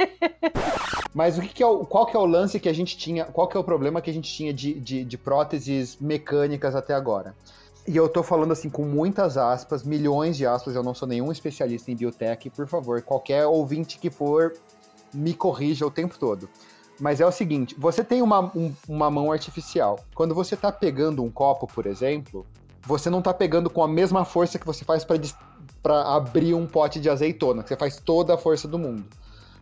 [1.13, 3.25] Mas o que, que é o, qual que é o lance que a gente tinha,
[3.25, 6.93] qual que é o problema que a gente tinha de, de, de próteses mecânicas até
[6.93, 7.35] agora?
[7.87, 11.31] E eu tô falando assim com muitas aspas, milhões de aspas, eu não sou nenhum
[11.31, 14.53] especialista em biotech, por favor, qualquer ouvinte que for,
[15.13, 16.47] me corrija o tempo todo.
[16.99, 19.99] Mas é o seguinte, você tem uma, um- uma mão artificial.
[20.13, 22.45] Quando você tá pegando um copo, por exemplo,
[22.85, 25.03] você não tá pegando com a mesma força que você faz
[25.81, 29.03] para abrir um pote de azeitona, que você faz toda a força do mundo.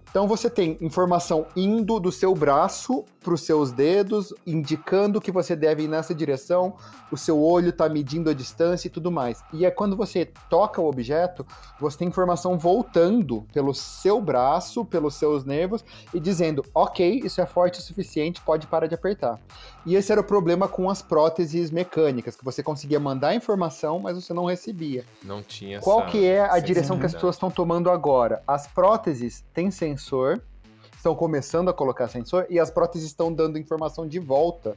[0.10, 5.55] Então você tem informação indo do seu braço para os seus dedos, indicando que você
[5.55, 6.76] deve ir nessa direção,
[7.12, 9.43] o seu olho está medindo a distância e tudo mais.
[9.53, 11.45] E é quando você toca o objeto,
[11.80, 17.45] você tem informação voltando pelo seu braço, pelos seus nervos e dizendo: ok, isso é
[17.45, 19.39] forte o suficiente, pode parar de apertar.
[19.86, 24.16] E esse era o problema com as próteses mecânicas, que você conseguia mandar informação, mas
[24.16, 25.06] você não recebia.
[25.24, 28.44] Não tinha Qual que é a direção que as pessoas estão tomando agora?
[28.48, 30.42] As próteses têm sensor,
[30.96, 34.76] estão começando a colocar sensor, e as próteses estão dando informação de volta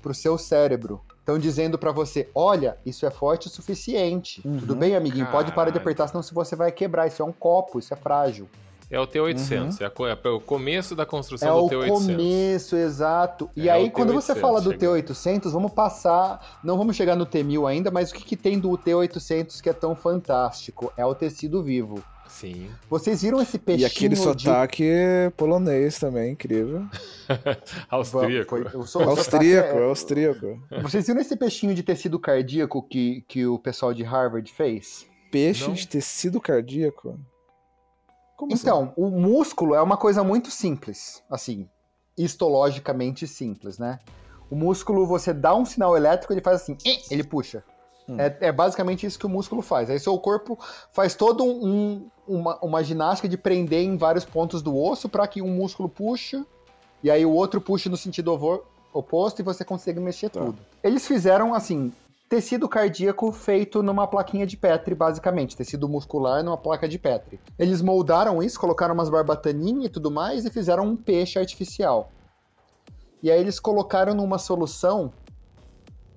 [0.00, 1.00] para o seu cérebro.
[1.18, 4.42] Estão dizendo para você, olha, isso é forte o suficiente.
[4.42, 5.26] Tudo bem, amiguinho?
[5.26, 5.80] Pode parar de Caralho.
[5.80, 7.06] apertar, senão se você vai quebrar.
[7.06, 8.46] Isso é um copo, isso é frágil.
[8.94, 11.88] É o T800, é, a co- é o começo da construção É do o T800.
[11.88, 13.50] começo, exato.
[13.56, 15.02] E É aí, o quando você T800 fala do chegando.
[15.02, 16.60] T800, vamos passar.
[16.62, 19.72] Não vamos chegar no T1000 ainda, mas o que, que tem do T800 que é
[19.72, 20.92] tão fantástico?
[20.96, 22.02] É o tecido vivo.
[22.28, 22.68] Sim.
[22.90, 24.20] Vocês viram esse E peixinho aquele de...
[24.22, 24.84] sotaque
[25.36, 26.84] polonês também, incrível.
[27.90, 28.50] Austríaco.
[28.50, 30.58] Foi- eu sou- o Austríaco, sotaque é- austríaco.
[30.82, 35.06] Vocês viram esse peixinho de tecido cardíaco que, que o pessoal de Harvard fez?
[35.30, 35.74] Peixe Não.
[35.74, 37.18] de tecido cardíaco.
[38.36, 38.62] Como assim?
[38.62, 41.68] Então, o músculo é uma coisa muito simples, assim,
[42.16, 43.98] histologicamente simples, né?
[44.50, 46.76] O músculo, você dá um sinal elétrico, ele faz assim,
[47.10, 47.64] ele puxa.
[48.08, 48.16] Hum.
[48.20, 49.88] É, é basicamente isso que o músculo faz.
[49.88, 50.58] Aí seu corpo
[50.92, 55.40] faz todo um, uma, uma ginástica de prender em vários pontos do osso para que
[55.40, 56.44] um músculo puxe
[57.02, 58.32] e aí o outro puxe no sentido
[58.92, 60.40] oposto e você consiga mexer Tá.
[60.40, 60.58] tudo.
[60.82, 61.92] Eles fizeram assim.
[62.28, 65.56] Tecido cardíaco feito numa plaquinha de Petri, basicamente.
[65.56, 67.38] Tecido muscular numa placa de Petri.
[67.58, 72.10] Eles moldaram isso, colocaram umas barbataninhas e tudo mais e fizeram um peixe artificial.
[73.22, 75.12] E aí eles colocaram numa solução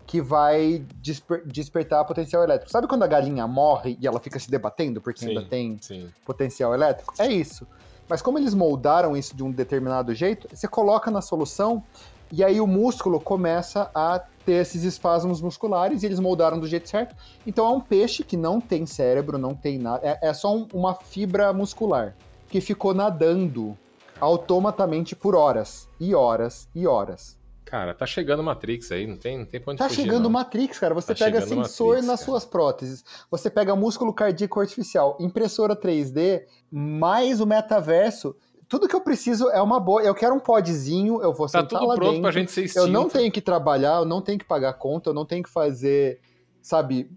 [0.06, 2.72] que vai desper- despertar potencial elétrico.
[2.72, 5.30] Sabe quando a galinha morre e ela fica se debatendo porque Sim.
[5.30, 6.10] ainda tem Sim.
[6.26, 7.14] potencial elétrico?
[7.20, 7.68] É isso.
[8.08, 11.84] Mas como eles moldaram isso de um determinado jeito, você coloca na solução
[12.32, 16.88] e aí o músculo começa a ter esses espasmos musculares e eles moldaram do jeito
[16.88, 17.14] certo.
[17.46, 20.66] Então é um peixe que não tem cérebro, não tem nada, é, é só um-
[20.74, 22.16] uma fibra muscular
[22.50, 23.78] que ficou nadando
[24.22, 27.36] automaticamente por horas e horas e horas.
[27.66, 30.30] Cara, tá chegando Matrix aí, não tem, não tem pra onde Tá fugir, chegando não.
[30.30, 30.94] Matrix, cara.
[30.96, 32.32] Você Tá pega sensor Matrix, nas cara.
[32.32, 33.04] suas próteses.
[33.30, 38.34] Você pega músculo cardíaco artificial, impressora 3D, mais o metaverso.
[38.70, 40.02] Tudo que eu preciso é uma boa.
[40.02, 42.22] Eu quero um podzinho, eu vou Tá sentar tudo lá pronto dentro.
[42.24, 42.88] pra gente ser Eu extinto.
[42.88, 46.20] não tenho que trabalhar, eu não tenho que pagar conta, eu não tenho que fazer,
[46.62, 47.10] sabe,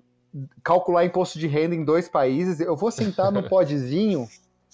[0.62, 2.60] calcular imposto de renda em dois países.
[2.60, 4.28] Eu vou sentar no podzinho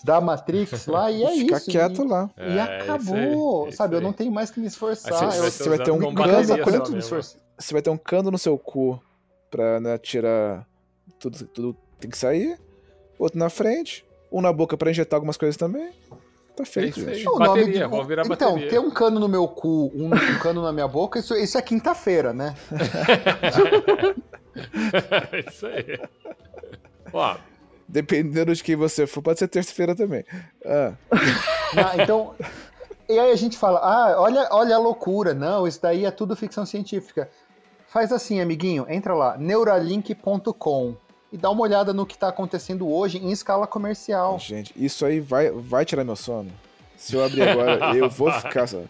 [0.05, 1.70] da Matrix lá e é Ficar isso.
[1.70, 2.31] quieto e, lá.
[2.37, 3.97] e É, acabou, aí, sabe?
[3.97, 5.12] Eu não tenho mais que me Aí esforçar.
[5.33, 6.14] você, eu, você vai ter um cano
[6.62, 7.41] quanto muito me esforçar.
[7.59, 9.01] Você vai ter um cano no seu cu
[9.51, 10.66] pra né, tirar
[11.18, 12.61] tudo, tudo tem que sair.
[13.18, 14.05] Outro na frente.
[14.31, 15.91] Um na boca pra injetar algumas coisas também.
[16.57, 17.39] Tá feito, É gente.
[17.39, 18.71] Bateria, de- vamos virar Então, bateria.
[18.71, 21.63] ter um cano no meu cu, um, um cano na minha boca, isso, isso é
[21.63, 22.55] quinta-feira, né?
[25.49, 25.99] Isso aí.
[27.13, 27.37] Ó,
[27.89, 30.25] Dependendo de quem você for, pode ser terça-feira também.
[30.65, 30.93] Ah,
[31.75, 32.35] Na- então.
[33.09, 35.33] E aí a gente fala, ah, olha, olha a loucura.
[35.35, 37.29] Não, isso daí é tudo ficção científica.
[37.87, 40.97] Faz assim, amiguinho, entra lá, neuralink.com
[41.33, 44.39] e dá uma olhada no que tá acontecendo hoje em escala comercial.
[44.39, 46.51] gente, isso aí vai, vai tirar meu sono.
[46.97, 48.66] Se eu abrir agora, eu vou ficar.
[48.66, 48.87] Vai,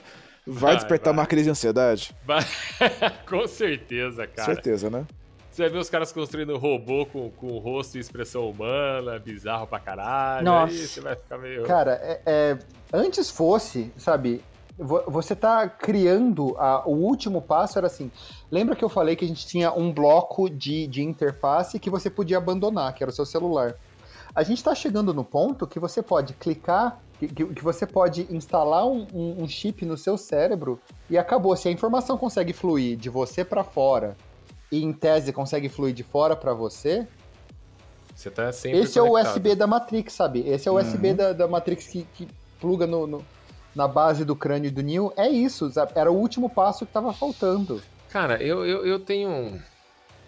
[0.47, 1.21] Vai, despertar vai.
[1.23, 2.15] uma crise de ansiedade?
[2.25, 2.45] vai-
[3.29, 4.55] com certeza, cara.
[4.55, 5.05] Certeza, né?
[5.51, 9.81] Você vai ver os caras construindo robô com, com rosto e expressão humana, bizarro pra
[9.81, 10.45] caralho.
[10.45, 10.73] Nossa.
[10.73, 11.65] Aí você vai ficar meio.
[11.65, 12.59] Cara, é- é,
[12.93, 14.45] antes fosse, sabe,
[14.79, 18.11] você tá criando, a- o último passo era assim,
[18.51, 22.11] lembra que eu falei que a gente tinha um bloco de, de interface que você
[22.11, 23.75] podia abandonar, que era o seu celular.
[24.35, 28.87] A gente tá chegando no ponto que você pode clicar, que, que- você pode instalar
[28.87, 31.57] um, um- um chip no seu cérebro e acabou.
[31.57, 34.15] Se a informação consegue fluir de você pra fora
[34.71, 37.07] e em tese consegue fluir de fora pra você,
[38.15, 38.81] Você tá sempre.
[38.81, 39.33] esse é o conectado.
[39.37, 40.41] USB da Matrix, sabe?
[40.47, 40.83] Esse é o Uhum.
[40.83, 42.29] USB da, da Matrix que, que
[42.61, 43.25] pluga no, no-
[43.77, 45.13] na base do crânio do Neo.
[45.17, 45.93] É isso, sabe?
[45.95, 47.81] Era o último passo que tava faltando.
[48.11, 49.29] Cara, eu, eu, eu tenho.
[49.31, 49.61] um-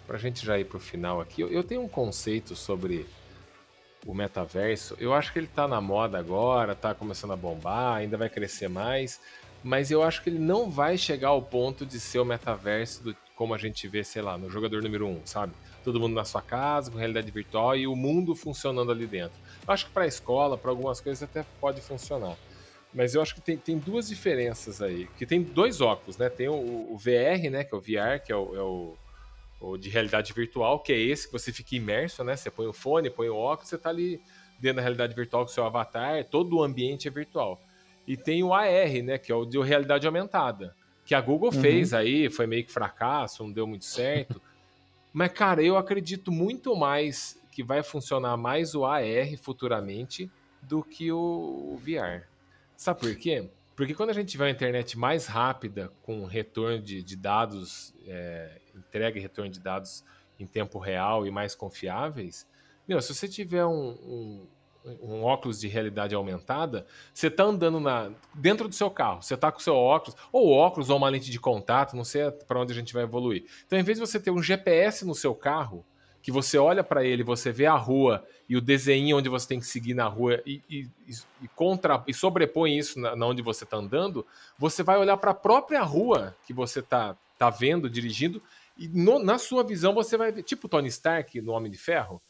[0.07, 3.05] Pra gente já ir pro final aqui, eu, eu tenho um conceito sobre
[4.07, 4.95] o metaverso.
[4.99, 8.67] Eu acho que ele tá na moda agora, tá começando a bombar, ainda vai crescer
[8.69, 9.19] mais.
[9.63, 13.15] Mas eu acho que ele não vai chegar ao ponto de ser o metaverso do,
[13.35, 15.53] como a gente vê, sei lá, no jogador número um, sabe?
[15.83, 19.37] Todo mundo na sua casa, com realidade virtual e o mundo funcionando ali dentro.
[19.67, 22.35] Eu acho que pra escola, pra algumas coisas até pode funcionar.
[22.93, 25.07] Mas eu acho que tem, tem duas diferenças aí.
[25.17, 26.29] Que tem dois óculos, né?
[26.29, 26.55] Tem o,
[26.93, 27.63] o VR, né?
[27.63, 28.97] Que é o VR, que é o, é o-
[29.61, 32.35] o de realidade virtual, que é esse que você fica imerso, né?
[32.35, 34.19] Você põe o fone, põe o óculos, você tá ali
[34.59, 37.59] dentro da realidade virtual com o seu avatar, todo o ambiente é virtual.
[38.07, 40.73] E tem o AR, né, que é o de realidade aumentada,
[41.05, 41.59] que a Google Uhum.
[41.61, 44.41] fez aí, foi meio que fracasso, não deu muito certo.
[45.13, 50.29] Mas, cara, eu acredito muito mais que vai funcionar mais o AR futuramente
[50.63, 52.28] do que o VR.
[52.79, 53.49] Sabe por quê?
[53.75, 58.57] Porque quando a gente tiver uma internet mais rápida, com retorno de, de dados, é,
[58.73, 60.01] entrega e retorno de dados
[60.39, 62.47] em tempo real e mais confiáveis,
[62.87, 64.47] meu, se você tiver um,
[64.85, 69.35] um, um óculos de realidade aumentada, você tá andando na, dentro do seu carro, você
[69.35, 72.61] tá com o seu óculos, ou óculos ou uma lente de contato, não sei para
[72.61, 73.43] onde a gente vai evoluir.
[73.65, 75.85] Então, em vez de você ter um GPS no seu carro,
[76.21, 79.59] que você olha para ele, você vê a rua e o desenho onde você tem
[79.59, 80.87] que seguir na rua e, e,
[81.41, 84.25] e, contra, e sobrepõe isso na, na onde você está andando,
[84.57, 88.41] você vai olhar para a própria rua que você está tá vendo, dirigindo,
[88.77, 92.21] e no, na sua visão você vai ver, tipo Tony Stark no Homem de Ferro,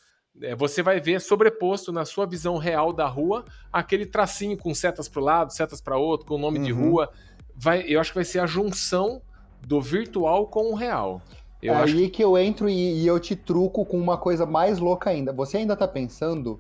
[0.41, 5.07] é, você vai ver sobreposto na sua visão real da rua aquele tracinho com setas
[5.09, 6.91] para o lado, setas para outro, com o nome de Uhum.
[6.91, 7.09] rua.
[7.55, 9.21] Vai, eu acho que vai ser a junção
[9.61, 11.21] do virtual com o real.
[11.61, 14.45] Eu é acho aí que eu entro e, e eu te truco com uma coisa
[14.45, 15.33] mais louca ainda.
[15.33, 16.59] Você ainda tá pensando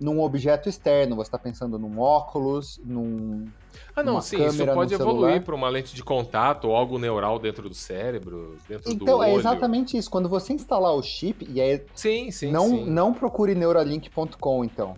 [0.00, 3.46] num objeto externo, você tá pensando num óculos, num.
[3.94, 6.98] Ah, não, sim, isso câmera pode no evoluir para uma lente de contato ou algo
[6.98, 10.08] neural dentro do cérebro, dentro do Então, é exatamente isso.
[10.10, 12.86] Quando você instalar o chip, e aí Sim, sim, não, sim.
[12.90, 14.94] não procure neuralink.com, então.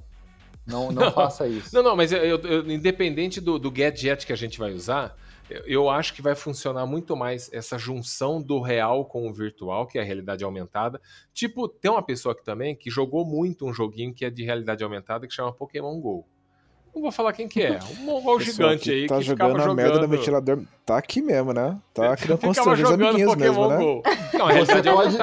[0.67, 1.11] Não, não, Não.
[1.13, 1.75] faça isso.
[1.75, 5.15] Não, não, mas eu- eu- independente do, do gadget que a gente vai usar,
[5.67, 9.99] eu, acho que vai funcionar muito mais essa junção do real com o virtual, que
[9.99, 11.01] é a realidade aumentada.
[11.33, 14.85] Tipo, tem uma pessoa aqui também que jogou muito um joguinho que é de realidade
[14.85, 16.27] aumentada que chama Pokémon GO.
[16.95, 19.71] Não vou falar quem que é, um mongol gigante que aí tá que jogando ficava
[19.71, 20.11] a merda do jogando...
[20.11, 20.59] ventilador.
[20.85, 21.77] Tá aqui mesmo, né?
[21.95, 24.19] Tá criando Ficava constrangendo os jogando amiguinhos Pokémon mesmo, né?
[24.35, 25.17] Não, a Você pode-.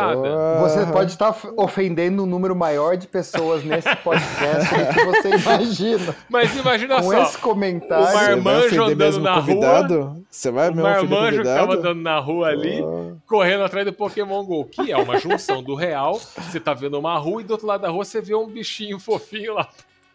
[0.61, 6.15] Você pode estar ofendendo um número maior de pessoas nesse podcast do que você imagina.
[6.29, 8.05] Mas imagina Com só, esse comentário.
[8.07, 8.13] o
[8.43, 10.25] marmanjo andando na o rua, convidado?
[10.29, 11.89] Você vai o mesmo ofender o marmanjo que tava convidado?
[11.89, 13.15] andando na rua ali, Ah.
[13.27, 16.17] correndo atrás do Pokémon GO, que é uma junção do real.
[16.37, 18.99] Você tá vendo uma rua e do outro lado da rua você vê um bichinho
[18.99, 19.67] fofinho lá.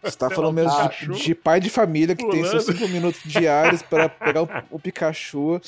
[0.03, 2.79] Você tá falando mesmo de, de pai de família que tem seus pulando.
[2.79, 5.61] 5 minutos diários para pegar o, o Pikachu.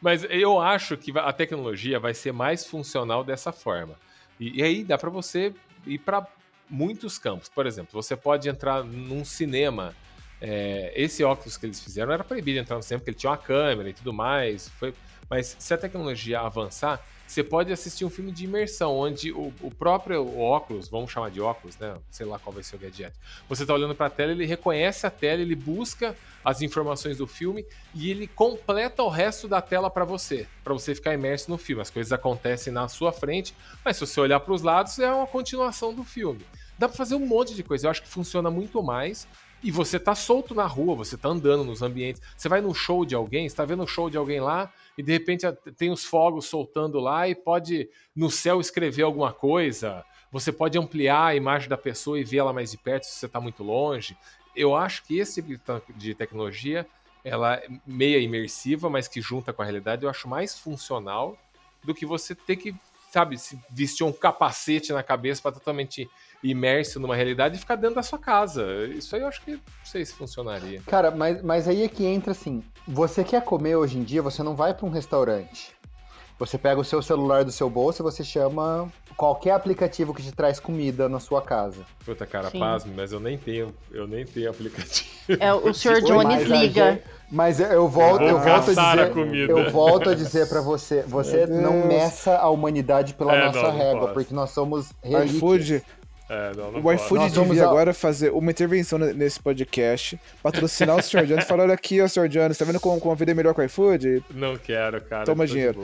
[0.00, 3.94] Mas eu acho que a tecnologia vai ser mais funcional dessa forma.
[4.40, 5.52] E, e aí dá pra você
[5.86, 6.26] ir pra
[6.68, 7.48] muitos campos.
[7.48, 9.94] Por exemplo, você pode entrar num cinema.
[10.40, 13.38] é, esse óculos que eles fizeram era proibido entrar no cinema porque ele tinha uma
[13.38, 14.68] câmera e tudo mais.
[14.70, 14.94] Foi,
[15.32, 19.70] mas se a tecnologia avançar, você pode assistir um filme de imersão, onde o, o
[19.70, 21.96] próprio óculos, vamos chamar de óculos, né?
[22.10, 23.14] Sei lá qual vai ser o gadget.
[23.48, 26.14] Você tá olhando pra tela, ele reconhece a tela, ele busca
[26.44, 27.64] as informações do filme
[27.94, 31.80] e ele completa o resto da tela pra você, Pra você ficar imerso no filme.
[31.80, 35.94] As coisas acontecem na sua frente, mas se você olhar pros lados, é uma continuação
[35.94, 36.44] do filme.
[36.78, 37.86] Dá pra fazer um monte de coisa.
[37.86, 39.26] Eu acho que funciona muito mais.
[39.62, 42.20] E você tá solto na rua, você tá andando nos ambientes.
[42.36, 45.02] Você vai no show de alguém, você tá vendo o show de alguém lá, e
[45.02, 50.04] de repente tem os fogos soltando lá e pode no céu escrever alguma coisa.
[50.32, 53.26] Você pode ampliar a imagem da pessoa e ver ela mais de perto se você
[53.26, 54.16] está muito longe.
[54.56, 55.62] Eu acho que esse tipo
[55.96, 56.86] de tecnologia,
[57.24, 61.38] ela é meia imersiva, mas que junta com a realidade, eu acho mais funcional
[61.84, 62.74] do que você ter que,
[63.12, 66.10] sabe, se vestir um capacete na cabeça para totalmente
[66.42, 68.64] imerso numa realidade e ficar dentro da sua casa.
[68.86, 70.80] Isso aí eu acho que não sei se funcionaria.
[70.86, 74.42] Cara, mas, mas aí é que entra assim: você quer comer hoje em dia, você
[74.42, 75.72] não vai para um restaurante.
[76.38, 80.32] Você pega o seu celular do seu bolso e você chama qualquer aplicativo que te
[80.32, 81.82] traz comida na sua casa.
[82.04, 82.58] Puta cara, Sim.
[82.58, 85.08] pasme, mas eu nem tenho, eu nem tenho aplicativo.
[85.38, 86.00] É, o Sr.
[86.02, 87.00] Jones liga.
[87.30, 89.52] Mas eu volto, Eu eu vou volto a caçar a dizer, comida.
[89.52, 93.62] eu volto a dizer para você, você Meu não meça a humanidade pela É, nossa
[93.62, 94.14] não, não régua, posso.
[94.14, 95.82] porque nós somos relíquias.
[96.34, 100.96] É, não, não o iFood devia a- agora fazer uma intervenção ne- nesse podcast, patrocinar
[100.96, 101.26] o Sr.
[101.26, 102.26] Jones e falar: olha aqui, ó, Sr.
[102.28, 104.24] Jones, tá vendo como, como a vida é melhor com o iFood?
[104.30, 105.24] Não quero, cara.
[105.26, 105.82] Toma dinheiro.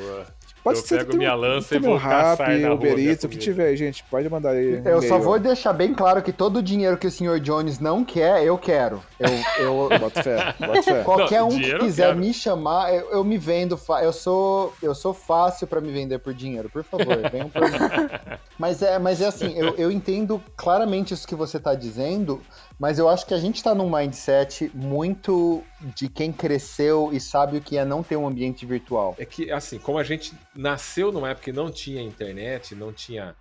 [0.68, 2.40] Pode eu ser pego minha um- lança e vou Rap,
[2.72, 4.04] Uber Eats, o que tiver gente.
[4.10, 4.80] Pode mandar aí.
[4.84, 7.40] Eu só vou deixar bem claro que todo o dinheiro que o Sr.
[7.40, 9.02] Jones não quer, eu quero.
[9.18, 9.28] Eu,
[9.64, 11.02] eu, Bota fé, bota fé.
[11.02, 13.76] Qualquer Não, um que quiser me chamar, eu, eu me vendo.
[13.76, 17.62] fa- Eu sou, eu sou fácil pra me vender por dinheiro, por favor, venham por
[17.62, 17.78] mim.
[18.58, 22.40] Mas é, mas é assim, eu, eu entendo claramente isso que você tá dizendo,
[22.78, 25.64] mas eu acho que a gente tá num mindset muito
[25.96, 29.16] de quem cresceu e sabe o que é não ter um ambiente virtual.
[29.18, 33.34] É que, assim, como a gente nasceu numa época que não tinha internet, não tinha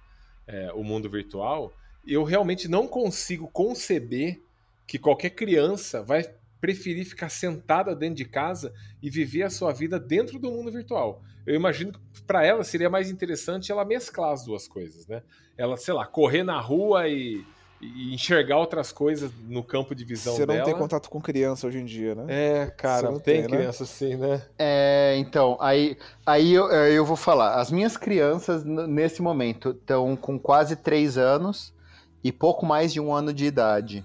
[0.48, 1.72] é, o mundo virtual,
[2.06, 4.42] eu realmente não consigo conceber
[4.88, 6.24] que qualquer criança vai
[6.60, 8.74] preferir ficar sentada dentro de casa
[9.04, 11.22] e viver a sua vida dentro do mundo virtual.
[11.46, 15.22] Eu imagino que para ela seria mais interessante ela mesclar as duas coisas, né?
[15.56, 17.46] Ela, sei lá, correr na rua e,
[17.80, 20.66] e enxergar outras coisas no campo de visão Você não dela.
[20.66, 22.26] tem contato com criança hoje em dia, né?
[22.28, 23.58] É, Você cara, não tem, tem, né?
[23.58, 24.42] criança assim, né?
[24.58, 25.96] É, então, aí,
[26.26, 27.56] aí eu, eh, eu vou falar.
[27.60, 31.72] As minhas crianças, nesse momento, estão com quase três anos
[32.24, 34.04] e pouco mais de um ano de idade.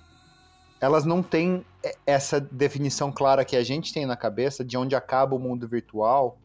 [0.79, 1.65] Elas não têm
[2.07, 6.37] essa definição clara que a gente tem na cabeça de onde acaba o mundo virtual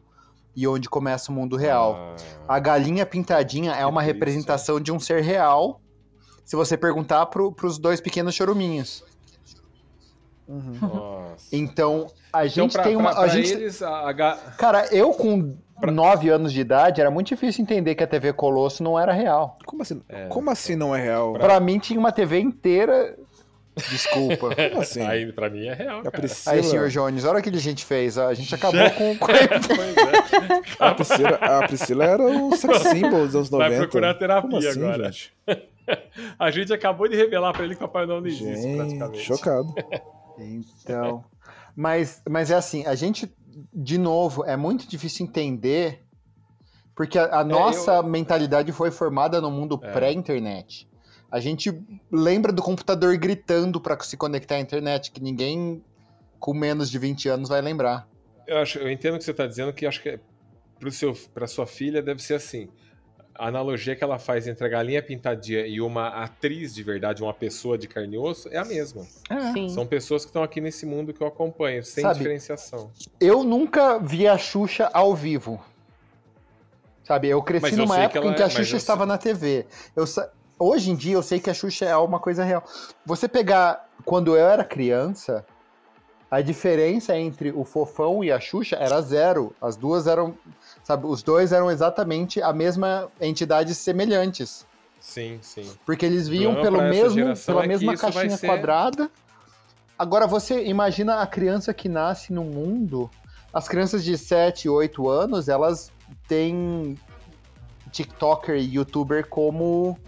[0.56, 2.14] e onde começa o mundo real.
[2.48, 4.14] Ah, A galinha pintadinha é Que uma triste.
[4.14, 5.80] representação de um ser real.
[6.48, 9.04] Se você perguntar pro, pros dois pequenos choruminhos.
[10.48, 10.78] Uhum.
[10.80, 11.44] nossa.
[11.52, 13.10] Então, a Então, gente pra, tem uma.
[13.10, 14.14] pra- a pra gente eles, a, a
[14.56, 18.82] Cara, eu com 9 anos de idade, era muito difícil entender que a TV Colosso
[18.82, 19.58] não era real.
[19.66, 20.00] Como assim?
[20.08, 20.24] É.
[20.28, 21.34] Como assim não é real?
[21.34, 23.14] Pra mim tinha uma TV inteira.
[23.90, 24.48] Desculpa.
[24.70, 25.02] Como assim?
[25.02, 26.18] Aí, pra mim é real, A cara.
[26.18, 28.16] Priscila, Aí, senhor Jones, olha o que a gente fez.
[28.16, 29.04] A gente acabou com.
[29.30, 30.62] é.
[30.80, 33.68] a, Priscila, a Priscila era o sex symbol dos anos 90.
[33.68, 35.12] Vai procurar terapia Como assim, agora.
[35.12, 35.34] gente?
[36.38, 39.24] A gente acabou de revelar pra ele que o Papai Noel não existe, Gente, praticamente.
[39.24, 39.74] chocado.
[40.40, 41.24] Então.
[41.74, 43.28] Mas, mas é assim, a gente,
[43.74, 46.04] de novo, é muito difícil entender.
[46.94, 49.92] Porque a, a nossa mentalidade foi formada no mundo É.
[49.92, 50.88] pré-internet.
[51.30, 51.72] A gente
[52.10, 55.82] lembra do computador gritando pra se conectar à internet, que ninguém
[56.38, 58.08] com menos de 20 anos vai lembrar.
[58.46, 60.20] Eu, acho, eu entendo o que você está dizendo, que acho que é,
[61.34, 62.68] pra sua filha deve ser assim.
[63.38, 67.32] A analogia que ela faz entre a galinha pintadinha e uma atriz de verdade, uma
[67.32, 69.06] pessoa de carne e osso, é a mesma.
[69.54, 69.68] Sim.
[69.68, 72.90] São pessoas que estão aqui nesse mundo que eu acompanho, sem Sabe, diferenciação.
[73.20, 75.62] Eu nunca vi a Xuxa ao vivo.
[77.04, 78.74] Sabe, eu cresci eu numa sei que época ela em que a é- mas Xuxa
[78.74, 79.66] eu estava na TV.
[79.94, 82.64] Eu sa- Hoje em dia eu sei que a Xuxa é uma coisa real.
[83.06, 85.46] Você pegar quando eu era criança,
[86.28, 89.54] a diferença entre o Fofão e a Xuxa era zero.
[89.62, 90.36] As duas eram,
[90.88, 94.66] sabe, os dois eram exatamente a mesma entidade semelhantes.
[94.98, 95.70] Sim, sim.
[95.84, 99.10] Porque eles viam problema pelo mesmo, pela é mesma caixinha ser- quadrada.
[99.98, 103.10] Agora você imagina a criança que nasce no mundo.
[103.52, 105.92] As crianças de 7, 8 anos, elas
[106.26, 106.96] têm
[107.92, 109.98] TikToker e YouTuber como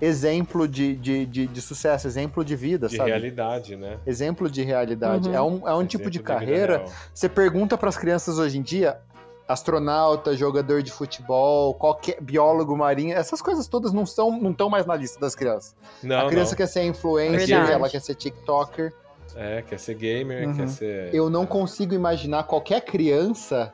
[0.00, 3.10] exemplo de, de, de, de sucesso, exemplo de vida, De sabe?
[3.10, 3.98] realidade, né?
[4.06, 5.28] Exemplo de realidade.
[5.28, 5.34] Uhum.
[5.34, 6.86] É um, é um Exemplo tipo de carreira.
[7.12, 8.98] Você pergunta para as crianças hoje em dia,
[9.48, 14.86] astronauta, jogador de futebol, qualquer biólogo marinho, essas coisas todas não estão não estão mais
[14.86, 15.74] na lista das crianças.
[16.02, 16.56] Não, a criança não.
[16.56, 17.72] quer ser influencer, Verdade.
[17.72, 18.92] ela quer ser TikToker.
[19.34, 20.56] É, quer ser gamer, Uhum.
[20.56, 21.14] quer ser.
[21.14, 23.72] Eu não consigo imaginar qualquer criança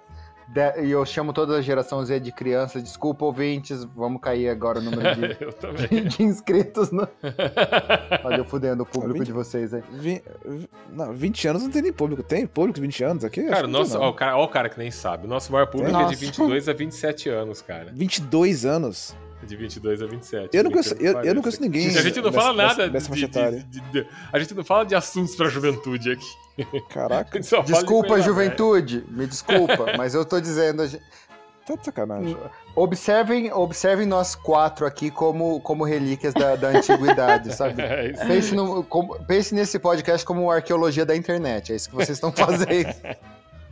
[0.82, 2.80] e eu chamo toda a geração Z de criança.
[2.80, 5.86] Desculpa, ouvintes, vamos cair agora o número de, Eu também.
[5.86, 6.90] de, de inscritos.
[6.90, 7.06] No...
[8.24, 9.82] Olha, eu fudendo o público vinte- de vocês aí.
[9.92, 12.22] Vi- vi- Não, 20 anos não tem nem público.
[12.22, 13.42] Tem público de 20 anos aqui?
[13.44, 14.08] Cara, nosso, ó, não.
[14.08, 15.26] o cara, ó o cara que nem sabe.
[15.26, 16.16] O nosso maior público é de Nossa.
[16.16, 17.90] 22 a 27 anos, cara.
[17.92, 19.14] 22 anos?
[19.46, 20.56] De 22 a 27.
[20.56, 21.86] Eu não conheço, eu, eu não conheço ninguém.
[21.88, 24.94] A gente não dessa- fala nada dessa de, de- de- A gente não fala de
[24.94, 26.80] assuntos pra juventude aqui.
[26.90, 30.82] Caraca, Desculpa, coisa juventude, me desculpa, mas eu tô dizendo.
[31.66, 32.36] tá de sacanagem.
[32.74, 37.80] Observem, observem nós quatro aqui como, como relíquias da, da antiguidade, sabe?
[37.82, 38.26] É isso.
[38.26, 41.72] Pense, no- como- pense nesse podcast como arqueologia da internet.
[41.72, 42.68] É isso que vocês estão fazendo.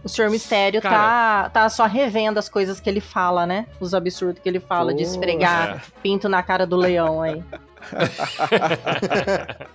[0.06, 0.96] O Senhor Mistério Cara.
[0.96, 3.66] tá, tá só revendo as coisas que ele fala, né?
[3.80, 7.42] Os absurdos que ele fala, de esfregar pinto na cara do leão aí.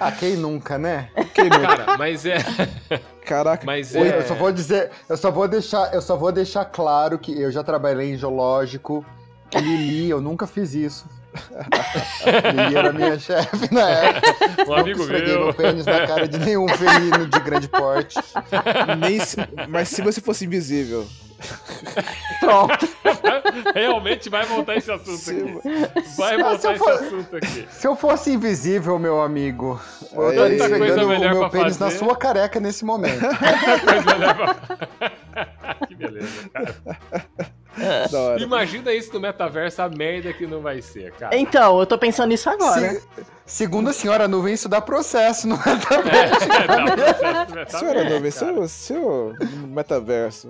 [0.00, 1.10] ah, quem nunca, né?
[1.34, 2.38] Quem não- Cara, mas é.
[3.26, 4.18] Caraca, Mas é.
[4.18, 7.52] Eu só vou dizer, eu só vou deixar, eu só vou deixar claro que eu
[7.52, 9.04] já trabalhei em zoológico.
[9.54, 11.04] Lili, eu nunca fiz isso.
[12.54, 14.64] Lili era minha chefe na época.
[14.68, 15.44] Um amigo esfreguei meu.
[15.44, 18.18] meu pênis na cara de nenhum felino de grande porte.
[19.00, 19.36] nem se-
[19.68, 21.06] mas se você fosse invisível.
[22.40, 22.88] Pronto.
[23.74, 25.60] Realmente vai voltar esse assunto se- aqui.
[26.16, 27.66] Vai voltar esse for- assunto aqui.
[27.70, 29.78] Se eu fosse invisível, meu amigo,
[30.14, 31.98] eu estaria coisa esfregando o meu pênis na fazer.
[31.98, 33.20] sua careca nesse momento.
[35.88, 36.74] Que beleza, cara.
[38.40, 41.36] Imagina isso no metaverso, a merda que não vai ser, cara.
[41.36, 42.80] Então, eu tô pensando nisso agora.
[42.92, 43.02] Se-
[43.44, 45.60] segundo a senhora Nuvem, isso dá processo, não é?
[46.62, 49.34] É, dá um processo do metaverso, Senhora Nuvem, seu, seu
[49.68, 50.48] metaverso.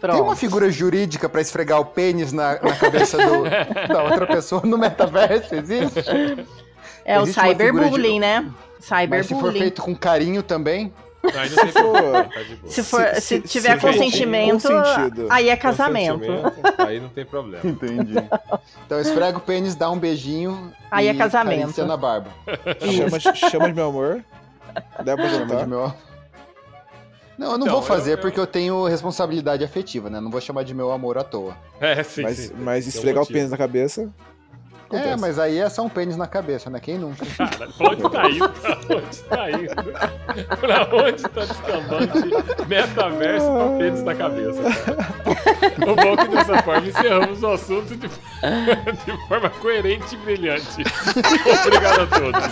[0.00, 0.36] Tem uma Pronto.
[0.36, 3.42] figura jurídica pra esfregar o pênis na, na cabeça do-
[3.92, 5.54] da outra pessoa no metaverso?
[5.56, 6.46] Existe?
[7.04, 8.40] É o existe figura cyberbullying, né?
[8.40, 9.58] Mas se for Cyberbullying.
[9.58, 10.92] feito com carinho também.
[11.22, 12.72] Aí não tem problema, tá de boa.
[12.72, 14.68] Se, for, se, Se- se- tiver se consentimento,
[15.30, 16.20] aí é casamento.
[16.78, 17.68] Aí não tem problema.
[17.68, 18.14] Entendi.
[18.86, 20.72] Então esfrega o pênis, dá um beijinho.
[20.90, 21.84] Aí é e casamento.
[21.84, 22.30] na barba.
[22.80, 24.24] Chama, de- chama de meu amor.
[25.04, 25.66] Dá pra Chama de jantar.
[25.66, 25.92] meu.
[27.36, 30.20] Não, eu não Então, vou fazer eu- eu- porque eu tenho responsabilidade afetiva, né?
[30.20, 31.56] Não vou chamar de meu amor à toa.
[31.80, 32.52] É, sim, Mas, sim.
[32.58, 34.08] mas um esfregar o pênis na cabeça.
[34.88, 35.08] Acontece.
[35.08, 36.80] É, mas aí é só um pênis na cabeça, né?
[36.80, 37.26] Quem nunca?
[37.36, 38.48] Cara, pra onde tá indo?
[38.48, 39.74] Pra onde tá indo?
[40.56, 44.62] Pra onde tá descambando de metaverso pra pênis na cabeça?
[44.62, 45.92] cara?
[45.92, 50.82] O bom é que dessa forma encerramos o assunto de, de forma coerente e brilhante.
[51.66, 52.44] Obrigado a todos.